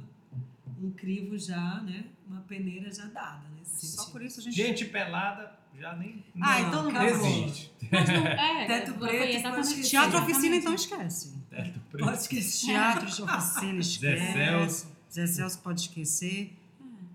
um 0.83 0.91
crivo 0.91 1.39
já, 1.39 1.81
né? 1.83 2.05
Uma 2.29 2.41
peneira 2.43 2.93
já 2.93 3.07
dada 3.07 3.47
nesse 3.59 3.87
Só 3.87 3.97
sentido. 4.03 4.13
por 4.13 4.23
isso 4.23 4.41
a 4.41 4.43
gente. 4.43 4.55
Gente 4.57 4.85
pelada 4.87 5.59
já 5.79 5.95
nem. 5.97 6.23
Ah, 6.41 6.61
Não, 6.61 6.69
então 6.69 6.83
não 6.85 6.91
acabou. 6.91 7.27
existe. 7.27 7.73
Mas 7.91 8.09
não, 8.09 8.27
é, 8.27 8.67
Teto 8.67 8.95
preto, 8.95 9.89
Teatro 9.89 10.19
oficina, 10.21 10.57
então 10.57 10.75
esquece. 10.75 11.33
Teto 11.51 11.81
preto. 11.91 12.05
Pode 12.05 12.19
esquecer. 12.19 12.67
Teatro 12.67 13.07
de 13.07 13.23
oficina, 13.23 13.79
esquece. 13.81 13.99
Zé 13.99 14.33
Celso. 14.33 14.97
Zé 15.13 15.27
Celso 15.27 15.59
pode 15.61 15.81
esquecer. 15.83 16.53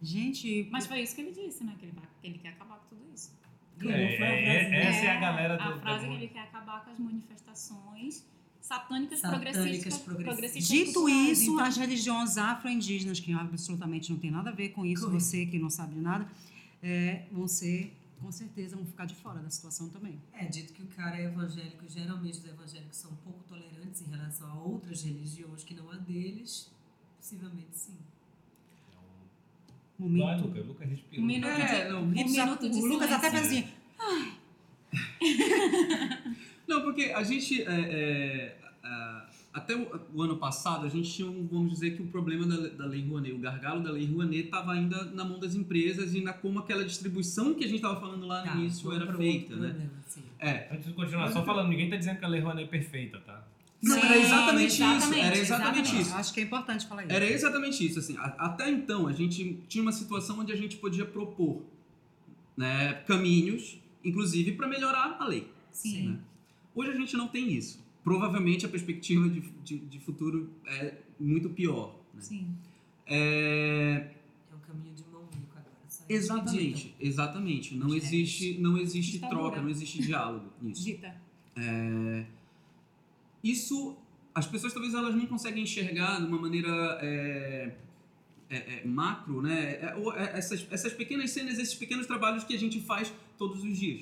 Gente, 0.01 0.67
Mas 0.71 0.87
foi 0.87 1.01
isso 1.01 1.13
que 1.13 1.21
ele 1.21 1.31
disse, 1.31 1.63
né? 1.63 1.75
Que 1.79 1.85
ele, 1.85 1.93
que 2.21 2.27
ele 2.27 2.37
quer 2.39 2.49
acabar 2.49 2.77
com 2.77 2.95
tudo 2.95 3.01
isso. 3.13 3.31
É, 3.83 3.91
é, 3.91 4.21
é, 4.73 4.85
essa 4.87 5.05
é 5.05 5.11
a 5.17 5.19
galera 5.19 5.57
do. 5.57 5.63
A 5.63 5.79
frase 5.79 6.05
da- 6.05 6.09
que 6.11 6.15
ele 6.17 6.27
quer 6.29 6.41
acabar 6.41 6.83
com 6.83 6.91
as 6.91 6.97
manifestações 6.99 8.25
satânicas, 8.71 9.19
Satânicas 9.19 9.51
progressistas. 9.57 9.97
progressistas. 9.99 10.35
progressistas 10.35 10.67
Dito 10.67 11.09
isso, 11.09 11.51
Então, 11.53 11.65
as 11.65 11.75
religiões 11.77 12.37
afro-indígenas, 12.37 13.19
que 13.19 13.33
absolutamente 13.33 14.11
não 14.11 14.17
tem 14.19 14.31
nada 14.31 14.49
a 14.49 14.53
ver 14.53 14.69
com 14.69 14.85
isso, 14.85 15.03
Correto. 15.05 15.23
você 15.23 15.45
que 15.45 15.59
não 15.59 15.69
sabe 15.69 15.95
de 15.95 16.01
nada, 16.01 16.25
é, 16.81 17.23
vão 17.31 17.47
ser, 17.47 17.93
com 18.21 18.31
certeza, 18.31 18.75
vão 18.77 18.85
ficar 18.85 19.05
de 19.05 19.15
fora 19.15 19.39
da 19.39 19.49
situação 19.49 19.89
também. 19.89 20.17
É 20.33 20.45
dito 20.45 20.71
que 20.73 20.81
o 20.83 20.87
cara 20.87 21.19
é 21.19 21.25
evangélico, 21.25 21.83
geralmente 21.89 22.37
os 22.39 22.45
evangélicos 22.45 22.97
são 22.97 23.11
pouco 23.23 23.43
tolerantes 23.43 24.01
em 24.01 24.09
relação 24.09 24.49
a 24.49 24.55
outras 24.55 25.03
religiões 25.03 25.63
que 25.65 25.73
não 25.73 25.91
a 25.91 25.95
deles, 25.97 26.71
possivelmente 27.17 27.73
sim. 27.77 27.97
Vai, 29.99 30.09
Momento. 30.09 30.47
Luca. 30.47 30.61
Luca 30.61 30.85
respira. 30.85 31.21
um 31.21 31.25
minuto 31.25 31.49
É, 31.49 31.83
de, 31.85 31.89
não, 31.91 32.01
um 32.03 32.07
minuto 32.07 32.69
de 32.69 32.79
o 32.79 32.85
Lucas 32.85 33.11
até 33.11 33.29
fez 33.31 33.45
assim. 33.45 33.67
Não, 36.67 36.81
porque 36.83 37.03
a 37.13 37.21
gente. 37.23 37.61
é, 37.63 37.65
é, 37.67 38.57
até 39.53 39.75
o, 39.75 39.99
o 40.13 40.21
ano 40.21 40.37
passado, 40.37 40.85
a 40.85 40.89
gente 40.89 41.11
tinha, 41.11 41.27
um, 41.29 41.45
vamos 41.51 41.73
dizer 41.73 41.95
que 41.95 42.01
o 42.01 42.07
problema 42.07 42.45
da, 42.45 42.69
da 42.69 42.85
Lei 42.85 43.05
Rouanet, 43.05 43.33
o 43.33 43.37
gargalo 43.39 43.81
da 43.83 43.91
Lei 43.91 44.05
Rouanet 44.05 44.45
estava 44.45 44.71
ainda 44.71 45.03
na 45.05 45.25
mão 45.25 45.39
das 45.39 45.55
empresas 45.55 46.13
e 46.15 46.21
na 46.21 46.31
como 46.33 46.59
aquela 46.59 46.85
distribuição 46.85 47.53
que 47.53 47.63
a 47.65 47.67
gente 47.67 47.77
estava 47.77 47.99
falando 47.99 48.25
lá 48.25 48.41
no 48.45 48.51
Tá, 48.51 48.55
início 48.57 48.91
era 48.93 49.13
feita, 49.13 49.55
né? 49.55 49.67
problema, 49.69 49.91
sim. 50.07 50.23
É. 50.39 50.67
Antes 50.71 50.85
de 50.87 50.93
continuar, 50.93 51.31
só 51.31 51.43
falando, 51.43 51.67
ninguém 51.69 51.89
tá 51.89 51.97
dizendo 51.97 52.17
que 52.19 52.25
a 52.25 52.27
Lei 52.29 52.39
Rouanet 52.41 52.65
é 52.65 52.67
perfeita, 52.69 53.19
tá? 53.19 53.45
Não, 53.83 53.95
Sim, 53.99 54.05
era 54.05 54.17
exatamente, 54.19 54.67
isso. 54.67 54.83
exatamente, 54.83 55.19
Era 55.25 55.37
exatamente, 55.37 55.79
exatamente. 55.79 56.01
isso. 56.07 56.15
Acho 56.15 56.33
que 56.35 56.39
é 56.39 56.43
importante 56.43 56.85
falar 56.87 57.03
isso. 57.03 57.11
Era 57.13 57.25
exatamente 57.25 57.85
isso. 57.87 57.97
Assim, 57.99 58.15
A- 58.17 58.35
até 58.37 58.69
então, 58.69 59.07
a 59.07 59.11
gente 59.11 59.57
tinha 59.67 59.81
uma 59.81 59.91
situação 59.91 60.39
onde 60.39 60.51
a 60.53 60.55
gente 60.55 60.77
podia 60.77 61.03
propor 61.03 61.63
né, 62.55 62.93
caminhos, 63.07 63.79
inclusive 64.05 64.51
para 64.53 64.67
melhorar 64.67 65.17
a 65.19 65.25
lei. 65.25 65.47
Sim. 65.71 66.09
né? 66.09 66.19
Hoje 66.75 66.91
a 66.91 66.95
gente 66.95 67.17
não 67.17 67.27
tem 67.27 67.51
isso. 67.53 67.79
Provavelmente 68.03 68.65
a 68.65 68.69
perspectiva 68.69 69.29
de, 69.29 69.41
de, 69.63 69.77
de 69.79 69.99
futuro 69.99 70.49
é 70.65 70.95
muito 71.19 71.49
pior. 71.49 71.99
né? 72.13 72.21
Sim. 72.21 72.47
É, 73.05 74.11
É 74.51 74.55
um 74.55 74.59
caminho 74.59 74.95
de 74.95 75.03
mão 75.11 75.21
única 75.21 75.59
agora. 75.59 75.75
só 75.87 76.03
exatamente, 76.09 76.95
exatamente. 76.99 77.75
Não 77.75 77.87
As 77.87 77.93
existe, 77.95 78.57
não 78.57 78.77
existe 78.77 79.13
Ditadura. 79.13 79.39
troca, 79.41 79.61
não 79.61 79.69
existe 79.69 80.01
diálogo 80.01 80.51
nisso. 80.61 80.83
Dita. 80.83 81.15
Isso, 83.43 83.97
as 84.33 84.45
pessoas 84.47 84.73
talvez 84.73 84.93
elas 84.93 85.15
não 85.15 85.25
conseguem 85.25 85.63
enxergar 85.63 86.19
de 86.19 86.25
uma 86.27 86.39
maneira 86.39 86.69
é, 87.01 87.75
é, 88.49 88.57
é, 88.81 88.85
macro, 88.85 89.41
né? 89.41 89.75
É, 89.81 89.95
ou, 89.95 90.13
é, 90.15 90.37
essas, 90.37 90.65
essas 90.71 90.93
pequenas 90.93 91.31
cenas, 91.31 91.57
esses 91.57 91.73
pequenos 91.75 92.05
trabalhos 92.05 92.43
que 92.43 92.53
a 92.53 92.59
gente 92.59 92.79
faz 92.81 93.11
todos 93.37 93.63
os 93.63 93.77
dias. 93.77 94.01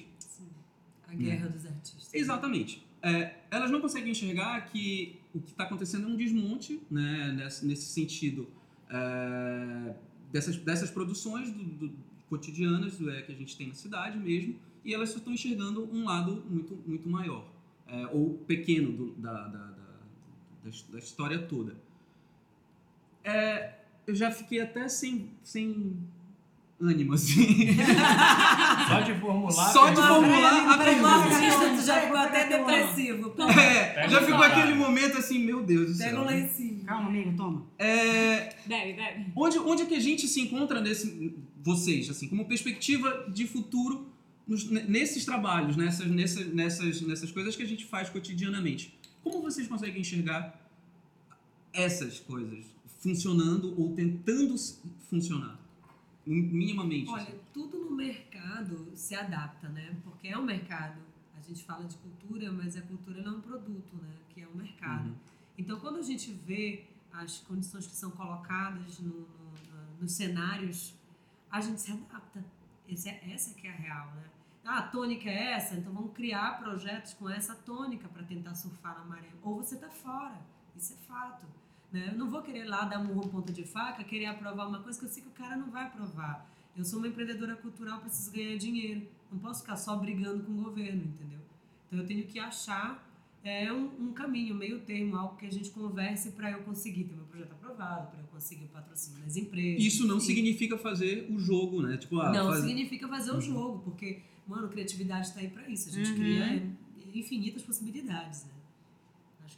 A 1.08 1.14
guerra 1.16 1.48
dos 1.48 1.66
artistas. 1.66 2.14
Exatamente. 2.14 2.86
É, 3.02 3.36
elas 3.50 3.72
não 3.72 3.80
conseguem 3.82 4.12
enxergar 4.12 4.60
que 4.66 5.18
o 5.34 5.40
que 5.40 5.52
está 5.52 5.64
acontecendo 5.64 6.06
é 6.06 6.08
um 6.12 6.16
desmonte, 6.18 6.82
né, 6.92 7.32
nesse, 7.32 7.66
nesse 7.66 7.86
sentido, 7.86 8.48
é, 8.90 9.94
dessas, 10.32 10.58
dessas 10.58 10.90
produções 10.92 11.52
do, 11.52 11.64
do- 11.64 12.10
cotidianas 12.30 13.00
é, 13.08 13.22
que 13.24 13.32
a 13.32 13.36
gente 13.36 13.58
tem 13.58 13.68
na 13.70 13.74
cidade 13.74 14.18
mesmo, 14.20 14.56
e 14.86 14.94
elas 14.94 15.10
só 15.10 15.18
estão 15.18 15.34
enxergando 15.34 15.84
um 15.92 16.04
lado 16.06 16.44
muito, 16.50 16.76
muito 16.86 17.10
maior, 17.10 17.48
é, 17.88 18.06
ou 18.08 18.36
pequeno 18.46 18.92
do- 18.92 19.12
da, 19.16 19.48
da, 19.48 19.48
da, 19.48 19.66
da, 20.64 20.72
da 20.92 21.00
história 21.00 21.40
toda. 21.40 21.76
É, 23.24 23.80
eu 24.06 24.14
já 24.16 24.30
fiquei 24.32 24.62
até 24.62 24.88
sem, 24.88 25.30
sem 25.44 25.98
ânimo, 26.82 27.14
assim. 27.14 27.68
Só 28.88 29.02
de 29.02 29.14
formular. 29.20 29.74
Só 29.74 29.90
de 29.90 29.96
pergunta- 29.96 30.08
formular 30.08 30.74
a 30.74 30.78
pergunta. 30.78 31.10
artista, 31.10 31.70
tu 31.76 31.86
já 31.86 32.02
ficou 32.02 32.18
até 32.18 32.48
depressivo. 32.48 33.34
É, 33.50 33.94
Pega 33.94 34.10
já 34.10 34.22
ficou 34.22 34.42
aquele 34.44 34.74
momento 34.76 35.18
assim, 35.18 35.40
meu 35.40 35.62
Deus 35.64 35.92
do 35.94 35.98
Pega 35.98 36.12
céu. 36.12 36.22
um 36.22 36.26
lencinho. 36.26 36.84
Calma, 36.86 37.10
amigo, 37.10 37.36
toma. 37.36 37.66
É, 37.78 38.56
Bebe, 38.66 38.94
bebe. 38.94 39.26
onde, 39.36 39.60
onde 39.60 39.82
é 39.84 39.86
que 39.86 39.96
a 39.96 40.00
gente 40.00 40.28
se 40.28 40.42
encontra 40.42 40.80
nesse, 40.82 41.36
vocês, 41.62 42.10
assim, 42.10 42.28
como 42.28 42.46
perspectiva 42.46 43.26
de 43.28 43.46
futuro 43.46 44.08
nos- 44.48 44.70
ne- 44.70 44.84
nesses 44.84 45.26
trabalhos, 45.26 45.76
nessas, 45.76 46.08
nessas, 46.08 46.48
nessas, 46.54 47.02
nessas 47.02 47.32
coisas 47.32 47.56
que 47.56 47.62
a 47.64 47.68
gente 47.68 47.86
faz 47.86 48.10
cotidianamente? 48.10 48.98
Como 49.24 49.42
vocês 49.42 49.68
conseguem 49.68 50.00
enxergar 50.02 50.56
essas 51.74 52.20
coisas 52.20 52.66
funcionando 53.02 53.74
ou 53.80 53.94
tentando 53.94 54.56
funcionar 55.10 55.60
minimamente. 56.34 57.10
Olha, 57.10 57.24
assim? 57.24 57.40
tudo 57.54 57.78
no 57.86 57.92
mercado 57.92 58.92
se 58.96 59.16
adapta, 59.16 59.68
né? 59.70 59.96
Porque 60.04 60.28
é 60.28 60.38
um 60.38 60.44
mercado. 60.44 61.00
A 61.38 61.42
gente 61.42 61.64
fala 61.64 61.86
de 61.86 61.96
cultura, 61.98 62.52
mas 62.52 62.78
a 62.78 62.82
cultura 62.82 63.22
não 63.22 63.34
é 63.34 63.38
um 63.38 63.42
produto, 63.42 63.96
né? 63.96 64.10
Que 64.30 64.42
é 64.42 64.48
um 64.48 64.56
mercado. 64.56 65.08
Uhum. 65.10 65.16
Então, 65.58 65.80
quando 65.80 65.98
a 65.98 66.02
gente 66.02 66.32
vê 66.32 66.86
as 67.12 67.40
condições 67.40 67.88
que 67.88 67.96
são 67.96 68.12
colocadas 68.12 69.00
no, 69.00 69.10
no- 69.10 69.26
no- 69.26 70.02
nos 70.02 70.12
cenários, 70.12 70.94
a 71.50 71.60
gente 71.60 71.82
se 71.82 71.92
adapta. 71.92 72.44
Esse 72.88 73.10
é, 73.10 73.32
essa 73.34 73.54
que 73.56 73.68
é 73.68 73.72
a 73.72 73.76
real, 73.76 74.08
né? 74.16 74.24
Ah, 74.66 74.80
a 74.80 74.82
tônica 74.84 75.28
é 75.28 75.54
essa, 75.54 75.76
então 75.76 75.92
vamos 75.92 76.14
criar 76.14 76.60
projetos 76.60 77.14
com 77.14 77.28
essa 77.30 77.56
tônica 77.56 78.08
para 78.08 78.22
tentar 78.24 78.54
surfar 78.54 79.00
na 79.00 79.06
maré. 79.06 79.30
Ou 79.42 79.56
você 79.56 79.76
está 79.76 79.90
fora, 79.90 80.40
isso 80.76 80.94
é 80.94 80.98
fato. 81.08 81.46
Né? 81.92 82.10
Eu 82.12 82.18
não 82.18 82.30
vou 82.30 82.42
querer 82.42 82.66
lá 82.66 82.86
dar 82.86 83.00
murro 83.04 83.28
ponta 83.30 83.52
de 83.52 83.64
faca, 83.64 84.04
querer 84.04 84.26
aprovar 84.28 84.68
uma 84.68 84.80
coisa 84.80 85.00
que 85.00 85.06
eu 85.06 85.10
sei 85.10 85.24
que 85.24 85.30
o 85.30 85.32
cara 85.32 85.56
não 85.56 85.72
vai 85.72 85.86
aprovar. 85.86 86.48
Eu 86.78 86.86
sou 86.86 87.00
uma 87.00 87.08
empreendedora 87.08 87.56
cultural, 87.56 88.00
preciso 88.00 88.32
ganhar 88.32 88.58
dinheiro. 88.58 89.02
Não 89.32 89.40
posso 89.40 89.62
ficar 89.62 89.76
só 89.76 89.96
brigando 89.98 90.44
com 90.44 90.52
o 90.52 90.64
governo, 90.64 91.04
entendeu? 91.04 91.40
Então 91.88 92.00
eu 92.00 92.06
tenho 92.06 92.26
que 92.28 92.38
achar 92.40 93.08
é, 93.44 93.72
um, 93.72 93.86
um 94.10 94.14
caminho, 94.14 94.54
um 94.54 94.58
meio 94.58 94.80
termo, 94.82 95.16
algo 95.16 95.36
que 95.38 95.46
a 95.46 95.52
gente 95.52 95.70
converse 95.72 96.32
para 96.32 96.52
eu 96.52 96.60
conseguir 96.64 97.06
ter 97.06 97.16
meu 97.16 97.26
projeto 97.26 97.54
aprovado, 97.54 98.12
para 98.12 98.20
eu 98.20 98.26
conseguir 98.28 98.66
o 98.66 98.68
patrocínio 98.68 99.24
das 99.24 99.36
empresas. 99.38 99.84
Isso 99.84 100.06
não 100.06 100.18
E- 100.18 100.22
significa 100.22 100.78
fazer 100.78 101.26
o 101.32 101.40
jogo, 101.40 101.82
né? 101.82 101.98
Tipo, 101.98 102.20
ah, 102.20 102.32
não 102.32 102.48
faz- 102.50 102.66
significa 102.66 103.08
fazer 103.08 103.32
o 103.32 103.40
jogo, 103.42 103.80
porque, 103.80 104.20
mano, 104.48 104.68
criatividade 104.70 105.28
está 105.28 105.40
aí 105.40 105.48
para 105.50 105.68
isso. 105.70 105.90
A 105.90 105.92
gente 105.94 106.10
Uhum. 106.12 106.16
cria 106.18 106.72
infinitas 107.16 107.62
possibilidades, 107.64 108.44
né? 108.46 108.52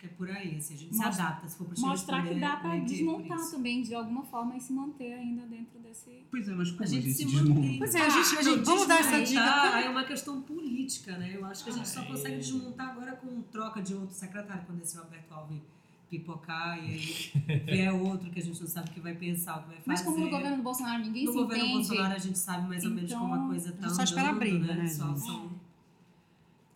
Que 0.01 0.07
é 0.07 0.09
por 0.09 0.27
aí, 0.31 0.55
assim, 0.57 0.73
a 0.73 0.77
gente 0.77 0.95
Mostra- 0.95 1.13
se 1.13 1.21
adapta, 1.21 1.47
se 1.47 1.57
for 1.59 1.67
para 1.67 1.79
Mostrar 1.79 2.27
que 2.27 2.33
dá 2.39 2.55
pra 2.57 2.75
desmontar 2.79 3.37
também 3.51 3.83
de 3.83 3.93
alguma 3.93 4.23
forma 4.23 4.57
e 4.57 4.59
se 4.59 4.73
manter 4.73 5.13
ainda 5.13 5.45
dentro 5.45 5.77
desse. 5.79 6.25
Pois 6.31 6.47
é, 6.49 6.55
mas 6.55 6.71
como 6.71 6.81
A 6.81 6.85
a 6.85 6.87
gente 6.87 7.03
gente, 7.03 7.13
se 7.17 7.25
desmonta? 7.25 7.53
mantém. 7.53 7.77
Pois 7.77 7.93
é, 7.93 8.01
a 8.01 8.09
gente, 8.09 8.37
a 8.37 8.41
gente- 8.41 8.65
vamos 8.65 8.87
dar 8.87 8.99
essa 8.99 9.11
dica. 9.11 9.25
Desmontar 9.25 9.75
Aí 9.75 9.85
é 9.85 9.89
uma 9.91 10.03
questão 10.03 10.41
política, 10.41 11.15
né? 11.19 11.33
Eu 11.35 11.45
acho 11.45 11.63
que 11.63 11.69
a 11.69 11.73
gente 11.73 11.87
só 11.87 11.99
Ai. 11.99 12.07
consegue 12.07 12.37
desmontar 12.37 12.89
agora 12.89 13.11
com 13.15 13.43
troca 13.43 13.79
de 13.79 13.93
outro 13.93 14.15
secretário, 14.15 14.63
quando 14.65 14.81
esse 14.81 14.97
Roberto 14.97 15.31
Alves 15.31 15.61
pipocar 16.09 16.77
e 16.83 16.91
aí 16.93 17.31
vier 17.65 17.93
outro 17.93 18.29
que 18.31 18.39
a 18.39 18.43
gente 18.43 18.59
não 18.59 18.67
sabe 18.67 18.89
o 18.89 18.93
que 18.93 18.99
vai 18.99 19.13
pensar, 19.13 19.59
o 19.59 19.61
que 19.61 19.67
vai 19.67 19.75
fazer. 19.77 19.87
Mas 19.87 20.01
como 20.01 20.17
no 20.17 20.29
governo 20.31 20.57
do 20.57 20.63
Bolsonaro 20.63 21.03
ninguém 21.03 21.25
No 21.25 21.31
se 21.31 21.37
governo 21.37 21.63
entende, 21.63 21.87
Bolsonaro 21.87 22.13
a 22.15 22.17
gente 22.17 22.39
sabe 22.39 22.67
mais 22.67 22.83
ou 22.83 22.89
menos 22.89 23.11
Então, 23.11 23.21
como 23.21 23.35
a 23.35 23.47
coisa 23.47 23.71
tá 23.71 23.77
a 23.77 23.87
gente 23.87 23.95
só 23.95 24.03
espera 24.03 24.27
a 24.27 24.31
andando, 24.31 24.39
briga, 24.39 24.73
né, 24.75 24.87
Só 24.87 25.07
gente? 25.09 25.19
são- 25.21 25.50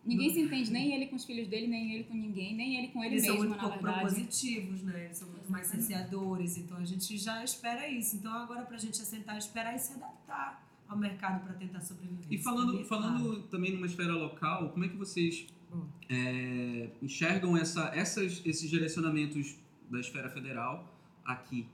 ninguém 0.06 0.32
se 0.32 0.40
entende, 0.40 0.70
nem 0.70 0.94
ele 0.94 1.06
com 1.06 1.16
os 1.16 1.24
filhos 1.24 1.48
dele, 1.48 1.66
nem 1.66 1.92
ele 1.94 2.04
com 2.04 2.14
ninguém, 2.14 2.54
nem 2.54 2.76
ele 2.78 2.88
com 2.88 3.02
ele 3.04 3.14
Eles 3.16 3.24
são 3.26 3.34
mesmo, 3.34 3.48
muito 3.50 3.62
na 3.62 3.68
pouco 3.68 3.82
verdade. 3.84 4.00
propositivos, 4.06 4.82
né? 4.82 5.04
Eles 5.06 5.16
são 5.18 5.28
muito 5.28 5.50
mais 5.50 5.66
cerceadores, 5.66 6.56
então 6.56 6.76
a 6.78 6.84
gente 6.84 7.16
já 7.18 7.42
espera 7.44 7.88
isso. 7.88 8.16
Então 8.16 8.32
agora 8.32 8.64
pra 8.64 8.78
gente 8.78 9.00
é 9.00 9.04
sentar, 9.04 9.36
esperar 9.36 9.74
e 9.74 9.78
se 9.78 9.92
adaptar 9.94 10.64
ao 10.88 10.96
mercado 10.96 11.44
para 11.44 11.54
tentar 11.54 11.80
sobreviver. 11.80 12.26
E 12.30 12.38
falando, 12.38 12.80
é 12.80 12.84
falando 12.84 13.42
também 13.48 13.72
numa 13.72 13.86
esfera 13.86 14.12
local, 14.14 14.70
como 14.70 14.84
é 14.84 14.88
que 14.88 14.96
vocês 14.96 15.46
Hum. 15.72 15.84
é, 16.08 16.90
enxergam 17.02 17.56
essa, 17.56 17.86
essas, 17.92 18.40
esses 18.46 18.70
direcionamentos 18.70 19.56
da 19.90 19.98
esfera 19.98 20.30
federal 20.30 20.94
aqui? 21.24 21.66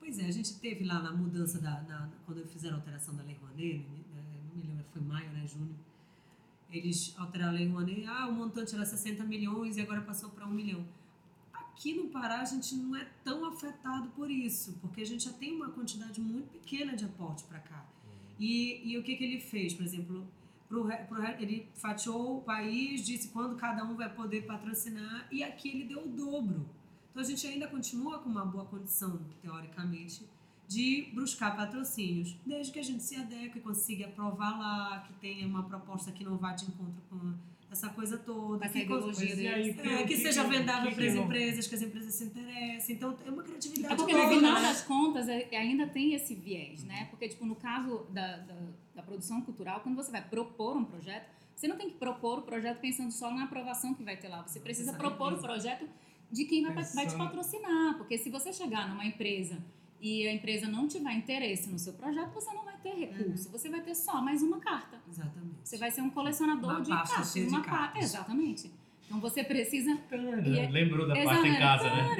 Pois 0.00 0.18
é, 0.18 0.26
a 0.26 0.30
gente 0.32 0.58
teve 0.58 0.84
lá 0.84 1.00
na 1.00 1.12
mudança 1.12 1.60
da. 1.60 1.80
na- 1.82 2.10
quando 2.26 2.44
fizeram 2.48 2.74
a 2.74 2.78
alteração 2.80 3.14
da 3.14 3.22
Lei 3.22 3.36
Rouanet, 3.40 3.78
né, 4.14 4.22
não 4.50 4.56
me 4.60 4.66
lembro, 4.68 4.84
foi 4.92 5.00
maio, 5.02 5.30
né? 5.30 5.46
Junho. 5.46 5.74
Eles 6.70 7.14
alteraram 7.16 7.52
a 7.52 7.54
Lei 7.54 7.68
Rouanet, 7.68 8.04
ah, 8.06 8.28
o 8.28 8.32
montante 8.32 8.74
era 8.74 8.84
60 8.84 9.24
milhões 9.24 9.76
e 9.76 9.80
agora 9.80 10.00
passou 10.00 10.30
para 10.30 10.46
1 10.46 10.50
milhão. 10.50 10.84
Aqui 11.52 11.94
no 11.94 12.08
Pará 12.08 12.40
a 12.40 12.44
gente 12.44 12.74
não 12.76 12.96
é 12.96 13.04
tão 13.22 13.44
afetado 13.46 14.08
por 14.10 14.30
isso, 14.30 14.78
porque 14.80 15.02
a 15.02 15.06
gente 15.06 15.24
já 15.24 15.32
tem 15.32 15.54
uma 15.54 15.70
quantidade 15.70 16.20
muito 16.20 16.48
pequena 16.48 16.96
de 16.96 17.04
aporte 17.04 17.44
para 17.44 17.58
cá. 17.58 17.84
E, 18.38 18.80
e 18.84 18.98
o 18.98 19.02
que, 19.02 19.16
que 19.16 19.24
ele 19.24 19.40
fez, 19.40 19.74
por 19.74 19.84
exemplo? 19.84 20.26
Pro, 20.68 20.86
pro, 21.08 21.24
ele 21.38 21.68
fatiou 21.74 22.38
o 22.38 22.42
país, 22.42 23.04
disse 23.04 23.28
quando 23.28 23.56
cada 23.56 23.84
um 23.84 23.94
vai 23.94 24.12
poder 24.12 24.42
patrocinar, 24.46 25.28
e 25.30 25.42
aqui 25.42 25.68
ele 25.68 25.84
deu 25.84 26.04
o 26.04 26.08
dobro. 26.08 26.68
Então 27.10 27.22
a 27.22 27.26
gente 27.26 27.46
ainda 27.46 27.68
continua 27.68 28.18
com 28.18 28.28
uma 28.28 28.44
boa 28.44 28.64
condição, 28.64 29.20
teoricamente, 29.40 30.26
de 30.66 31.08
buscar 31.14 31.56
patrocínios, 31.56 32.34
desde 32.44 32.72
que 32.72 32.78
a 32.78 32.82
gente 32.82 33.02
se 33.02 33.16
adeque 33.16 33.58
e 33.58 33.60
consiga 33.60 34.06
aprovar 34.06 34.58
lá, 34.58 35.04
que 35.06 35.12
tenha 35.14 35.46
uma 35.46 35.62
proposta 35.62 36.10
que 36.10 36.24
não 36.24 36.36
vá 36.36 36.52
de 36.52 36.64
encontro 36.64 37.02
com 37.10 37.34
essa 37.70 37.88
coisa 37.90 38.16
toda, 38.16 38.68
que, 38.68 38.78
ideologia 38.78 39.34
deles. 39.34 39.78
é, 39.78 40.04
que 40.04 40.14
o 40.14 40.18
seja 40.18 40.44
vendável 40.44 40.90
que 40.90 40.94
para 40.94 41.06
as 41.06 41.12
que 41.12 41.18
empresas, 41.18 41.66
que 41.66 41.74
as 41.74 41.82
empresas 41.82 42.14
se 42.14 42.24
interessem. 42.24 42.94
Então 42.96 43.16
é 43.26 43.30
uma 43.30 43.42
criatividade 43.42 43.92
É 43.94 43.96
porque 43.96 44.12
toda, 44.12 44.24
no 44.26 44.34
final 44.34 44.54
né? 44.54 44.62
das 44.62 44.82
contas 44.82 45.28
é- 45.28 45.48
ainda 45.56 45.86
tem 45.88 46.14
esse 46.14 46.34
viés, 46.34 46.84
né? 46.84 47.08
Porque, 47.10 47.28
tipo, 47.28 47.44
no 47.44 47.56
caso 47.56 48.06
da, 48.10 48.36
da, 48.38 48.54
da 48.94 49.02
produção 49.02 49.40
cultural, 49.42 49.80
quando 49.80 49.96
você 49.96 50.10
vai 50.12 50.22
propor 50.22 50.76
um 50.76 50.84
projeto, 50.84 51.28
você 51.54 51.66
não 51.66 51.76
tem 51.76 51.90
que 51.90 51.96
propor 51.96 52.38
o 52.38 52.42
projeto 52.42 52.78
pensando 52.80 53.10
só 53.12 53.30
na 53.32 53.44
aprovação 53.44 53.92
que 53.92 54.02
vai 54.04 54.16
ter 54.16 54.28
lá. 54.28 54.42
Você 54.42 54.60
precisa 54.60 54.92
propor 54.92 55.32
o 55.32 55.38
projeto 55.38 55.88
de 56.30 56.44
quem 56.44 56.62
vai, 56.62 56.74
vai 56.84 57.06
te 57.06 57.16
patrocinar. 57.16 57.96
Porque 57.96 58.16
se 58.18 58.30
você 58.30 58.52
chegar 58.52 58.88
numa 58.88 59.04
empresa 59.04 59.58
e 60.04 60.28
a 60.28 60.32
empresa 60.34 60.68
não 60.68 60.86
tiver 60.86 61.12
interesse 61.14 61.68
no 61.70 61.78
seu 61.78 61.94
projeto, 61.94 62.30
você 62.34 62.52
não 62.52 62.62
vai 62.64 62.76
ter 62.82 62.90
Uhum. 62.90 63.00
recurso. 63.00 63.50
Você 63.50 63.70
vai 63.70 63.80
ter 63.80 63.94
só 63.94 64.20
mais 64.20 64.42
uma 64.42 64.58
carta. 64.60 65.00
Exatamente. 65.08 65.54
Você 65.64 65.78
vai 65.78 65.90
ser 65.90 66.02
um 66.02 66.10
colecionador 66.10 66.70
Uma 66.72 66.80
de 66.82 66.90
pasta 66.90 67.14
cartas. 67.14 67.32
cheia 67.32 67.46
de 67.46 67.50
uma 67.54 67.62
pa- 67.62 67.70
cartas. 67.70 68.04
Exatamente. 68.04 68.70
Então 69.06 69.18
você 69.20 69.42
precisa. 69.42 69.98
E 70.44 70.58
é- 70.58 70.68
Lembrou 70.70 71.08
da 71.08 71.14
pasta 71.14 71.46
em 71.48 71.56
casa, 71.58 71.84
né? 71.94 72.16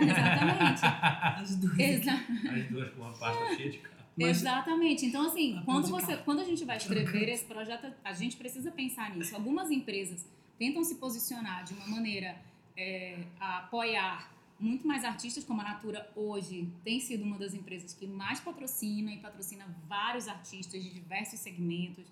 Exatamente. 0.00 0.80
As 1.42 1.56
duas. 1.56 1.78
Exa 1.78 2.12
As 2.12 2.68
duas 2.70 2.90
com 2.94 3.00
uma 3.02 3.12
pasta 3.12 3.56
cheia 3.56 3.70
de 3.70 3.78
carta. 3.78 3.96
Mas- 4.18 4.40
Exatamente. 4.40 5.04
Então, 5.06 5.26
assim, 5.26 5.60
quando, 5.66 5.84
de 5.84 5.90
você, 5.90 6.16
quando 6.18 6.40
a 6.40 6.44
gente 6.44 6.64
vai 6.64 6.78
escrever 6.78 7.28
esse 7.28 7.44
projeto, 7.44 7.92
a 8.02 8.12
gente 8.14 8.36
precisa 8.36 8.70
pensar 8.70 9.14
nisso. 9.14 9.34
Algumas 9.34 9.70
empresas 9.70 10.26
tentam 10.58 10.82
se 10.82 10.94
posicionar 10.94 11.64
de 11.64 11.74
uma 11.74 11.86
maneira 11.88 12.36
é, 12.74 13.18
a 13.40 13.58
apoiar 13.58 14.30
muito 14.58 14.86
mais 14.88 15.04
artistas, 15.04 15.44
como 15.44 15.60
a 15.60 15.64
Natura 15.64 16.08
hoje 16.16 16.68
tem 16.84 16.98
sido 17.00 17.24
uma 17.24 17.36
das 17.38 17.52
empresas 17.54 17.92
que 17.92 18.06
mais 18.06 18.40
patrocina 18.40 19.12
e 19.12 19.18
patrocina 19.18 19.66
vários 19.88 20.26
artistas 20.28 20.82
de 20.82 20.90
diversos 20.90 21.38
segmentos, 21.40 22.04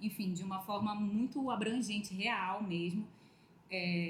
enfim, 0.00 0.32
de 0.32 0.42
uma 0.42 0.60
forma 0.60 0.94
muito 0.94 1.50
abrangente, 1.50 2.14
real 2.14 2.62
mesmo. 2.62 3.06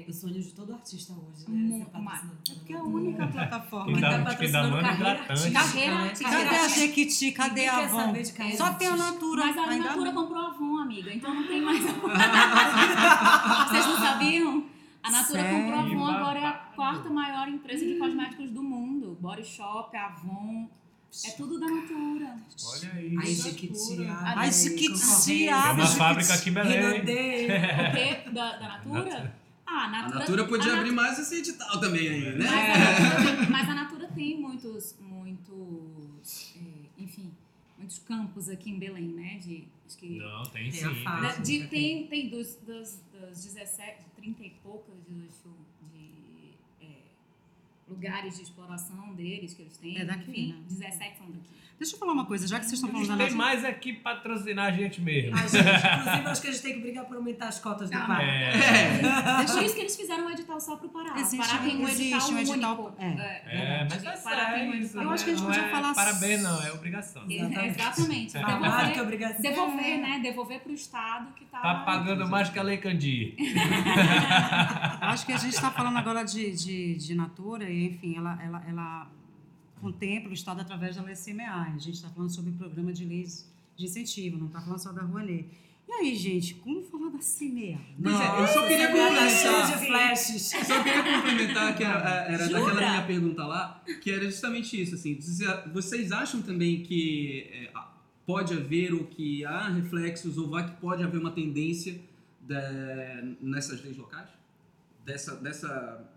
O 0.07 0.11
sonho 0.13 0.41
de 0.41 0.51
todo 0.53 0.73
artista 0.73 1.13
hoje, 1.13 1.45
né? 1.47 1.55
Mu- 1.55 1.77
Ser 1.77 1.85
patrocinado 1.91 2.35
pela 2.43 2.59
Que 2.65 2.73
é 2.73 2.77
a 2.77 2.83
única 2.83 3.27
plataforma. 3.27 3.85
Tá 3.85 3.93
quem 3.93 4.01
dá 4.01 4.23
patrocinando 4.25 4.81
carreira 4.81 5.11
hidratante. 5.11 5.31
artística, 5.31 5.59
Carreira 5.61 5.95
né? 5.95 6.01
artística. 6.01 6.29
Cadê 6.31 6.41
a 6.41 6.49
Carreira 6.49 6.69
Jequiti? 6.69 7.31
Cadê 7.31 7.67
a 7.67 7.77
Avon? 7.77 8.13
carreira 8.35 8.57
Só 8.57 8.73
tem 8.73 8.87
a. 8.87 8.95
Natura. 8.95 9.45
Mas 9.45 9.57
a 9.57 9.63
ainda 9.69 9.85
Natura 9.89 10.05
bem. 10.05 10.13
comprou 10.15 10.39
a 10.41 10.47
Avon, 10.47 10.77
amiga, 10.77 11.13
então 11.13 11.35
não 11.35 11.45
tem 11.47 11.61
mais. 11.61 11.83
Vocês 13.69 13.85
não 13.85 13.97
sabiam? 13.99 14.65
A 15.03 15.11
Natura 15.11 15.41
Sério? 15.41 15.59
comprou 15.61 15.79
a 15.79 15.83
Avon, 15.83 16.05
agora 16.07 16.39
é 16.39 16.45
a. 16.45 16.60
quarta 16.75 17.09
maior 17.09 17.47
empresa 17.47 17.85
de 17.85 17.95
cosméticos 17.95 18.49
do 18.51 18.63
mundo. 18.63 19.17
Body 19.19 19.43
Shop, 19.45 19.95
Avon, 19.95 20.69
é 21.25 21.31
tudo 21.31 21.59
da 21.59 21.67
Natura. 21.67 22.37
Olha 22.65 23.01
isso 23.01 23.47
é 23.47 23.51
Ai, 24.35 24.51
Jequiti, 24.51 24.93
concorrente. 24.93 25.25
Tem 25.25 25.49
abre, 25.49 25.81
uma 25.81 25.87
fábrica 25.89 26.33
aqui 26.33 26.49
em 26.49 26.53
Belém. 26.53 27.01
O 27.01 27.03
quê? 27.05 28.29
Da, 28.31 28.57
da 28.57 28.67
Natura? 28.67 29.35
Ah, 29.65 29.71
a 29.71 29.83
A 29.85 29.89
Natura. 29.89 30.19
Natura 30.19 30.47
podia 30.47 30.73
a 30.73 30.77
abrir 30.79 30.91
mais 30.91 31.19
esse 31.19 31.35
edital 31.35 31.79
também 31.79 32.07
aí, 32.07 32.37
né? 32.37 32.45
Mas 32.45 32.69
a, 32.69 33.23
Natura, 33.23 33.47
mas 33.51 33.69
a 33.69 33.73
Natura 33.75 34.07
tem 34.13 34.39
muitos, 34.39 34.95
muitos, 34.99 36.53
é, 36.57 37.01
enfim, 37.03 37.31
muitos 37.77 37.99
campos 37.99 38.49
aqui 38.49 38.69
em 38.71 38.79
Belém, 38.79 39.07
né? 39.07 39.37
De, 39.41 39.67
acho 39.85 39.97
que 39.97 40.17
Não, 40.19 40.43
tem 40.43 40.69
Tem 40.71 40.83
a 41.05 41.33
sim. 41.33 41.41
de- 41.41 41.67
tem, 41.67 42.07
tem 42.07 42.29
dos, 42.29 42.55
das, 42.67 43.01
das 43.13 43.43
17, 43.45 44.03
de 44.03 44.09
30 44.21 44.43
e 44.43 44.49
poucas 44.63 44.95
é, 44.95 45.27
lugares 47.91 48.37
de 48.37 48.43
exploração 48.43 49.13
deles 49.13 49.53
que 49.53 49.61
eles 49.61 49.77
têm. 49.77 49.97
É 49.97 50.05
daqui, 50.05 50.31
Enfim, 50.31 50.53
né? 50.53 50.63
17 50.67 51.17
são 51.17 51.29
daqui. 51.29 51.49
Deixa 51.81 51.95
eu 51.95 51.99
falar 51.99 52.13
uma 52.13 52.25
coisa, 52.25 52.47
já 52.47 52.59
que 52.59 52.65
vocês 52.67 52.73
estão 52.73 52.91
falando 52.91 53.07
da 53.07 53.15
Tem 53.17 53.25
Natura. 53.25 53.43
mais 53.43 53.65
aqui 53.65 53.91
patrocinar 53.93 54.67
a 54.67 54.71
gente 54.71 55.01
mesmo. 55.01 55.35
Ai, 55.35 55.47
gente, 55.47 55.65
inclusive, 55.65 56.27
acho 56.29 56.41
que 56.43 56.47
a 56.47 56.51
gente 56.51 56.61
tem 56.61 56.73
que 56.75 56.79
brigar 56.79 57.05
por 57.05 57.17
aumentar 57.17 57.47
as 57.47 57.59
cotas 57.59 57.89
do 57.89 57.97
Pará. 57.97 58.21
É, 58.21 58.51
É 59.41 59.45
por 59.47 59.63
isso 59.63 59.73
que 59.73 59.81
eles 59.81 59.95
fizeram 59.95 60.27
um 60.27 60.29
edital 60.29 60.59
só 60.61 60.75
pro 60.75 60.89
Pará. 60.89 61.15
Existe- 61.19 61.35
o 61.37 61.39
Pará 61.39 61.57
tem 61.63 61.77
um 61.83 61.87
existe 61.87 62.13
edital 62.13 62.29
um 62.29 62.37
edital- 62.39 62.71
único. 62.85 62.95
é. 63.01 63.07
é, 63.47 63.87
mas 63.89 64.03
é 64.03 64.13
o 64.15 64.21
Pará 64.21 64.51
tem 64.53 64.69
um 64.69 64.73
edital. 64.75 65.03
Eu 65.03 65.09
acho 65.09 65.23
que 65.25 65.31
a 65.31 65.33
gente 65.33 65.43
não 65.43 65.49
podia 65.51 65.65
é 65.67 65.71
falar- 65.71 65.93
Parabéns, 65.95 66.43
não, 66.43 66.61
é 66.63 66.71
obrigação. 66.71 67.23
Exatamente. 67.27 67.79
Exatamente. 67.81 68.31
Trabalho 68.33 68.61
que 68.61 68.69
é 68.69 68.77
Devolver, 68.85 69.01
obrigação. 69.01 69.41
devolver, 69.41 69.97
né? 70.01 70.19
Devolver 70.21 70.59
pro 70.59 70.73
Estado 70.73 71.33
que 71.33 71.45
tá... 71.45 71.61
Tá 71.61 71.75
pagando 71.83 72.29
mais 72.29 72.47
que 72.49 72.59
a 72.59 72.61
Lei 72.61 72.77
Candir. 72.77 73.35
Acho 75.01 75.25
que 75.25 75.33
a 75.33 75.37
gente 75.37 75.53
está 75.55 75.71
falando 75.71 75.97
agora 75.97 76.23
de, 76.23 76.51
de, 76.51 76.95
de 76.95 77.15
Natura 77.15 77.67
e, 77.67 77.87
enfim, 77.87 78.17
ela, 78.17 78.37
ela, 78.43 78.63
ela 78.67 79.07
contempla 79.81 80.29
o 80.29 80.33
Estado 80.33 80.61
através 80.61 80.95
da 80.95 81.01
lei 81.01 81.15
CMA. 81.15 81.43
A 81.75 81.77
gente 81.77 81.91
está 81.95 82.09
falando 82.09 82.29
sobre 82.29 82.51
o 82.51 82.53
programa 82.53 82.93
de 82.93 83.03
leis 83.05 83.49
de 83.75 83.85
incentivo, 83.85 84.37
não 84.37 84.47
está 84.47 84.61
falando 84.61 84.79
só 84.79 84.91
da 84.91 85.01
Rouanet. 85.01 85.45
E 85.87 85.91
aí, 85.93 86.15
gente, 86.15 86.53
como 86.55 86.81
falar 86.83 87.09
da 87.09 87.19
semeada? 87.19 87.83
Pois 88.01 88.15
é, 88.15 88.41
eu 88.41 88.47
só 88.47 88.67
queria 88.67 88.87
complementar. 88.87 89.79
de 89.79 89.85
flashes. 89.87 90.41
Só 90.43 90.83
queria 90.83 91.03
complementar 91.03 91.75
que 91.75 91.83
era, 91.83 92.09
era 92.31 92.47
daquela 92.47 92.75
minha 92.75 93.03
pergunta 93.05 93.45
lá, 93.45 93.83
que 94.01 94.09
era 94.11 94.23
justamente 94.25 94.81
isso, 94.81 94.95
assim, 94.95 95.19
vocês- 95.19 95.49
vocês 95.73 96.11
acham 96.13 96.41
também 96.41 96.81
que 96.83 97.49
é, 97.51 97.71
pode 98.25 98.53
haver 98.53 98.93
ou 98.93 99.03
que 99.05 99.43
há 99.43 99.67
reflexos 99.69 100.37
ou 100.37 100.49
vai 100.49 100.65
que 100.69 100.79
pode 100.79 101.03
haver 101.03 101.19
uma 101.19 101.31
tendência 101.31 101.99
de- 102.41 103.35
nessas 103.41 103.83
leis 103.83 103.97
locais? 103.97 104.29
Dessa, 105.05 105.35
dessa 105.35 106.09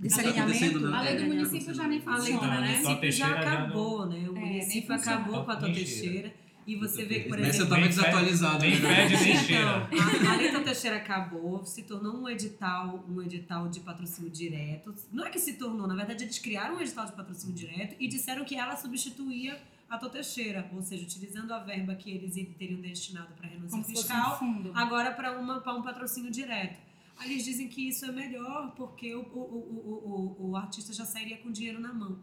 Desse 0.00 0.20
alinhamento? 0.20 0.86
A 0.86 1.00
lei 1.02 1.16
do 1.16 1.22
é, 1.22 1.26
município 1.26 1.74
já 1.74 1.86
nem 1.86 1.98
acontecendo 1.98 2.08
A 2.08 2.16
lei 2.18 2.32
do 2.32 2.38
funciona, 2.38 2.60
né? 2.60 2.76
município 2.78 3.12
já 3.12 3.28
acabou, 3.40 4.06
né? 4.06 4.28
O 4.28 4.36
É, 4.36 4.40
município 4.40 4.94
funciona. 4.96 5.16
acabou 5.18 5.44
com 5.44 5.50
a 5.50 5.54
cheira. 5.60 5.74
Teixeira. 5.74 6.34
E 6.66 6.76
você 6.76 7.04
vê 7.04 7.20
que, 7.20 7.28
por 7.28 7.38
exemplo... 7.38 7.68
tava 7.68 7.80
Nem 7.80 7.88
desatualizado. 7.88 8.58
nem 8.62 8.78
né? 8.78 9.08
fede, 9.08 9.22
nem 9.24 9.32
Então, 9.32 9.44
cheira. 9.44 9.88
a, 10.28 10.32
a 10.32 10.36
Lei 10.36 10.50
Tua 10.50 10.60
Teixeira 10.60 10.96
acabou, 10.98 11.64
se 11.64 11.82
tornou 11.82 12.16
um 12.22 12.28
edital, 12.28 13.04
um 13.08 13.20
edital 13.22 13.68
de 13.68 13.80
patrocínio 13.80 14.30
direto. 14.30 14.94
Não 15.12 15.26
é 15.26 15.30
que 15.30 15.38
se 15.38 15.54
tornou, 15.54 15.86
na 15.88 15.94
verdade 15.94 16.24
eles 16.24 16.38
criaram 16.38 16.76
um 16.76 16.80
edital 16.80 17.06
de 17.06 17.12
patrocínio 17.12 17.54
direto 17.54 17.96
e 17.98 18.06
disseram 18.08 18.44
que 18.44 18.54
ela 18.54 18.76
substituía 18.76 19.58
a 19.88 19.98
Tua 19.98 20.10
Teixeira, 20.10 20.70
ou 20.72 20.80
seja, 20.82 21.02
utilizando 21.02 21.52
a 21.52 21.58
verba 21.58 21.94
que 21.96 22.10
eles 22.10 22.34
teriam 22.56 22.80
destinado 22.80 23.28
para 23.36 23.48
renúncia 23.48 23.76
um 23.78 23.82
fiscal, 23.82 24.38
fundo. 24.38 24.70
agora 24.74 25.10
para 25.10 25.36
uma 25.38 25.60
para 25.60 25.74
um 25.74 25.82
patrocínio 25.82 26.30
direto. 26.30 26.76
Aí 27.20 27.32
eles 27.32 27.44
dizem 27.44 27.68
que 27.68 27.88
isso 27.88 28.04
é 28.06 28.12
melhor 28.12 28.72
porque 28.76 29.14
o, 29.14 29.20
o, 29.20 29.22
o, 29.22 30.36
o, 30.40 30.46
o, 30.46 30.50
o 30.50 30.56
artista 30.56 30.92
já 30.92 31.04
sairia 31.04 31.36
com 31.36 31.52
dinheiro 31.52 31.78
na 31.78 31.92
mão. 31.92 32.18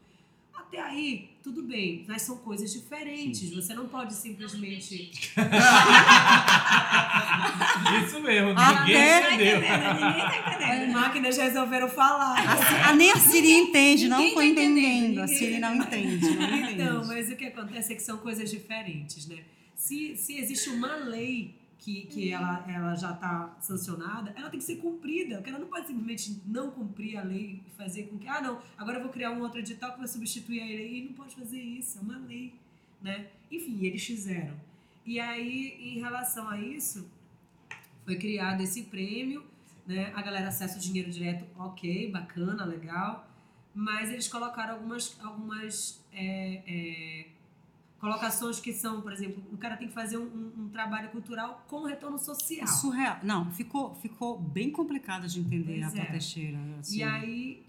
Até 0.53 0.81
aí, 0.81 1.29
tudo 1.43 1.61
bem, 1.63 2.03
mas 2.07 2.23
são 2.23 2.37
coisas 2.37 2.73
diferentes. 2.73 3.51
Você 3.53 3.73
não 3.75 3.87
pode 3.87 4.13
simplesmente. 4.15 5.11
Isso 8.05 8.19
mesmo, 8.21 8.51
Até- 8.57 8.79
ninguém 8.81 9.19
entendeu. 9.35 9.61
Ninguém 9.61 9.69
tá 9.69 10.47
As 10.47 10.55
entendendo. 10.55 10.93
máquinas 10.93 11.37
resolveram 11.37 11.87
falar. 11.89 12.35
A, 12.89 12.93
nem 12.93 13.11
a 13.11 13.17
Siri 13.17 13.51
entende, 13.51 14.07
não 14.07 14.29
tô 14.29 14.35
tá 14.35 14.45
entendendo, 14.45 14.77
entendendo. 14.79 15.19
A 15.21 15.27
Siri 15.27 15.59
tá 15.61 15.69
não 15.69 15.75
entende, 15.83 16.29
não 16.35 16.57
entende. 16.57 16.73
Então, 16.73 17.05
mas 17.05 17.29
o 17.31 17.35
que 17.35 17.45
acontece 17.45 17.93
é 17.93 17.95
que 17.95 18.01
são 18.01 18.17
coisas 18.17 18.49
diferentes, 18.49 19.27
né? 19.27 19.37
Se, 19.75 20.15
se 20.17 20.37
existe 20.39 20.69
uma 20.69 20.95
lei 20.95 21.55
que, 21.79 22.05
que 22.07 22.31
ela, 22.31 22.65
ela 22.69 22.95
já 22.95 23.11
está 23.11 23.55
sancionada, 23.61 24.33
ela 24.35 24.49
tem 24.49 24.59
que 24.59 24.65
ser 24.65 24.77
cumprida. 24.77 25.35
Porque 25.35 25.49
ela 25.49 25.59
não 25.59 25.67
pode 25.67 25.87
simplesmente 25.87 26.41
não 26.45 26.71
cumprir 26.71 27.17
a 27.17 27.23
lei 27.23 27.61
e 27.65 27.71
fazer 27.71 28.03
com 28.03 28.17
que, 28.17 28.27
ah, 28.27 28.41
não, 28.41 28.61
agora 28.77 28.97
eu 28.97 29.03
vou 29.03 29.11
criar 29.11 29.31
um 29.31 29.41
outro 29.41 29.59
edital 29.59 29.93
que 29.93 29.99
vai 29.99 30.07
substituir 30.07 30.61
a 30.61 30.65
lei. 30.65 30.99
E 30.99 31.05
não 31.05 31.13
pode 31.13 31.35
fazer 31.35 31.61
isso, 31.61 31.99
é 31.99 32.01
uma 32.01 32.17
lei, 32.17 32.53
né? 33.01 33.27
Enfim, 33.51 33.85
eles 33.85 34.03
fizeram. 34.05 34.55
E 35.05 35.19
aí, 35.19 35.77
em 35.79 35.99
relação 35.99 36.49
a 36.49 36.59
isso, 36.59 37.09
foi 38.03 38.17
criado 38.17 38.61
esse 38.61 38.83
prêmio, 38.83 39.45
né? 39.85 40.11
A 40.15 40.21
galera 40.21 40.49
acessa 40.49 40.77
o 40.77 40.81
dinheiro 40.81 41.09
direto, 41.09 41.45
ok, 41.57 42.11
bacana, 42.11 42.65
legal. 42.65 43.29
Mas 43.73 44.09
eles 44.09 44.27
colocaram 44.27 44.73
algumas, 44.73 45.17
algumas 45.21 46.03
é, 46.11 46.63
é, 46.67 47.27
colocações 47.99 48.59
que 48.59 48.73
são, 48.73 49.01
por 49.01 49.11
exemplo, 49.11 49.43
o 49.51 49.57
cara 49.57 49.75
tem 49.77 49.87
que 49.87 49.93
fazer 49.93 50.17
um, 50.17 50.23
um- 50.23 50.63
um 50.65 50.69
trabalho 50.69 51.09
cultural 51.09 51.65
com 51.67 51.83
retorno 51.83 52.17
social. 52.19 52.63
É 52.63 52.67
surreal. 52.67 53.19
Não, 53.23 53.51
ficou, 53.51 53.95
ficou 53.95 54.39
bem 54.39 54.69
complicado 54.71 55.27
de 55.27 55.39
entender 55.39 55.79
Pois 55.81 55.95
a 55.95 56.01
é. 56.01 56.05
Teixeira. 56.05 56.57
assim. 56.79 56.97
E 56.97 57.03
aí, 57.03 57.63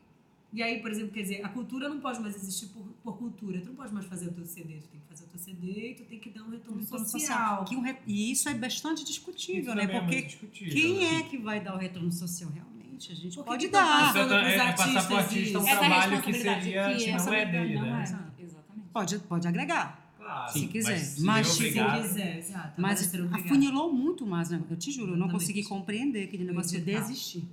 e 0.52 0.62
aí, 0.62 0.80
por 0.80 0.90
exemplo, 0.90 1.12
quer 1.12 1.22
dizer, 1.22 1.44
a 1.44 1.48
cultura 1.48 1.88
não 1.88 1.98
pode 2.00 2.20
mais 2.20 2.34
existir 2.36 2.66
por, 2.68 2.82
por 3.02 3.16
cultura. 3.18 3.60
Tu 3.60 3.66
não 3.68 3.74
pode 3.74 3.92
mais 3.92 4.06
fazer 4.06 4.28
o 4.28 4.32
teu 4.32 4.44
CD, 4.46 4.74
tu 4.78 4.88
tem 4.88 5.00
que 5.00 5.06
fazer 5.08 5.24
o 5.24 5.28
teu 5.28 5.38
CD 5.38 5.90
e 5.90 5.94
tu 5.94 6.04
tem 6.04 6.18
que 6.18 6.30
dar 6.30 6.42
um 6.42 6.50
retorno, 6.50 6.80
Retorno 6.80 7.06
social. 7.06 7.64
Que 7.64 7.76
um 7.76 7.80
re- 7.80 7.96
E 8.06 8.30
isso 8.32 8.48
é 8.48 8.54
bastante 8.54 9.04
discutível, 9.04 9.62
Isso 9.72 9.74
né? 9.74 9.84
é 9.84 9.86
Porque 9.86 10.14
muito 10.16 10.26
discutível, 10.26 10.72
quem 10.74 10.98
né? 10.98 11.18
é 11.20 11.22
que 11.22 11.38
vai 11.38 11.60
dar 11.60 11.74
o 11.74 11.78
retorno 11.78 12.12
social 12.12 12.50
realmente? 12.50 13.12
A 13.12 13.14
gente 13.14 13.34
Por 13.36 13.44
que 13.44 13.50
pode 13.50 13.68
dar. 13.68 14.06
passando 14.12 14.34
Isso 14.34 14.34
é, 14.34 14.54
é 14.56 14.72
passar 14.72 15.06
pro 15.06 15.16
artistas 15.16 15.16
artista 15.16 15.58
um 15.58 15.62
isso? 15.62 15.68
Essa 15.70 15.78
trabalho 15.78 16.02
que 16.22 16.30
responsabilidade 16.32 16.64
seria, 16.64 16.96
que 16.96 17.12
não 17.24 17.32
é 17.34 17.46
dele, 17.46 17.74
não 17.76 17.82
né? 17.82 17.98
é. 18.38 18.42
Exatamente. 18.42 18.88
Pode, 18.92 19.18
pode 19.20 19.48
agregar. 19.48 20.07
Claro, 20.28 20.52
Se 20.52 20.66
quiser. 20.66 20.98
se 20.98 21.22
Mas 21.22 21.46
se 21.48 21.54
Se 21.54 21.72
quiser, 21.72 22.38
exato. 22.38 22.80
Mas 22.80 23.14
afunilou 23.32 23.92
muito 23.92 24.26
mais, 24.26 24.50
né? 24.50 24.62
Eu 24.70 24.76
te 24.76 24.90
juro, 24.90 25.12
eu 25.12 25.16
não 25.16 25.26
Exatamente. 25.26 25.40
consegui 25.40 25.64
compreender 25.64 26.24
aquele 26.24 26.44
O 26.44 26.46
negócio 26.48 26.72
de 26.72 26.76
edital. 26.90 27.00
desistir. 27.08 27.44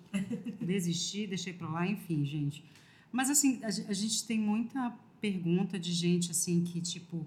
Desistir, 0.62 1.28
deixei 1.28 1.54
pra 1.54 1.70
lá, 1.70 1.88
enfim, 1.88 2.26
gente. 2.26 2.64
Mas 3.12 3.30
assim, 3.30 3.62
a, 3.64 3.68
a 3.68 3.94
gente 3.94 4.26
tem 4.26 4.38
muita 4.40 4.94
pergunta 5.22 5.80
de 5.80 5.94
gente 5.94 6.32
assim 6.32 6.64
que, 6.64 6.82
tipo, 6.82 7.26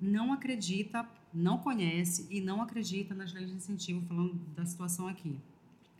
não 0.00 0.32
acredita, 0.32 1.06
não 1.34 1.58
conhece 1.58 2.26
e 2.30 2.40
não 2.40 2.62
acredita 2.62 3.14
nas 3.14 3.32
leis 3.32 3.48
de 3.50 3.56
incentivo, 3.56 4.00
falando 4.06 4.34
da 4.56 4.64
situação 4.64 5.06
aqui. 5.06 5.36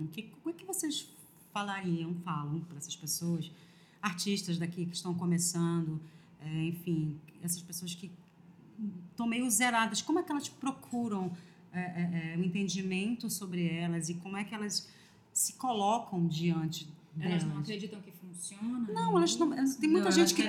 O 0.00 0.06
que, 0.06 0.22
como 0.22 0.54
é 0.54 0.58
que 0.58 0.64
vocês 0.64 1.08
falariam, 1.52 2.14
falam 2.24 2.60
para 2.60 2.78
essas 2.78 2.96
pessoas, 2.96 3.50
artistas 4.00 4.56
daqui 4.58 4.86
que 4.86 4.94
estão 4.94 5.12
começando, 5.14 6.00
é, 6.40 6.64
enfim, 6.64 7.18
essas 7.42 7.60
pessoas 7.62 7.94
que 7.94 8.10
estão 9.10 9.26
meio 9.26 9.50
zeradas, 9.50 10.00
como 10.02 10.18
é 10.18 10.22
que 10.22 10.30
elas 10.30 10.48
procuram 10.48 11.32
é, 11.72 11.80
é, 11.80 12.34
é, 12.34 12.36
o 12.38 12.44
entendimento 12.44 13.28
sobre 13.28 13.68
elas 13.68 14.08
e 14.08 14.14
como 14.14 14.36
é 14.36 14.44
que 14.44 14.54
elas 14.54 14.88
se 15.32 15.52
colocam 15.54 16.26
diante 16.26 16.88
Elas 17.20 17.44
não 17.44 17.58
acreditam 17.58 18.00
que 18.00 18.12
funciona? 18.12 18.92
Não, 18.92 19.16
elas 19.18 19.36
não. 19.36 19.50
Tem 19.50 19.90
muita 19.90 20.06
Não, 20.06 20.12
gente 20.12 20.34
que. 20.34 20.42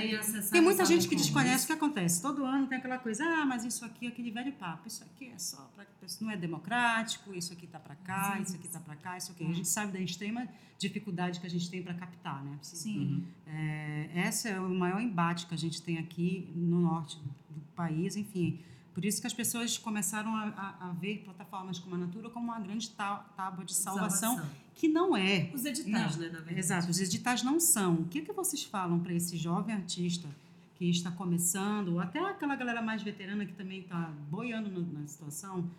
Tem 0.52 0.62
muita 0.62 0.86
gente 0.86 1.08
que 1.08 1.16
desconhece 1.16 1.64
o 1.64 1.68
que 1.68 1.74
acontece. 1.74 2.22
Todo 2.22 2.46
ano 2.46 2.68
tem 2.68 2.78
aquela 2.78 3.00
coisa, 3.00 3.24
ah, 3.26 3.46
mas 3.46 3.66
isso 3.66 3.84
aqui 3.84 4.06
é 4.06 4.10
aquele 4.10 4.32
velho 4.32 4.54
papo. 4.54 4.88
Isso 4.88 5.04
aqui 5.04 5.28
é 5.28 5.38
só 5.38 5.70
para. 5.76 5.88
Não 6.22 6.32
é 6.32 6.38
democrático, 6.38 7.34
isso 7.34 7.54
aqui 7.54 7.68
tá 7.68 7.80
para 7.80 7.96
cá, 7.96 8.40
isso 8.40 8.56
aqui 8.56 8.68
tá 8.68 8.80
para 8.80 8.96
cá, 8.96 9.18
isso 9.18 9.32
aqui. 9.32 9.46
A 9.46 9.54
gente 9.54 9.68
sabe 9.68 9.92
da 9.92 10.00
extrema 10.00 10.48
dificuldade 10.78 11.40
que 11.40 11.46
a 11.46 11.50
gente 11.50 11.70
tem 11.70 11.84
para 11.84 11.94
captar, 11.94 12.44
né? 12.44 12.58
Sim. 12.62 13.00
Uhum. 13.00 13.24
É, 13.48 14.28
esse 14.28 14.48
é 14.48 14.60
o 14.60 14.70
maior 14.70 15.02
embate 15.02 15.46
que 15.46 15.54
a 15.54 15.58
gente 15.58 15.82
tem 15.82 15.98
aqui 15.98 16.52
no 16.56 16.80
norte 16.82 17.18
do 17.18 17.39
país, 17.82 18.16
enfim. 18.24 18.60
Por 18.94 19.06
isso 19.06 19.22
que 19.22 19.28
as 19.28 19.34
pessoas 19.34 19.78
começaram 19.78 20.32
a, 20.36 20.46
a- 20.66 20.88
a 20.88 20.92
ver 20.94 21.16
plataformas 21.24 21.80
como 21.80 21.96
a 21.96 21.98
Natura 22.06 22.30
como 22.30 22.46
uma 22.52 22.60
grande 22.60 22.90
tá- 22.90 23.20
tábua 23.38 23.64
de 23.64 23.74
salvação, 23.74 24.34
que 24.76 24.88
não 24.90 25.16
é. 25.16 25.50
Os 25.54 25.64
editais, 25.64 26.16
Não. 26.18 26.22
né, 26.24 26.28
na 26.30 26.40
verdade. 26.40 26.60
Exato, 26.60 26.90
os 26.90 27.00
editais 27.00 27.42
não 27.50 27.58
são. 27.60 27.92
O 28.04 28.06
que, 28.12 28.22
que 28.22 28.34
vocês 28.34 28.64
falam 28.64 29.00
para 29.00 29.14
esse 29.14 29.38
jovem 29.38 29.74
artista 29.76 30.28
que 30.76 30.86
está 30.90 31.12
começando, 31.12 31.90
ou 31.94 32.00
até 32.00 32.20
aquela 32.20 32.56
galera 32.56 32.82
mais 32.82 33.02
veterana 33.02 33.46
que 33.46 33.54
também 33.54 33.80
está 33.82 34.02
boiando 34.30 34.70
no- 34.70 34.92
na 35.00 35.08
situação, 35.08 35.70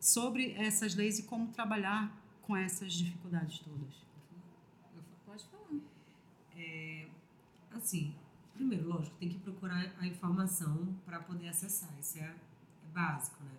sobre 0.00 0.52
essas 0.66 0.94
leis 0.94 1.18
e 1.18 1.22
como 1.22 1.46
trabalhar 1.48 2.02
com 2.42 2.54
essas 2.56 2.92
dificuldades 2.92 3.58
todas? 3.60 3.94
Pode 5.26 5.44
falar. 5.50 5.80
Assim, 7.74 8.14
primeiro, 8.56 8.88
lógico, 8.88 9.16
tem 9.18 9.28
que 9.28 9.38
procurar 9.38 9.94
a 9.98 10.06
informação 10.06 10.94
para 11.04 11.20
poder 11.20 11.48
acessar. 11.48 11.90
Isso 12.00 12.18
é, 12.18 12.22
é 12.22 12.36
básico, 12.92 13.42
né? 13.44 13.50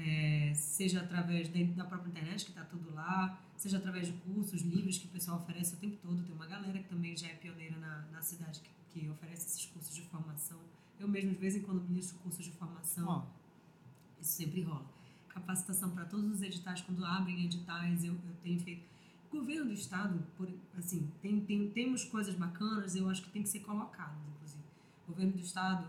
É, 0.00 0.54
seja 0.54 1.00
através 1.00 1.52
de- 1.52 1.64
da 1.74 1.84
própria 1.84 2.08
internet, 2.10 2.44
que 2.44 2.50
está 2.52 2.64
tudo 2.64 2.94
lá, 2.94 3.40
seja 3.56 3.78
através 3.78 4.06
de 4.06 4.12
cursos, 4.14 4.62
livros 4.62 4.96
que 4.98 5.06
o 5.06 5.10
pessoal 5.10 5.38
oferece 5.38 5.74
o 5.74 5.78
tempo 5.78 5.96
todo. 6.00 6.22
Tem 6.22 6.34
uma 6.34 6.46
galera 6.46 6.78
que 6.78 6.88
também 6.88 7.16
já 7.16 7.26
é 7.28 7.34
pioneira 7.34 7.76
na, 7.78 8.02
na 8.12 8.22
cidade 8.22 8.60
que, 8.60 8.70
que 9.00 9.08
oferece 9.10 9.46
esses 9.48 9.66
cursos 9.66 9.94
de 9.94 10.02
formação. 10.02 10.58
Eu 11.00 11.08
mesmo, 11.08 11.32
de 11.32 11.38
vez 11.38 11.56
em 11.56 11.62
quando, 11.62 11.82
ministro 11.82 12.16
cursos 12.18 12.44
de 12.44 12.52
formação. 12.52 13.06
Ó, 13.08 13.26
Isso 14.20 14.32
sempre 14.32 14.62
rola. 14.62 14.86
Capacitação 15.28 15.90
para 15.90 16.04
todos 16.04 16.30
os 16.32 16.42
editais, 16.42 16.80
quando 16.82 17.04
abrem 17.04 17.44
editais, 17.44 18.04
eu, 18.04 18.12
eu 18.14 18.34
tenho 18.42 18.60
feito. 18.60 18.82
O 19.30 19.36
governo 19.38 19.66
do 19.66 19.72
estado, 19.72 20.24
por, 20.36 20.48
assim, 20.76 21.10
tem, 21.20 21.40
tem, 21.40 21.70
temos 21.70 22.04
coisas 22.04 22.34
bacanas, 22.34 22.94
eu 22.96 23.08
acho 23.10 23.22
que 23.22 23.30
tem 23.30 23.42
que 23.42 23.48
ser 23.48 23.60
colocado. 23.60 24.16
O 25.08 25.12
governo 25.12 25.32
do 25.32 25.40
estado, 25.40 25.86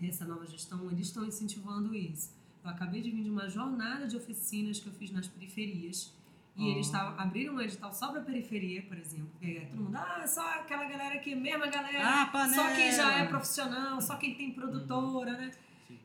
nessa 0.00 0.24
nova 0.24 0.46
gestão, 0.46 0.88
eles 0.90 1.08
estão 1.08 1.24
incentivando 1.24 1.92
isso. 1.92 2.32
Eu 2.62 2.70
acabei 2.70 3.02
de 3.02 3.10
vir 3.10 3.24
de 3.24 3.30
uma 3.30 3.48
jornada 3.48 4.06
de 4.06 4.16
oficinas 4.16 4.78
que 4.78 4.86
eu 4.86 4.92
fiz 4.92 5.10
nas 5.10 5.26
periferias. 5.26 6.14
E 6.56 6.68
eles 6.68 6.90
tavam, 6.90 7.18
abriram 7.18 7.54
um 7.54 7.60
edital 7.60 7.92
só 7.92 8.12
para 8.12 8.20
periferia, 8.20 8.82
por 8.82 8.96
exemplo. 8.96 9.30
E 9.40 9.46
aí, 9.46 9.66
todo 9.66 9.82
mundo, 9.82 9.96
ah, 9.96 10.26
só 10.26 10.46
aquela 10.56 10.84
galera 10.84 11.14
aqui, 11.14 11.34
mesma 11.34 11.66
galera. 11.66 12.22
Ah, 12.22 12.26
panela. 12.26 12.54
Só 12.54 12.74
quem 12.76 12.92
já 12.92 13.18
é 13.18 13.26
profissional, 13.26 14.00
só 14.00 14.16
quem 14.16 14.34
tem 14.34 14.52
produtora, 14.52 15.32
né? 15.32 15.50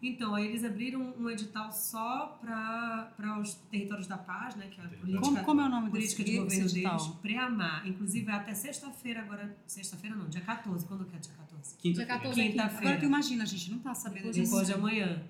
Então, 0.02 0.36
aí 0.36 0.46
eles 0.46 0.64
abriram 0.64 1.14
um 1.18 1.30
edital 1.30 1.72
só 1.72 2.38
para 2.42 3.40
os 3.42 3.56
territórios 3.72 4.08
da 4.08 4.18
paz, 4.18 4.56
né? 4.56 4.68
Que 4.68 4.80
é 4.80 4.84
a 4.84 4.88
política, 4.88 5.20
como, 5.22 5.44
como 5.44 5.62
é 5.62 5.66
o 5.66 5.70
nome 5.70 5.90
política 5.90 6.24
desse 6.24 6.36
de 6.36 6.44
governo 6.44 6.72
deles, 6.72 7.08
Preamar. 7.22 7.88
Inclusive, 7.88 8.30
é 8.30 8.34
até 8.34 8.54
sexta-feira 8.54 9.22
agora. 9.22 9.58
Sexta-feira 9.66 10.16
não, 10.16 10.28
dia 10.28 10.42
14. 10.42 10.86
Quando 10.86 11.06
que 11.06 11.16
é 11.16 11.20
dia 11.20 11.34
14? 11.34 11.72
Dia 11.72 11.78
Quinta-feira. 11.82 12.20
14 12.20 12.42
aqui. 12.42 12.52
Quinta-feira. 12.52 12.86
Agora 12.88 13.00
tu 13.00 13.06
imagina, 13.06 13.44
a 13.44 13.48
gente 13.48 13.72
não 13.72 13.80
tá 13.80 13.94
sabendo 13.96 14.32
disso. 14.32 14.52
Depois 14.52 14.68
de 14.68 14.74
amanhã. 14.74 15.24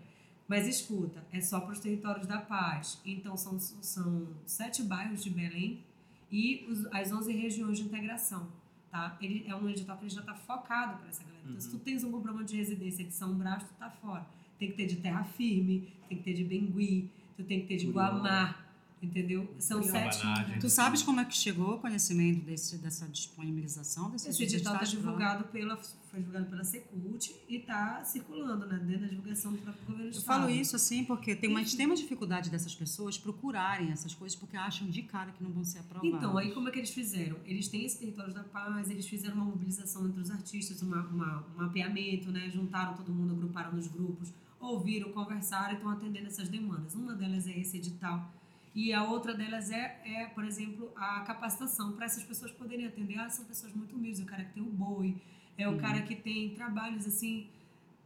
Mas 0.47 0.68
escuta, 0.68 1.26
é 1.32 1.41
só 1.41 1.60
para 1.60 1.72
os 1.72 1.80
territórios 1.80 2.28
da 2.28 2.39
paz. 2.39 3.01
Então, 3.03 3.36
são, 3.36 3.60
são 3.60 4.28
sete 4.45 4.84
bairros 4.84 5.24
de 5.24 5.30
Belém 5.30 5.84
e 6.32 6.66
os, 6.70 6.86
as 6.93 7.12
11 7.12 7.34
regiões 7.34 7.80
de 7.80 7.86
integração. 7.86 8.47
Tá? 8.91 9.18
Ele 9.20 9.43
é 9.47 9.56
um 9.56 9.68
edital 9.68 9.97
que 9.97 10.03
ele 10.03 10.10
já 10.10 10.22
está 10.22 10.36
focado 10.36 10.97
para 10.99 11.10
essa 11.10 11.24
galera. 11.24 11.41
Então, 11.45 11.60
se 11.60 11.70
tu 11.70 11.80
tens 11.80 12.03
um 12.03 12.12
comprovante 12.12 12.51
de 12.51 12.58
residência 12.58 13.03
de 13.03 13.12
São 13.12 13.34
Brás, 13.34 13.64
tu 13.64 13.74
tá 13.74 13.89
fora. 13.89 14.26
Tem 14.60 14.70
que 14.72 14.78
ter 14.78 14.86
de 14.88 14.95
terra 14.97 15.24
firme, 15.24 15.91
tem 16.08 16.18
que 16.18 16.24
ter 16.24 16.34
de 16.34 16.43
Bengui, 16.43 17.10
tu 17.36 17.43
tem 17.43 17.62
que 17.62 17.68
ter 17.68 17.78
de. 17.78 17.88
Guamar, 17.88 18.64
Entendeu? 19.01 19.47
São 19.60 19.84
sete. 19.84 20.20
Tu 20.60 20.68
sabes 20.70 21.03
como 21.03 21.20
é 21.20 21.26
que 21.26 21.36
chegou 21.36 21.76
o 21.76 21.80
conhecimento 21.80 22.43
desse, 22.43 22.78
dessa 22.78 23.06
disponibilização 23.08 24.10
desses 24.10 24.30
Esse 24.30 24.43
edital 24.43 24.74
está 24.76 24.86
divulgado 24.86 25.43
pela, 25.49 25.78
foi 25.78 26.20
divulgado 26.22 26.47
pela 26.47 26.64
Secult 26.64 27.32
e 27.47 27.58
está 27.58 28.03
circulando, 28.03 28.66
né? 28.66 28.80
Dentro 28.80 29.01
da 29.01 29.08
divulgação 29.08 29.51
do 29.51 29.60
próprio 29.60 29.86
governo 29.86 30.12
do 30.12 30.18
Eu 30.18 30.22
falo 30.22 30.49
isso 30.49 30.76
assim 30.76 31.03
porque 31.03 31.36
tem 31.36 31.49
uma 31.51 31.62
extrema 31.62 31.93
dificuldade 31.95 32.49
dessas 32.49 32.74
pessoas 32.74 33.16
procurarem 33.18 33.91
essas 33.91 34.16
coisas 34.16 34.36
porque 34.36 34.58
acham 34.58 34.89
de 34.89 35.03
cara 35.03 35.32
que 35.34 35.43
não 35.43 35.51
vão 35.51 35.64
ser 35.66 35.80
aprovadas. 35.80 36.18
Então, 36.18 36.36
aí 36.38 36.51
como 36.51 36.70
é 36.70 36.72
que 36.72 36.80
eles 36.80 36.89
fizeram? 36.91 37.38
Eles 37.45 37.68
têm 37.68 37.86
esse 37.86 37.99
Territórios 37.99 38.34
da 38.34 38.43
Paz, 38.43 38.89
eles 38.89 39.06
fizeram 39.08 39.36
uma 39.36 39.45
mobilização 39.45 40.08
entre 40.08 40.22
os 40.22 40.32
artistas, 40.32 40.82
uma, 40.82 41.01
uma- 41.08 41.45
um 41.53 41.62
mapeamento, 41.62 42.32
né? 42.32 42.49
Juntaram 42.49 42.95
todo 42.95 43.12
mundo, 43.14 43.34
agruparam 43.34 43.74
nos 43.74 43.88
grupos, 43.88 44.34
ouviram, 44.66 45.11
conversaram 45.11 45.74
e 45.74 45.76
estão 45.76 45.89
atendendo 45.89 46.28
essas 46.28 46.49
demandas. 46.49 46.95
Uma 46.95 47.13
delas 47.13 47.47
é 47.47 47.57
esse 47.57 47.78
edital. 47.78 48.32
E 48.74 48.91
a 48.91 49.03
outra 49.03 49.34
delas 49.34 49.72
é, 49.72 50.01
é 50.03 50.26
por 50.26 50.43
exemplo, 50.43 50.91
a 50.95 51.22
capacitação 51.22 51.93
para 51.93 52.05
essas 52.05 52.24
pessoas 52.24 52.51
poderem 52.51 52.86
atender. 52.86 53.18
Ah, 53.18 53.30
são 53.30 53.45
pessoas 53.45 53.74
muito 53.74 53.95
humildes, 53.95 54.22
o 54.22 54.26
cara 54.26 54.43
que 54.43 54.53
tem 54.53 54.63
o 54.63 54.70
boi, 54.70 55.22
é 55.57 55.68
o 55.68 55.78
cara 55.78 56.01
que 56.01 56.16
tem 56.16 56.53
trabalhos 56.53 57.07
assim 57.07 57.47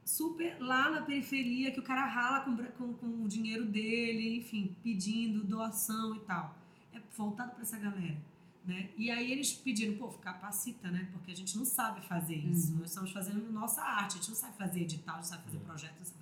super 0.05 0.57
lá 0.60 0.89
na 0.89 1.01
periferia 1.01 1.72
que 1.72 1.80
o 1.80 1.84
cara 1.84 2.05
rala 2.05 2.41
com, 2.41 2.55
com, 2.55 2.93
com 2.93 3.24
o 3.24 3.28
dinheiro 3.28 3.66
dele, 3.66 4.38
enfim, 4.38 4.76
pedindo 4.84 5.43
doação 5.43 6.16
e 6.16 6.20
tal. 6.22 6.55
É 6.93 6.99
voltado 7.16 7.51
para 7.51 7.62
essa 7.62 7.78
galera. 7.78 8.18
Né? 8.66 8.89
E 8.97 9.10
aí 9.10 9.32
eles 9.32 9.53
pediram, 9.53 9.97
pô, 9.97 10.10
capacita, 10.20 10.91
né? 10.91 11.07
Porque 11.12 11.32
a 11.32 11.36
gente 11.36 11.57
não 11.57 11.66
sabe 11.66 12.05
fazer 12.05 12.36
isso. 12.36 12.74
Nós 12.74 12.89
estamos 12.89 13.12
fazendo 13.12 13.51
nossa 13.51 13.82
arte, 13.82 14.14
a 14.14 14.18
gente 14.18 14.30
não 14.30 14.36
sabe 14.36 14.57
fazer 14.57 14.82
edital, 14.82 15.16
não 15.16 15.24
sabe 15.24 15.43
fazer 15.43 15.60
projeto, 15.60 15.95
não 15.97 16.05
sabe. 16.05 16.18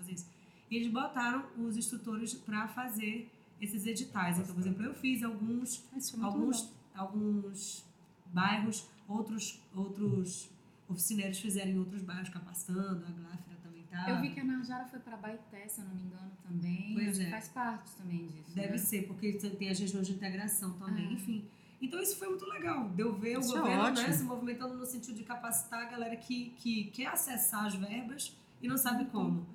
E 0.70 0.76
eles 0.76 0.92
botaram 0.92 1.46
os 1.58 1.78
instrutores 1.78 2.34
para 2.34 2.68
fazer 2.68 3.30
esses 3.60 3.86
editais. 3.86 4.38
Então, 4.40 4.54
por 4.54 4.62
exemplo, 4.62 4.84
eu 4.84 4.94
fiz 4.94 5.24
alguns 5.24 5.84
é 5.92 5.96
muito 5.96 6.26
alguns, 6.26 6.62
legal. 6.62 6.74
alguns 7.08 7.86
bairros, 8.28 8.88
outros, 9.08 9.62
outros 9.74 10.50
oficineiros 10.88 11.40
fizeram 11.40 11.72
em 11.72 11.80
outros 11.80 12.02
bairros 12.02 12.30
capacitando, 12.30 13.06
a 13.06 13.10
Gláfira 13.12 13.58
também 13.64 13.84
tá. 13.84 14.10
Eu 14.10 14.22
vi 14.22 14.30
que 14.32 14.40
a 14.40 14.44
Narjara 14.44 14.86
foi 14.86 15.00
para 15.00 15.18
Baité, 15.18 15.68
se 15.68 15.82
eu 15.82 15.86
não 15.86 15.96
me 15.96 16.04
engano, 16.04 16.32
também. 16.44 16.94
Pois 16.94 17.20
é. 17.20 17.30
faz 17.30 17.48
parte 17.50 17.92
também 17.96 18.28
disso. 18.28 18.54
Deve 18.56 18.72
né? 18.72 18.78
ser, 18.78 19.08
porque 19.08 19.34
tem 19.34 19.70
as 19.70 19.80
regiões 19.80 20.08
de 20.08 20.14
integração 20.14 20.74
também, 20.74 21.08
Ah. 21.08 21.14
enfim. 21.14 21.46
Então 21.82 22.02
isso 22.02 22.18
foi 22.18 22.28
muito 22.30 22.46
legal, 22.46 22.90
deu 22.90 23.14
ver 23.14 23.38
Isso 23.40 23.54
o 23.54 23.58
é 23.58 23.60
governo 23.62 23.84
né, 23.84 23.90
ótimo. 23.92 24.14
se 24.14 24.24
movimentando 24.24 24.74
no 24.76 24.86
sentido 24.86 25.16
de 25.16 25.24
capacitar 25.24 25.82
a 25.84 25.86
galera 25.86 26.16
que, 26.16 26.50
que 26.58 26.86
quer 26.86 27.06
acessar 27.08 27.66
as 27.66 27.76
verbas 27.76 28.36
e 28.62 28.68
não 28.68 28.78
sabe 28.78 29.06
como. 29.06 29.46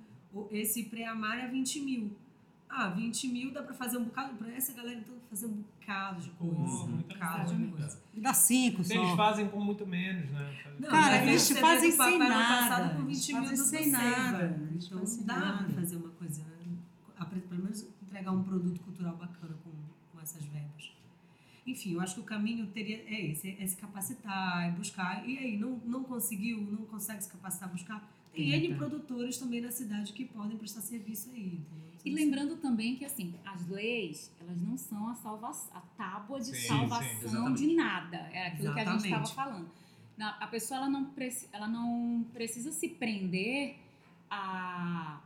Esse 0.50 0.84
pré-amar 0.84 1.38
é 1.38 1.48
20 1.48 1.80
mil. 1.80 2.16
Ah, 2.68 2.88
20 2.88 3.28
mil 3.28 3.52
dá 3.52 3.62
pra 3.62 3.74
fazer 3.74 3.98
um 3.98 4.04
bocado, 4.04 4.34
pra 4.36 4.50
essa 4.50 4.72
galera 4.72 4.98
então 4.98 5.14
fazer 5.28 5.46
um 5.46 5.62
bocado 5.62 6.22
de 6.22 6.30
coisa. 6.30 6.54
Pô, 6.54 6.84
um 6.84 6.96
bocado 6.98 7.54
de 7.54 7.66
coisa. 7.66 8.02
Dá 8.14 8.32
cinco 8.34 8.80
Eles 8.80 8.88
só. 8.88 9.16
fazem 9.16 9.48
com 9.48 9.60
muito 9.60 9.86
menos, 9.86 10.30
né? 10.30 10.56
Não, 10.78 10.88
Cara, 10.88 11.22
eles 11.22 11.50
fazem 11.50 11.90
sem 11.92 12.18
nada. 12.18 12.34
passado 12.68 12.96
com 12.96 13.02
Eles 13.02 13.26
20 13.26 13.32
mil 13.34 13.42
fazem 13.44 13.56
do 13.58 13.64
sem 13.64 13.90
nada. 13.90 14.44
Eles 14.70 14.86
Então 14.86 14.98
fazem 15.00 15.24
dá 15.24 15.36
nada. 15.38 15.64
pra 15.64 15.74
fazer 15.74 15.96
uma 15.96 16.08
coisa, 16.10 16.42
pelo 17.48 17.62
menos 17.62 17.86
entregar 18.02 18.32
um 18.32 18.42
produto 18.42 18.80
cultural 18.80 19.16
bacana 19.16 19.54
com, 19.62 19.70
com 20.12 20.20
essas 20.20 20.42
verbas. 20.46 20.92
Enfim, 21.66 21.92
eu 21.92 22.00
acho 22.00 22.14
que 22.16 22.20
o 22.20 22.24
caminho 22.24 22.66
teria 22.68 23.04
é 23.06 23.26
esse, 23.30 23.56
é 23.60 23.66
se 23.66 23.76
capacitar, 23.76 24.64
é 24.66 24.70
buscar. 24.72 25.28
E 25.28 25.38
aí, 25.38 25.56
não, 25.58 25.78
não 25.84 26.02
conseguiu, 26.02 26.60
não 26.60 26.84
consegue 26.86 27.22
se 27.22 27.30
capacitar, 27.30 27.68
buscar. 27.70 28.02
Tem. 28.34 28.52
N 28.54 28.74
produtores 28.76 29.36
também 29.38 29.60
na 29.60 29.70
cidade 29.70 30.12
que 30.12 30.24
podem 30.24 30.56
prestar 30.56 30.80
serviço 30.80 31.30
aí. 31.30 31.40
entendeu? 31.40 31.82
E 32.04 32.10
lembrando 32.12 32.56
também 32.56 32.96
que, 32.96 33.04
assim, 33.04 33.34
as 33.44 33.68
leis, 33.68 34.32
elas 34.40 34.60
não 34.60 34.76
são 34.76 35.08
a, 35.08 35.14
salva 35.14 35.50
a 35.72 35.80
tábua 35.96 36.40
de 36.40 36.46
Sim, 36.46 36.54
sim, 36.54 36.66
salvação 36.68 37.08
exatamente. 37.22 37.66
de 37.66 37.74
nada. 37.74 38.16
É 38.32 38.46
aquilo 38.48 38.74
que 38.74 38.80
a 38.80 38.84
gente 38.84 39.04
estava 39.04 39.22
Exatamente. 39.22 39.34
falando. 39.34 39.70
Na- 40.16 40.36
a 40.40 40.46
pessoa, 40.46 40.78
ela 40.78 40.88
não, 40.90 41.10
ela 41.52 41.68
não 41.68 42.24
precisa 42.32 42.72
se 42.72 42.88
prender 42.88 43.76
a... 44.30 45.20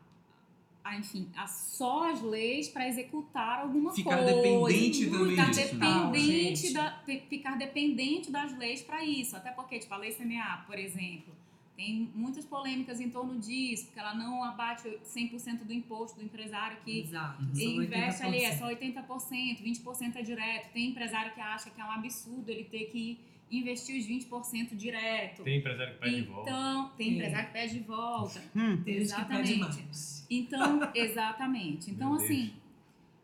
a, 0.84 0.96
enfim, 0.98 1.28
a 1.36 1.46
só 1.46 2.10
as 2.10 2.20
leis 2.22 2.68
para 2.68 2.88
executar 2.88 3.60
alguma 3.60 3.92
Ficar 3.94 4.16
coisa. 4.18 4.34
dependente 4.34 5.06
também 5.10 5.30
ficar 5.30 5.50
disso, 5.50 5.76
né? 5.76 5.86
dependente 6.10 6.60
Gente. 6.62 6.72
da, 6.74 6.90
ficar 7.28 7.56
dependente 7.56 8.30
das 8.30 8.56
leis 8.58 8.82
para 8.82 9.04
isso. 9.04 9.36
Até 9.36 9.50
porque, 9.50 9.78
tipo, 9.78 9.94
a 9.94 9.96
lei 9.96 10.12
CNA, 10.12 10.64
por 10.66 10.78
exemplo, 10.78 11.34
tem 11.76 12.10
muitas 12.14 12.44
polêmicas 12.46 13.00
em 13.00 13.10
torno 13.10 13.38
disso, 13.38 13.84
porque 13.86 14.00
ela 14.00 14.14
não 14.14 14.42
abate 14.42 14.88
100% 15.04 15.64
do 15.64 15.72
imposto 15.72 16.18
do 16.18 16.24
empresário 16.24 16.78
que 16.82 17.00
Exato. 17.00 17.42
e 17.54 17.76
investe 17.76 18.22
ali, 18.22 18.42
é 18.44 18.54
80%. 18.54 18.58
só 18.58 18.66
80%, 18.68 19.62
20% 19.62 20.16
é 20.16 20.22
direto. 20.22 20.72
Tem 20.72 20.86
empresário 20.88 21.34
que 21.34 21.40
acha 21.40 21.68
que 21.70 21.80
é 21.80 21.84
um 21.84 21.90
absurdo 21.90 22.48
ele 22.50 22.64
ter 22.64 22.86
que 22.86 23.20
investir 23.50 24.00
os 24.00 24.06
20% 24.06 24.74
direto. 24.74 25.42
Tem 25.44 25.58
empresário 25.58 25.92
que 25.94 26.00
pede 26.00 26.16
de 26.16 26.22
volta. 26.22 26.50
Então, 26.50 26.88
tem 26.96 27.08
É. 27.10 27.14
empresário 27.14 27.46
que 27.46 27.52
pede 27.52 27.72
de 27.74 27.80
volta. 27.80 28.42
Hum, 28.56 28.82
Tem 28.82 28.94
gente 29.04 29.14
que 29.14 29.24
pede 29.24 29.52
Exatamente. 29.52 29.58
mais. 29.58 30.26
Então, 30.30 30.80
exatamente. 30.94 31.90
Então, 31.90 32.08
Meu 32.10 32.18
Deus. 32.18 32.30
assim, 32.30 32.52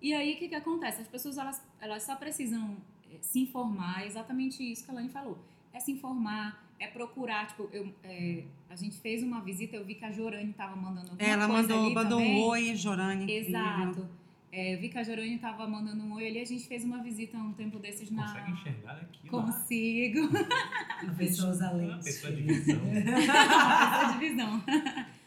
e 0.00 0.12
aí 0.12 0.34
o 0.34 0.36
que, 0.36 0.48
que 0.48 0.55
acontece? 0.55 1.00
As 1.00 1.09
pessoas 1.09 1.38
elas, 1.38 1.62
elas 1.80 2.03
só 2.03 2.14
precisam 2.16 2.76
eh, 3.11 3.16
se 3.20 3.40
informar, 3.40 4.03
é 4.03 4.07
exatamente 4.07 4.62
isso 4.62 4.84
que 4.84 4.90
a 4.90 4.94
Lani 4.94 5.09
falou. 5.09 5.38
É 5.73 5.81
se 5.81 5.93
informar, 5.93 6.62
é 6.79 6.87
procurar, 6.87 7.47
tipo, 7.47 7.68
eu, 7.73 7.93
eh, 8.05 8.45
a 8.68 8.77
gente 8.77 8.99
fez 8.99 9.23
uma 9.23 9.41
visita, 9.41 9.77
eu 9.77 9.85
vi 9.85 9.95
que 9.95 10.05
a 10.05 10.11
Jorane 10.12 10.51
estava 10.51 10.77
mandando 10.77 11.11
alguma 11.11 11.29
Ela 11.29 11.47
coisa 11.47 11.62
mandou, 11.62 11.85
ali 11.87 11.95
mandou 11.95 12.18
também. 12.18 12.43
um 12.43 12.45
oi, 12.45 12.77
Jorane. 12.77 13.33
Exato. 13.33 14.09
É, 14.51 14.75
eu 14.75 14.81
vi 14.81 14.91
que 14.91 14.99
a 14.99 15.03
Jorane 15.03 15.37
estava 15.37 15.66
mandando 15.66 16.03
um 16.03 16.12
oi 16.12 16.27
ali, 16.27 16.39
a 16.41 16.45
gente 16.45 16.66
fez 16.68 16.85
uma 16.85 17.03
visita 17.03 17.39
um 17.39 17.55
tempo 17.55 17.79
desses 17.79 18.11
na. 18.11 18.25
Consegue 18.27 18.51
enxergar 18.53 18.93
aqui? 18.97 19.20
lá? 19.25 19.43
Consigo. 19.43 20.29
Pessoas 21.16 21.61
Uma 21.61 21.68
além. 21.68 21.97
pessoa 22.03 22.33
de 22.33 22.43
visão. 22.43 22.81
Essa 22.93 24.12
divisão. 24.18 24.62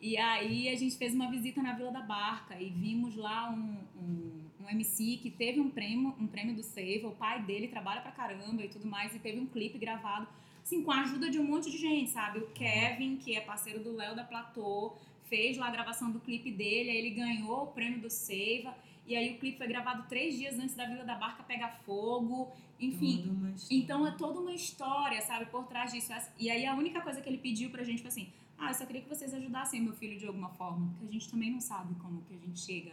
E 0.00 0.18
aí 0.18 0.68
a 0.68 0.76
gente 0.76 0.98
fez 0.98 1.14
uma 1.14 1.30
visita 1.30 1.62
na 1.62 1.72
Vila 1.72 1.90
da 1.90 2.02
Barca 2.02 2.60
e 2.60 2.68
vimos 2.68 3.16
lá 3.16 3.48
um, 3.50 3.78
um, 3.96 4.43
um 4.64 4.70
MC 4.70 5.18
que 5.18 5.30
teve 5.30 5.60
um 5.60 5.70
prêmio, 5.70 6.14
um 6.18 6.26
prêmio 6.26 6.54
do 6.54 6.62
Seiva, 6.62 7.08
o 7.08 7.12
pai 7.14 7.42
dele 7.42 7.68
trabalha 7.68 8.00
pra 8.00 8.10
caramba 8.10 8.64
e 8.64 8.68
tudo 8.68 8.86
mais, 8.86 9.14
e 9.14 9.18
teve 9.18 9.38
um 9.38 9.46
clipe 9.46 9.78
gravado, 9.78 10.26
assim, 10.62 10.82
com 10.82 10.90
a 10.90 11.02
ajuda 11.02 11.28
de 11.30 11.38
um 11.38 11.44
monte 11.44 11.70
de 11.70 11.78
gente, 11.78 12.10
sabe? 12.10 12.38
O 12.38 12.46
Kevin, 12.48 13.16
que 13.16 13.34
é 13.34 13.40
parceiro 13.40 13.82
do 13.82 13.94
Léo 13.94 14.16
da 14.16 14.24
Platô, 14.24 14.94
fez 15.28 15.56
lá 15.56 15.68
a 15.68 15.70
gravação 15.70 16.10
do 16.10 16.20
clipe 16.20 16.50
dele, 16.50 16.90
aí 16.90 16.96
ele 16.96 17.10
ganhou 17.10 17.64
o 17.64 17.66
prêmio 17.68 18.00
do 18.00 18.10
Seiva, 18.10 18.74
e 19.06 19.14
aí 19.14 19.34
o 19.34 19.38
clipe 19.38 19.58
foi 19.58 19.66
gravado 19.66 20.08
três 20.08 20.36
dias 20.36 20.58
antes 20.58 20.74
da 20.74 20.86
Vila 20.86 21.04
da 21.04 21.14
Barca 21.14 21.42
pegar 21.42 21.68
fogo, 21.84 22.50
enfim. 22.80 23.54
Então 23.70 24.06
é 24.06 24.12
toda 24.12 24.40
uma 24.40 24.54
história, 24.54 25.20
sabe, 25.20 25.46
por 25.46 25.66
trás 25.66 25.92
disso. 25.92 26.12
E 26.38 26.50
aí 26.50 26.64
a 26.64 26.74
única 26.74 27.02
coisa 27.02 27.20
que 27.20 27.28
ele 27.28 27.38
pediu 27.38 27.68
pra 27.68 27.84
gente 27.84 28.00
foi 28.00 28.08
assim: 28.08 28.28
ah, 28.58 28.70
eu 28.70 28.74
só 28.74 28.86
queria 28.86 29.02
que 29.02 29.08
vocês 29.08 29.34
ajudassem 29.34 29.82
meu 29.82 29.92
filho 29.92 30.18
de 30.18 30.26
alguma 30.26 30.48
forma, 30.50 30.88
porque 30.88 31.06
a 31.06 31.12
gente 31.12 31.30
também 31.30 31.50
não 31.50 31.60
sabe 31.60 31.94
como 31.96 32.22
que 32.22 32.34
a 32.34 32.38
gente 32.38 32.58
chega, 32.58 32.92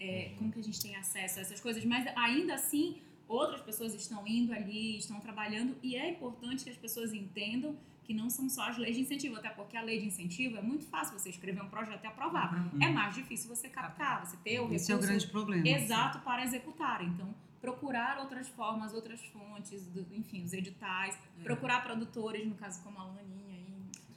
é, 0.00 0.32
como 0.36 0.50
que 0.52 0.58
a 0.60 0.62
gente 0.62 0.80
tem 0.80 0.96
acesso 0.96 1.38
a 1.38 1.42
essas 1.42 1.60
coisas, 1.60 1.84
mas 1.84 2.06
ainda 2.16 2.54
assim 2.54 3.00
outras 3.26 3.60
pessoas 3.62 3.94
estão 3.94 4.26
indo 4.26 4.52
ali, 4.52 4.98
estão 4.98 5.18
trabalhando 5.20 5.76
e 5.82 5.96
é 5.96 6.10
importante 6.10 6.64
que 6.64 6.70
as 6.70 6.76
pessoas 6.76 7.12
entendam 7.12 7.76
que 8.02 8.12
não 8.12 8.28
são 8.28 8.50
só 8.50 8.68
as 8.68 8.76
leis 8.76 8.96
de 8.96 9.02
incentivo, 9.02 9.36
até 9.36 9.48
porque 9.48 9.78
a 9.78 9.82
lei 9.82 9.98
de 9.98 10.06
incentivo 10.06 10.58
é 10.58 10.62
muito 10.62 10.84
fácil 10.84 11.18
você 11.18 11.30
escrever 11.30 11.62
um 11.62 11.70
projeto 11.70 12.04
e 12.04 12.06
aprovar. 12.06 12.70
É 12.78 12.90
mais 12.90 13.14
difícil 13.14 13.48
você 13.48 13.66
captar, 13.66 14.26
você 14.26 14.36
ter 14.44 14.60
o 14.60 14.70
Esse 14.74 14.92
é 14.92 14.94
o 14.94 14.98
recurso 14.98 15.08
grande 15.08 15.26
problema. 15.28 15.66
exato 15.66 16.18
para 16.20 16.44
executar. 16.44 17.02
Então, 17.02 17.34
procurar 17.62 18.18
outras 18.18 18.46
formas, 18.48 18.92
outras 18.92 19.20
fontes, 19.32 19.86
do- 19.86 20.06
enfim, 20.14 20.44
os 20.44 20.52
editais, 20.52 21.16
É. 21.40 21.42
procurar 21.44 21.82
produtores, 21.82 22.46
no 22.46 22.54
caso 22.56 22.82
como 22.82 22.98
a 22.98 23.04
Laninha. 23.04 23.53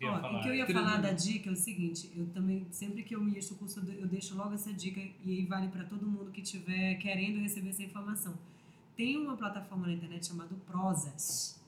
Ó, 0.06 0.20
falar. 0.22 0.40
o 0.40 0.42
que 0.44 0.50
eu 0.50 0.56
ia 0.56 0.68
falar 0.68 0.98
da 0.98 1.12
dica 1.12 1.50
é 1.50 1.54
o 1.54 1.56
seguinte, 1.56 2.12
eu 2.16 2.28
também, 2.28 2.66
sempre 2.72 3.02
que 3.04 3.16
eu 3.16 3.22
ministro 3.22 3.56
o 3.56 3.58
curso, 3.60 3.80
eu 3.80 3.84
de- 3.86 4.00
eu 4.02 4.08
deixo 4.08 4.36
logo 4.36 4.54
essa 4.54 4.72
dica 4.74 5.00
e 5.00 5.32
aí 5.32 5.46
vale 5.46 5.68
para 5.70 5.84
todo 5.86 6.06
mundo 6.06 6.30
que 6.32 6.42
estiver 6.42 6.96
querendo 6.96 7.40
receber 7.40 7.70
essa 7.70 7.82
informação. 7.84 8.34
Tem 8.96 9.18
uma 9.18 9.36
plataforma 9.36 9.88
na 9.88 9.94
internet 9.94 10.28
chamada 10.28 10.56
Prosas, 10.66 11.60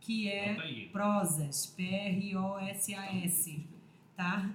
que 0.00 0.28
é. 0.28 0.54
Prosas, 0.92 1.66
P-R-O-S-A-S, 1.76 3.60
tá? 4.16 4.50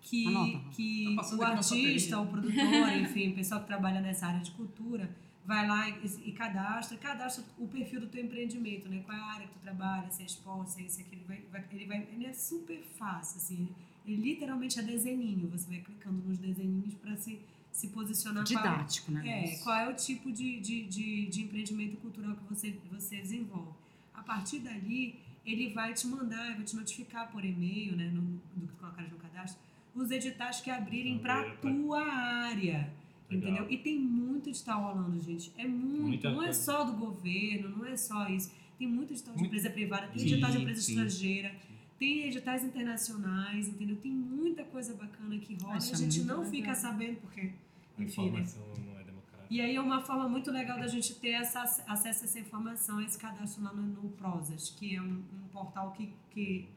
Que, 0.00 0.26
Anota. 0.28 0.60
que 0.70 1.16
Tá 1.16 1.36
o 1.36 1.42
artista, 1.42 2.20
o 2.20 2.26
produtor, 2.28 2.92
enfim, 3.00 3.30
o 3.30 3.34
pessoal 3.34 3.60
que 3.60 3.66
trabalha 3.66 4.00
nessa 4.00 4.26
área 4.26 4.40
de 4.40 4.52
cultura, 4.52 5.10
vai 5.46 5.66
lá 5.66 5.88
e, 5.88 6.28
e 6.28 6.32
cadastra, 6.32 6.98
cadastra 6.98 7.44
o 7.56 7.68
perfil 7.68 8.00
do 8.00 8.08
teu 8.08 8.22
empreendimento, 8.24 8.88
né? 8.88 9.02
Qual 9.06 9.16
é 9.16 9.20
a 9.20 9.24
área 9.24 9.46
que 9.46 9.54
tu 9.54 9.60
trabalha, 9.60 10.10
se 10.10 10.22
é 10.22 10.26
esporte, 10.26 10.72
se 10.72 10.80
é 10.82 10.84
isso, 10.84 11.00
aquilo, 11.00 11.22
vai, 11.26 11.40
vai, 11.52 11.64
ele 11.70 11.86
vai, 11.86 12.08
ele 12.12 12.26
é 12.26 12.32
super 12.32 12.82
fácil, 12.98 13.36
assim, 13.38 13.68
ele 14.04 14.22
literalmente 14.22 14.78
é 14.78 14.82
desenhinho, 14.82 15.48
você 15.48 15.68
vai 15.68 15.80
clicando 15.80 16.18
nos 16.28 16.38
desenhinhos 16.38 16.94
para 16.94 17.16
se, 17.16 17.40
se 17.70 17.88
posicionar 17.88 18.44
qual 18.46 18.58
é- 18.64 18.68
Didático, 18.70 19.12
né? 19.12 19.22
é, 19.44 19.56
qual 19.58 19.76
é 19.76 19.88
o 19.88 19.94
tipo 19.94 20.32
de, 20.32 20.60
de, 20.60 20.82
de, 20.84 21.26
de 21.26 21.42
empreendimento 21.42 21.96
cultural 21.98 22.34
que 22.36 22.44
você, 22.52 22.78
você 22.90 23.16
desenvolve. 23.18 23.72
A 24.12 24.22
partir 24.22 24.58
dali, 24.58 25.20
ele 25.44 25.72
vai 25.72 25.94
te 25.94 26.06
mandar, 26.08 26.54
vai 26.56 26.64
te 26.64 26.74
notificar 26.74 27.30
por 27.30 27.44
e-mail, 27.44 27.94
né, 27.96 28.10
no, 28.10 28.20
do 28.56 28.66
que 28.66 28.72
tu 28.72 28.80
colocares 28.80 29.10
no 29.12 29.18
cadastro, 29.18 29.60
os 29.94 30.10
editais 30.10 30.60
que 30.60 30.70
abrirem 30.70 31.18
para 31.18 31.44
tua 31.56 32.02
área. 32.04 32.92
Legal. 33.30 33.50
Entendeu? 33.50 33.70
E 33.70 33.78
tem 33.78 33.98
muito 33.98 34.48
edital 34.48 34.82
rolando, 34.82 35.20
gente. 35.20 35.52
É 35.58 35.66
muito. 35.66 36.02
Muita 36.02 36.30
não 36.30 36.42
é 36.42 36.44
coisa. 36.46 36.60
só 36.62 36.84
do 36.84 36.92
governo, 36.92 37.76
não 37.76 37.84
é 37.86 37.96
só 37.96 38.28
isso. 38.28 38.52
Tem 38.78 38.86
muito 38.86 39.12
edital 39.12 39.34
de 39.34 39.44
empresa 39.44 39.70
privada, 39.70 40.06
tem 40.08 40.18
Sim, 40.18 40.32
edital 40.32 40.50
de 40.50 40.58
empresa 40.58 40.80
sim. 40.82 40.92
estrangeira, 40.92 41.54
tem 41.98 42.26
editais 42.28 42.62
internacionais, 42.62 43.68
entendeu? 43.68 43.96
Tem 43.96 44.12
muita 44.12 44.62
coisa 44.64 44.94
bacana 44.94 45.38
que 45.38 45.54
rola 45.54 45.78
Isso 45.78 45.88
e 45.88 45.90
a 45.90 45.94
é 45.94 45.98
gente 45.98 46.20
não 46.24 46.36
legal. 46.38 46.50
fica 46.50 46.74
sabendo 46.74 47.16
porque, 47.20 47.52
A 47.98 48.02
enfim, 48.02 48.20
né? 48.22 48.26
informação 48.28 48.62
não 48.84 49.00
é 49.00 49.04
democrática. 49.04 49.46
E 49.48 49.60
aí 49.62 49.74
é 49.74 49.80
uma 49.80 50.00
forma 50.02 50.28
muito 50.28 50.50
legal 50.50 50.78
da 50.78 50.86
gente 50.86 51.14
ter 51.14 51.30
essa, 51.30 51.62
acesso 51.62 52.22
a 52.22 52.24
essa 52.26 52.38
informação, 52.38 53.00
esse 53.00 53.18
cadastro 53.18 53.64
lá 53.64 53.72
no, 53.72 53.82
no 53.82 54.10
Prozas, 54.10 54.68
que 54.78 54.94
é 54.94 55.00
um, 55.00 55.22
um 55.32 55.48
portal 55.52 55.92
que, 55.92 56.10
que 56.30 56.68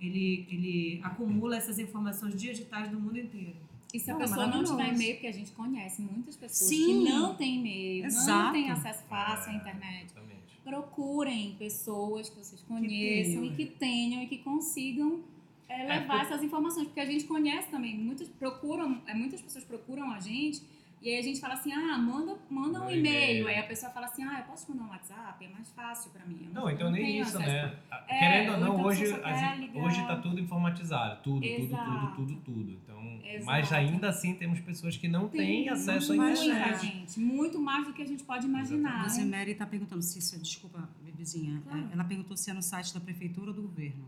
ele, 0.00 0.46
ele 0.50 1.00
acumula 1.02 1.56
essas 1.56 1.78
informações 1.78 2.38
digitais 2.38 2.90
do 2.90 3.00
mundo 3.00 3.18
inteiro. 3.18 3.56
E 3.92 3.98
se 3.98 4.10
a 4.10 4.14
Não, 4.14 4.20
é 4.20 4.24
pessoa 4.24 4.46
não 4.46 4.64
tiver 4.64 4.94
e-mail, 4.94 5.14
porque 5.14 5.26
a 5.26 5.32
gente 5.32 5.50
conhece 5.52 6.02
muitas 6.02 6.36
pessoas 6.36 6.68
Sim. 6.68 6.86
que 7.04 7.10
não 7.10 7.34
têm 7.34 7.56
e-mail, 7.58 8.02
não 8.02 8.06
Exato. 8.08 8.52
têm 8.52 8.70
acesso 8.70 9.02
fácil 9.08 9.50
à 9.50 9.54
É, 9.54 9.56
internet. 9.56 10.04
Exatamente. 10.04 10.38
Procurem 10.62 11.56
pessoas 11.58 12.28
que 12.28 12.36
vocês 12.36 12.60
conheçam 12.68 13.40
tenham, 13.40 13.44
e 13.46 13.56
que 13.56 13.64
tenham 13.66 14.22
e 14.22 14.26
que 14.26 14.38
consigam 14.38 15.20
é, 15.68 15.82
É, 15.82 16.00
levar 16.00 16.18
por- 16.20 16.26
essas 16.26 16.42
informações, 16.42 16.86
porque 16.86 17.00
a 17.00 17.06
gente 17.06 17.24
conhece 17.24 17.68
também, 17.70 17.96
muitas 17.96 18.28
procuram, 18.28 19.00
é, 19.06 19.14
muitas 19.14 19.40
pessoas 19.40 19.64
procuram 19.64 20.10
a 20.10 20.18
gente 20.20 20.62
e 21.00 21.08
aí 21.10 21.18
a 21.18 21.22
gente 21.22 21.40
fala 21.40 21.54
assim, 21.54 21.72
ah, 21.72 21.96
manda, 21.98 22.36
manda 22.50 22.80
um 22.82 22.90
e-mail. 22.90 23.46
Aí 23.46 23.58
a 23.58 23.62
pessoa 23.62 23.90
fala 23.92 24.06
assim, 24.06 24.24
ah, 24.24 24.38
eu 24.40 24.44
posso 24.44 24.70
mandar 24.70 24.84
um 24.84 24.88
WhatsApp, 24.88 25.44
é 25.44 25.48
mais 25.48 25.70
fácil 25.70 26.10
pra 26.10 26.24
mim. 26.26 26.42
Eu 26.46 26.52
Não, 26.52 26.70
então 26.70 26.90
nem 26.90 27.20
isso, 27.20 27.36
acesso. 27.38 27.50
né? 27.52 27.76
É, 28.08 28.18
Querendo 28.18 28.52
ou 28.54 28.58
não, 28.60 28.72
então 28.74 28.84
hoje, 28.86 29.04
as- 29.04 29.74
hoje 29.76 30.06
tá 30.06 30.16
tudo 30.16 30.40
informatizado. 30.40 31.22
Tudo, 31.22 31.40
tudo, 31.40 31.76
tudo, 31.76 32.14
tudo, 32.16 32.34
tudo. 32.40 32.70
Então, 32.72 33.20
Exato. 33.24 33.44
mas 33.46 33.72
ainda 33.72 34.08
assim 34.08 34.34
temos 34.34 34.60
pessoas 34.60 34.96
que 34.96 35.06
não 35.08 35.28
têm 35.28 35.68
acesso 35.68 36.12
à 36.12 36.16
internet. 36.16 36.80
gente, 36.86 37.20
muito 37.20 37.58
mais 37.60 37.86
do 37.86 37.92
que 37.92 38.02
a 38.02 38.06
gente 38.06 38.24
pode 38.24 38.46
imaginar. 38.46 39.04
A 39.04 39.14
né? 39.16 39.24
Mary 39.24 39.52
está 39.52 39.66
perguntando 39.66 40.02
se 40.02 40.18
isso 40.18 40.34
é, 40.34 40.38
desculpa, 40.38 40.88
bebezinha, 41.04 41.60
Claro. 41.64 41.86
é, 41.90 41.92
ela 41.92 42.04
perguntou 42.04 42.36
se 42.36 42.50
é 42.50 42.54
no 42.54 42.62
site 42.62 42.92
da 42.94 43.00
prefeitura 43.00 43.50
ou 43.50 43.54
do 43.54 43.62
governo. 43.62 44.04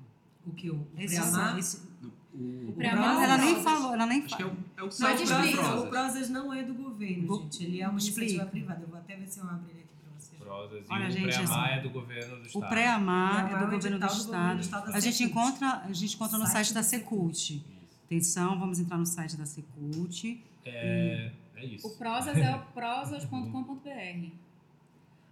O 0.47 0.53
que? 0.53 0.70
O 0.70 0.86
esse- 0.99 1.82
O, 2.33 2.72
Preamar 2.76 3.22
ela 3.24 3.39
nem 3.39 3.62
falou, 3.62 3.93
ela 3.93 4.07
nem 4.07 4.22
acho 4.24 4.37
que 4.37 4.43
é 4.43 4.47
falou. 4.47 4.55
o, 4.78 4.81
é 4.81 4.83
o 4.85 4.91
site 4.91 5.22
o 5.24 5.87
Prozas, 5.89 6.28
não 6.31 6.53
é 6.55 6.62
do 6.62 6.74
governo, 6.74 7.26
Go- 7.26 7.43
gente. 7.43 7.64
Ele 7.64 7.81
é 7.83 7.89
uma 7.89 7.99
Explica. 7.99 8.20
iniciativa 8.22 8.51
privada. 8.51 8.83
Eu 8.83 8.89
vou 8.89 8.99
até 8.99 9.16
ver 9.16 9.26
se 9.26 9.41
eu 9.41 9.45
abro 9.45 9.64
ele 9.68 9.81
aqui 9.81 9.89
para 10.05 10.18
vocês. 10.18 10.41
Prozas 10.41 10.85
e 10.89 10.93
Olha, 10.93 11.09
o 11.09 11.11
gente, 11.11 11.24
Preamar 11.37 11.64
assim, 11.68 11.78
é 11.78 11.81
do 11.83 11.91
governo 11.91 12.37
do 12.37 12.43
O 12.43 12.47
estado. 12.47 12.68
pré-amar 12.68 13.33
O 13.35 13.39
é 13.39 13.43
pré-amar 13.43 13.49
do 13.49 13.55
é 13.55 13.76
governo 13.76 13.99
do 13.99 14.07
governo 14.07 14.55
do 14.57 14.61
estado. 14.62 14.91
da 14.93 14.97
A 14.97 15.01
gente 15.01 15.16
Secult. 15.16 15.31
encontra, 15.49 15.68
a 15.85 15.93
gente 15.93 16.14
encontra 16.14 16.39
no 16.39 16.45
Site 16.47 16.53
site 16.66 16.74
da 16.74 16.83
Secult. 16.83 17.35
Isso. 17.57 17.64
Atenção, 18.07 18.59
vamos 18.59 18.78
entrar 18.81 18.97
no 18.99 19.07
site 19.07 19.37
da 19.37 19.45
Secult. 19.47 20.41
É, 20.64 21.31
é 21.57 21.64
isso. 21.64 21.87
O 21.87 21.91
Prozas 21.97 22.37
é 22.37 22.55
o 22.57 22.61
prosas.com.br. 22.72 24.31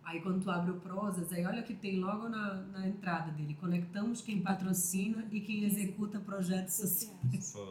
Aí 0.09 0.21
quando 0.23 0.43
tu 0.43 0.51
abre 0.51 0.71
o 0.71 0.77
Prozas, 0.81 1.31
aí 1.35 1.45
olha 1.45 1.63
que 1.63 1.75
tem 1.75 2.01
logo 2.01 2.31
na, 2.31 2.55
na 2.73 2.89
entrada 2.89 3.31
dele. 3.33 3.55
Conectamos 3.61 4.23
quem 4.23 4.41
patrocina 4.41 5.27
e 5.31 5.39
quem 5.41 5.65
executa 5.65 6.19
projetos 6.19 6.75
sociais. 6.75 7.53
Pô, 7.53 7.67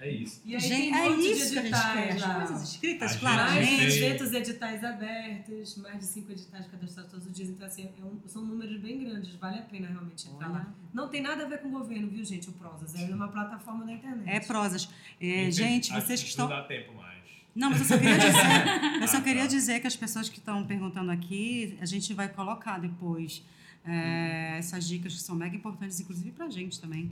É 0.00 0.08
isso. 0.10 0.40
E 0.44 0.54
aí 0.54 0.60
gente, 0.60 0.70
tem 0.80 0.92
um 0.92 0.96
é 0.96 1.08
monte 1.10 1.30
isso 1.32 1.46
de 1.48 1.52
que 1.52 1.58
a 1.58 1.62
gente 1.62 1.92
quer. 1.92 2.10
editais 2.10 2.22
As 2.22 2.28
lá. 2.28 2.34
coisas 2.46 2.62
escritas 2.70 3.12
gente 3.12 3.24
Mais 3.24 3.66
de 3.68 3.76
tem- 3.76 3.86
200 4.16 4.32
editais 4.32 4.84
abertos, 4.84 5.76
mais 5.78 5.98
de 5.98 6.04
5 6.06 6.30
editais 6.32 6.66
cadastrados 6.68 7.10
todos 7.10 7.26
os 7.26 7.32
dias. 7.32 7.48
Então, 7.50 7.66
assim, 7.66 7.84
é 8.00 8.04
um- 8.04 8.20
são 8.28 8.44
números 8.44 8.80
bem 8.80 8.98
grandes. 9.04 9.34
Vale 9.36 9.58
a 9.58 9.62
pena 9.62 9.88
realmente 9.88 10.28
entrar 10.28 10.48
lá. 10.48 10.58
Olha, 10.60 10.74
Não 10.94 11.08
tem 11.08 11.20
nada 11.22 11.44
a 11.44 11.48
ver 11.48 11.58
com 11.62 11.68
o 11.68 11.70
governo, 11.72 12.08
viu, 12.08 12.24
gente, 12.24 12.48
o 12.48 12.52
Prozas. 12.52 12.94
É 12.94 13.12
uma 13.12 13.28
plataforma 13.28 13.84
da 13.84 13.92
internet. 13.92 14.28
é 14.28 14.38
prosas. 14.40 14.88
É, 15.20 15.50
gente, 15.50 15.92
vocês 15.92 16.20
que 16.22 16.26
Não 16.38 16.46
estão. 16.46 16.48
dá 16.48 16.62
tempo 16.62 16.94
mais. 16.94 17.11
Não, 17.54 17.70
mas 17.70 17.80
eu 17.80 17.86
só 17.86 17.98
queria 17.98 18.18
dizer, 18.18 18.32
eu 19.02 19.08
só 19.08 19.20
queria 19.20 19.46
dizer 19.48 19.80
que 19.80 19.86
as 19.86 19.96
pessoas 19.96 20.28
que 20.28 20.38
estão 20.38 20.64
perguntando 20.66 21.10
aqui, 21.10 21.76
a 21.80 21.86
gente 21.86 22.14
vai 22.14 22.28
colocar 22.28 22.78
depois 22.78 23.42
é, 23.84 24.56
essas 24.58 24.86
dicas 24.88 25.12
que 25.14 25.20
são 25.20 25.34
mega 25.36 25.54
importantes, 25.54 26.00
inclusive 26.00 26.30
pra 26.30 26.48
gente 26.48 26.80
também, 26.80 27.10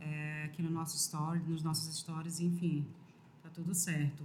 é, 0.00 0.44
aqui 0.44 0.62
no 0.62 0.70
nosso 0.70 0.96
story, 0.96 1.40
nos 1.48 1.62
nossos 1.62 1.96
stories, 1.98 2.38
enfim, 2.40 2.86
tá 3.42 3.48
tudo 3.54 3.74
certo. 3.74 4.22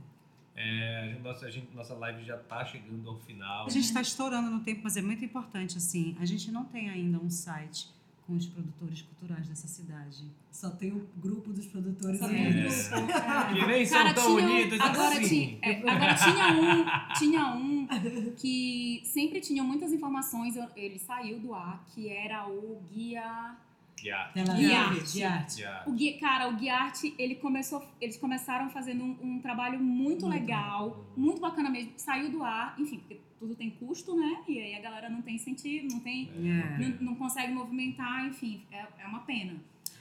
É, 0.56 1.16
a 1.18 1.20
nossa, 1.24 1.46
a 1.46 1.52
gente- 1.52 1.68
nossa 1.76 1.94
live 1.94 2.24
já 2.24 2.38
tá 2.38 2.66
chegando 2.66 3.08
ao 3.08 3.18
final. 3.20 3.68
A 3.68 3.70
gente 3.70 3.86
está 3.86 4.02
estourando 4.02 4.50
no 4.50 4.60
tempo, 4.62 4.82
mas 4.84 4.98
é 4.98 5.02
muito 5.02 5.24
importante, 5.24 5.78
assim, 5.78 6.16
a 6.20 6.26
gente 6.26 6.52
não 6.52 6.66
tem 6.66 6.90
ainda 6.90 7.20
um 7.20 7.30
site 7.30 7.88
com 8.28 8.34
os 8.36 8.46
produtores 8.46 9.02
culturais 9.04 9.48
dessa 9.48 9.68
cidade. 9.68 10.26
Só 10.52 10.70
tem 10.72 10.92
o 10.92 11.08
grupo 11.16 11.54
dos 11.54 11.66
produtores. 11.68 12.20
Só 12.20 12.26
um 12.26 12.30
grupo. 12.30 13.56
Que 13.56 13.66
nem 13.68 13.86
são 13.86 14.14
tão 14.14 14.32
um- 14.32 14.36
unidos 14.36 14.80
agora, 14.82 15.18
assim. 15.18 15.28
tinha, 15.28 15.60
é, 15.62 15.78
agora 15.80 16.16
tinha 16.16 16.48
um, 16.62 16.86
tinha 17.18 17.46
um 17.56 17.88
que 18.36 19.02
sempre 19.06 19.40
tinha 19.40 19.64
muitas 19.64 19.94
informações, 19.94 20.56
eu- 20.58 20.68
ele 20.76 21.00
saiu 21.00 21.40
do 21.40 21.54
ar, 21.54 21.86
que 21.94 22.10
era 22.10 22.48
o 22.50 22.82
guia. 22.92 23.56
Yeah. 24.04 24.32
Tel 24.32 24.44
De 24.44 24.52
Aviv, 24.52 25.00
arte. 25.00 25.12
de 25.14 25.24
arte. 25.24 25.62
Yeah. 25.62 25.90
O 25.90 25.94
guia 25.94 26.20
cara, 26.20 26.48
o 26.50 26.56
Guiarte, 26.56 27.16
ele 27.18 27.34
começou, 27.34 27.84
eles 28.00 28.16
começaram 28.16 28.70
fazendo 28.70 29.04
um, 29.04 29.18
um 29.24 29.40
trabalho 29.42 29.80
muito, 29.80 30.28
Muito 30.28 30.28
legal, 30.28 31.04
muito 31.18 31.42
bacana 31.42 31.68
mesmo. 31.68 31.94
Saiu 31.98 32.30
do 32.30 32.44
ar, 32.44 32.76
enfim, 32.78 33.02
tudo 33.40 33.56
tem 33.56 33.70
custo, 33.72 34.16
né? 34.16 34.44
E 34.48 34.60
aí 34.60 34.76
a 34.76 34.82
galera 34.82 35.10
não 35.10 35.22
tem 35.22 35.36
incentivo, 35.36 35.88
não 35.88 36.00
tem. 36.00 36.30
É. 36.30 36.78
Não, 36.80 37.12
não 37.12 37.16
consegue 37.16 37.54
movimentar, 37.54 38.26
enfim, 38.26 38.62
é, 38.72 38.86
é 39.00 39.06
uma 39.08 39.20
pena. 39.22 39.56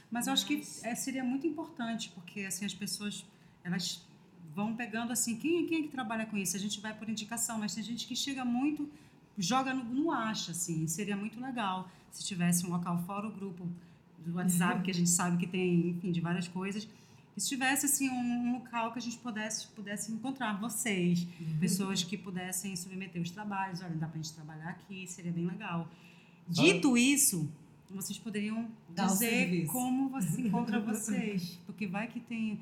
Mas 0.09 0.27
eu 0.27 0.33
acho 0.33 0.45
que 0.45 0.57
Mas- 0.57 0.83
é, 0.83 0.95
seria 0.95 1.23
muito 1.23 1.45
importante, 1.45 2.09
porque 2.15 2.41
assim 2.41 2.65
as 2.65 2.73
pessoas 2.73 3.25
elas 3.63 4.05
vão 4.55 4.75
pegando 4.75 5.11
assim, 5.11 5.35
quem, 5.35 5.65
quem 5.67 5.79
é 5.79 5.81
que 5.83 5.89
trabalha 5.89 6.25
com 6.25 6.37
isso? 6.37 6.55
A 6.55 6.59
gente 6.59 6.79
vai 6.79 6.93
por 6.93 7.07
indicação, 7.09 7.59
mas 7.59 7.75
tem 7.75 7.83
gente 7.83 8.07
que 8.07 8.15
chega 8.15 8.43
muito, 8.43 8.89
joga 9.37 9.73
no, 9.73 9.83
no 9.83 10.11
acha, 10.11 10.51
assim, 10.51 10.87
seria 10.87 11.15
muito 11.15 11.39
legal 11.39 11.89
se 12.11 12.23
tivesse 12.25 12.65
um 12.65 12.69
local 12.71 12.97
fora 13.03 13.27
o 13.27 13.31
grupo 13.31 13.67
do 14.25 14.35
WhatsApp, 14.35 14.81
que 14.81 14.89
a 14.89 14.93
gente 14.93 15.09
sabe 15.09 15.37
que 15.37 15.45
tem, 15.45 15.89
enfim, 15.89 16.11
de 16.11 16.19
várias 16.19 16.47
coisas, 16.47 16.87
e 17.37 17.39
se 17.39 17.49
tivesse 17.49 17.85
assim 17.85 18.09
um, 18.09 18.47
um 18.49 18.53
local 18.53 18.91
que 18.91 18.97
a 18.97 19.01
gente 19.01 19.19
pudesse, 19.19 19.67
pudesse 19.67 20.11
encontrar 20.11 20.59
vocês, 20.59 21.27
pessoas 21.59 22.03
que 22.03 22.17
pudessem 22.17 22.75
submeter 22.75 23.21
os 23.21 23.29
trabalhos, 23.29 23.79
olha, 23.81 23.93
dá 23.95 24.07
pra 24.07 24.17
gente 24.17 24.33
trabalhar 24.33 24.69
aqui, 24.69 25.05
seria 25.05 25.31
bem 25.31 25.45
legal. 25.45 25.87
Dito 26.47 26.97
isso, 26.97 27.47
vocês 27.91 28.17
poderiam 28.17 28.67
o 28.89 28.93
dizer 28.93 29.67
como 29.67 30.09
você 30.09 30.41
encontra 30.41 30.79
vocês, 30.81 31.59
porque 31.67 31.85
vai 31.85 32.07
que 32.07 32.19
tem 32.19 32.59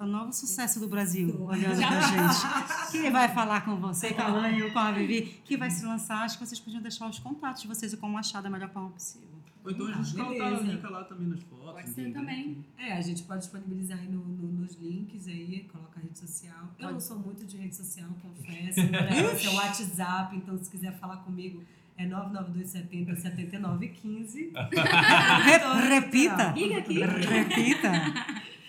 o 0.00 0.06
novo 0.06 0.32
sucesso 0.32 0.78
do 0.80 0.88
Brasil 0.88 1.42
olhando 1.44 1.76
pra 1.78 2.00
gente. 2.00 2.90
Quem 2.92 3.10
vai 3.10 3.28
falar 3.28 3.64
com 3.64 3.76
você, 3.76 4.12
com 4.12 4.22
a 4.22 4.28
Lani 4.28 4.62
ou 4.62 4.70
com 4.72 4.78
a 4.78 4.92
Vivi, 4.92 5.40
que 5.44 5.56
vai 5.56 5.70
se 5.70 5.84
lançar, 5.84 6.22
acho 6.24 6.38
que 6.38 6.46
vocês 6.46 6.58
podiam 6.60 6.82
deixar 6.82 7.08
os 7.08 7.18
contatos 7.18 7.62
de 7.62 7.68
vocês 7.68 7.92
e 7.92 7.96
como 7.96 8.16
achar 8.18 8.40
da 8.42 8.50
melhor 8.50 8.70
forma 8.70 8.90
possível. 8.90 9.28
Ou 9.64 9.70
então 9.72 9.86
a 9.86 9.90
Ah, 9.90 10.02
gente 10.02 10.14
coloca 10.16 10.44
beleza. 10.44 10.62
linka 10.62 10.90
lá 10.90 11.04
também 11.04 11.26
nas 11.28 11.42
fotos. 11.42 11.72
Pode 11.72 11.88
ser 11.90 12.00
entendeu? 12.02 12.20
também. 12.20 12.64
É, 12.78 12.92
a 12.92 13.00
gente 13.00 13.22
pode 13.24 13.40
disponibilizar 13.40 13.98
aí 13.98 14.06
no, 14.08 14.20
no- 14.24 14.52
nos 14.62 14.76
links 14.76 15.26
aí, 15.26 15.68
coloca 15.72 15.98
a 15.98 16.02
rede 16.02 16.16
social. 16.18 16.68
Eu 16.78 16.92
não 16.92 17.00
sou 17.00 17.18
muito 17.18 17.44
de 17.44 17.56
rede 17.56 17.74
social, 17.74 18.08
confesso. 18.22 18.80
Meu 18.88 19.02
negócio 19.02 19.48
é 19.48 19.52
o 19.52 19.56
WhatsApp, 19.56 20.36
então 20.36 20.56
se 20.56 20.70
quiser 20.70 20.96
falar 20.98 21.16
comigo 21.18 21.64
é 21.98 22.06
99270 22.06 23.16
7915. 23.16 24.52
Re- 25.42 25.88
repita! 25.88 26.52
Liga 26.52 26.78
aqui. 26.78 27.00
Repita! 27.00 27.92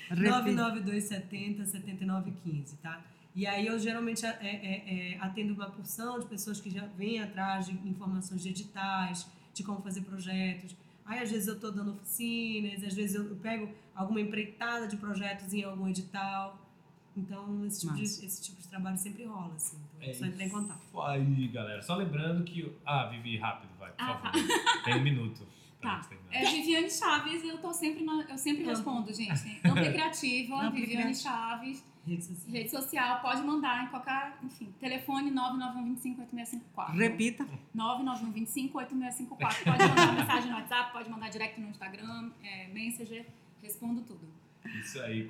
Repita. 0.10 0.30
99270 0.30 1.66
7915, 1.66 2.78
tá? 2.78 3.02
E 3.36 3.46
aí 3.46 3.68
eu 3.68 3.78
geralmente 3.78 4.26
é, 4.26 4.30
é, 4.42 5.14
é, 5.14 5.18
atendo 5.20 5.54
uma 5.54 5.70
porção 5.70 6.20
de 6.20 6.26
pessoas 6.26 6.60
que 6.60 6.70
já 6.72 6.86
vêm 6.98 7.20
atrás 7.22 7.68
de 7.68 7.74
informações 7.88 8.42
de 8.42 8.50
editais, 8.50 9.30
de 9.54 9.64
como 9.64 9.82
fazer 9.82 10.02
projetos. 10.02 10.76
Aí 11.06 11.20
às 11.20 11.30
vezes 11.32 11.48
eu 11.48 11.54
estou 11.54 11.72
dando 11.72 11.92
oficinas, 11.94 12.84
às 12.84 12.94
vezes 12.94 13.16
eu 13.16 13.36
pego 13.38 13.70
alguma 13.96 14.20
empreitada 14.20 14.88
de 14.88 14.98
projetos 14.98 15.54
em 15.54 15.64
algum 15.64 15.88
edital. 15.88 16.60
Então 17.16 17.64
esse 17.66 17.82
tipo, 17.82 17.94
de, 17.94 18.04
esse 18.04 18.42
tipo 18.44 18.62
de 18.62 18.68
trabalho 18.68 18.98
sempre 18.98 19.24
rola, 19.26 19.54
assim. 19.56 19.78
Então 19.98 20.10
é 20.10 20.14
só 20.14 20.26
entrar 20.26 20.44
em 20.44 20.50
contato. 20.50 21.02
aí, 21.02 21.48
galera. 21.48 21.82
Só 21.82 21.96
lembrando 21.96 22.44
que. 22.44 22.72
Ah, 22.86 23.06
Vivi, 23.06 23.38
rápido, 23.38 23.70
vai, 23.80 23.92
por 23.92 24.04
Ah, 24.04 24.18
favor. 24.18 24.84
Tem 24.84 24.96
um 24.96 25.04
minuto. 25.04 25.48
Tá. 25.88 26.10
É 26.32 26.46
Viviane 26.46 26.90
Chaves 26.92 27.44
e 27.44 27.48
eu 27.48 27.58
tô 27.60 27.74
sempre 27.74 28.04
na- 28.04 28.26
eu 28.30 28.38
sempre 28.38 28.64
respondo, 28.66 29.14
gente. 29.14 29.62
Ampla 29.66 29.86
e 29.88 29.94
criativa, 29.94 30.70
Viviane 30.70 31.02
criativa. 31.04 31.14
Chaves, 31.30 31.84
Rede 32.06 32.24
social. 32.24 32.52
rede 32.54 32.70
social, 32.70 33.22
pode 33.22 33.42
mandar 33.44 33.84
em 33.84 33.88
qualquer, 33.88 34.38
enfim, 34.44 34.74
telefone 34.80 35.32
991258654. 35.32 36.94
Repita. 36.98 37.48
991258654. 37.76 39.64
Pode 39.64 39.66
mandar 39.88 40.14
mensagem 40.14 40.50
no 40.52 40.58
WhatsApp, 40.58 40.92
pode 40.94 41.10
mandar 41.10 41.30
direct 41.30 41.60
no 41.60 41.70
Instagram, 41.70 42.32
é, 42.44 42.68
Messenger, 42.70 43.26
respondo 43.62 44.02
tudo. 44.02 44.28
Isso 44.80 45.00
aí. 45.02 45.30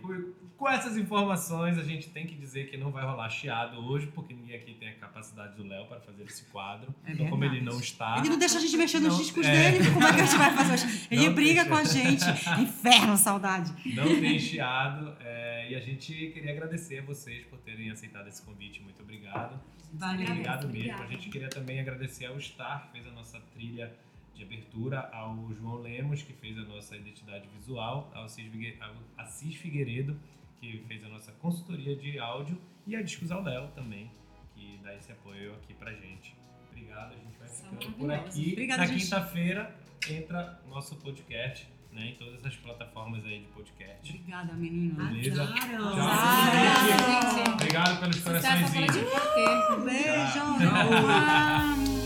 Com, 0.57 0.67
essas 0.67 0.97
informações, 0.97 1.77
a 1.77 1.83
gente 1.83 2.09
tem 2.09 2.25
que 2.25 2.35
dizer 2.35 2.69
que 2.69 2.77
não 2.77 2.91
vai 2.91 3.05
rolar 3.05 3.29
chiado 3.29 3.77
hoje, 3.77 4.07
porque 4.07 4.33
ninguém 4.33 4.55
aqui 4.55 4.73
tem 4.73 4.89
a 4.89 4.95
capacidade 4.95 5.55
do 5.55 5.63
Léo 5.63 5.85
para 5.87 5.99
fazer 5.99 6.23
esse 6.23 6.45
quadro. 6.45 6.93
É 7.05 7.11
então, 7.13 7.27
como 7.29 7.43
ele 7.45 7.61
não 7.61 7.79
está. 7.79 8.17
Ele 8.19 8.29
não 8.29 8.37
deixa 8.37 8.57
a 8.57 8.61
gente 8.61 8.75
mexer 8.77 8.99
nos 8.99 9.13
Não, 9.13 9.17
discos 9.17 9.45
é. 9.45 9.71
dele. 9.71 9.91
Como 9.91 10.05
é 10.07 10.13
que 10.13 10.21
a 10.21 10.25
gente 10.25 10.37
vai 10.37 10.53
fazer? 10.53 10.73
hoje? 10.73 11.07
Ele 11.11 11.25
Não 11.27 11.33
briga 11.35 11.63
deixa. 11.63 11.69
com 11.69 11.75
a 11.75 11.83
gente. 11.83 12.23
Inferno, 12.61 13.17
saudade. 13.17 13.73
Não 13.95 14.05
tem 14.05 14.39
chiado. 14.39 15.15
é, 15.19 15.71
e 15.71 15.75
a 15.75 15.79
gente 15.79 16.13
queria 16.33 16.51
agradecer 16.51 16.99
a 16.99 17.01
vocês 17.03 17.45
por 17.45 17.59
terem 17.59 17.91
aceitado 17.91 18.27
esse 18.27 18.41
convite. 18.41 18.81
Muito 18.81 19.01
obrigado. 19.03 19.59
Valeu. 19.93 20.27
Obrigado 20.27 20.67
mesmo. 20.67 20.79
obrigada. 20.79 21.03
A 21.03 21.07
gente 21.07 21.29
queria 21.29 21.49
também 21.49 21.79
agradecer 21.79 22.25
ao 22.25 22.39
Star, 22.39 22.85
que 22.87 22.91
fez 22.93 23.07
a 23.07 23.11
nossa 23.11 23.39
trilha 23.53 23.93
de 24.37 24.43
abertura, 24.43 25.09
ao 25.11 25.51
João 25.53 25.81
Lemos, 25.81 26.21
que 26.21 26.31
fez 26.33 26.57
a 26.57 26.61
nossa 26.61 26.95
identidade 26.95 27.47
visual, 27.49 28.11
ao 28.13 28.25
Assis 28.25 29.55
Figueiredo, 29.55 30.19
que 30.59 30.77
fez 30.87 31.03
a 31.03 31.09
nossa 31.09 31.31
consultoria 31.33 31.95
de 31.95 32.19
áudio, 32.19 32.61
e 32.85 32.95
a 32.95 33.01
Discos 33.01 33.31
ao 33.31 33.41
Léo 33.43 33.67
também, 33.69 34.11
que 34.53 34.79
dá 34.83 34.95
esse 34.95 35.11
apoio 35.11 35.53
aqui 35.55 35.73
pra 35.73 35.91
gente. 35.91 36.35
Obrigado, 36.69 37.13
a 37.13 37.17
gente 37.17 37.37
vai 37.39 37.49
ficando 37.49 37.91
por 37.97 38.11
aqui. 38.11 38.51
Obrigada, 38.51 38.85
Na 38.85 38.93
quinta-feira 38.93 39.75
entra 40.09 40.61
nosso 40.69 40.95
podcast, 40.97 41.67
né, 41.91 42.09
em 42.09 42.15
todas 42.15 42.35
essas 42.35 42.55
plataformas 42.57 43.25
aí 43.25 43.39
de 43.39 43.47
podcast. 43.47 44.09
Obrigada, 44.09 44.53
menino. 44.53 44.95
Beleza? 44.95 45.43
Azaram. 45.43 45.95
Tchau. 45.95 47.37
Gente. 47.37 47.49
Obrigado 47.49 47.99
pelos 47.99 48.19
coraçõezinhos. 48.19 48.95
Beijo. 49.83 50.31
Tchau. 50.33 50.87
Ah. 51.89 51.96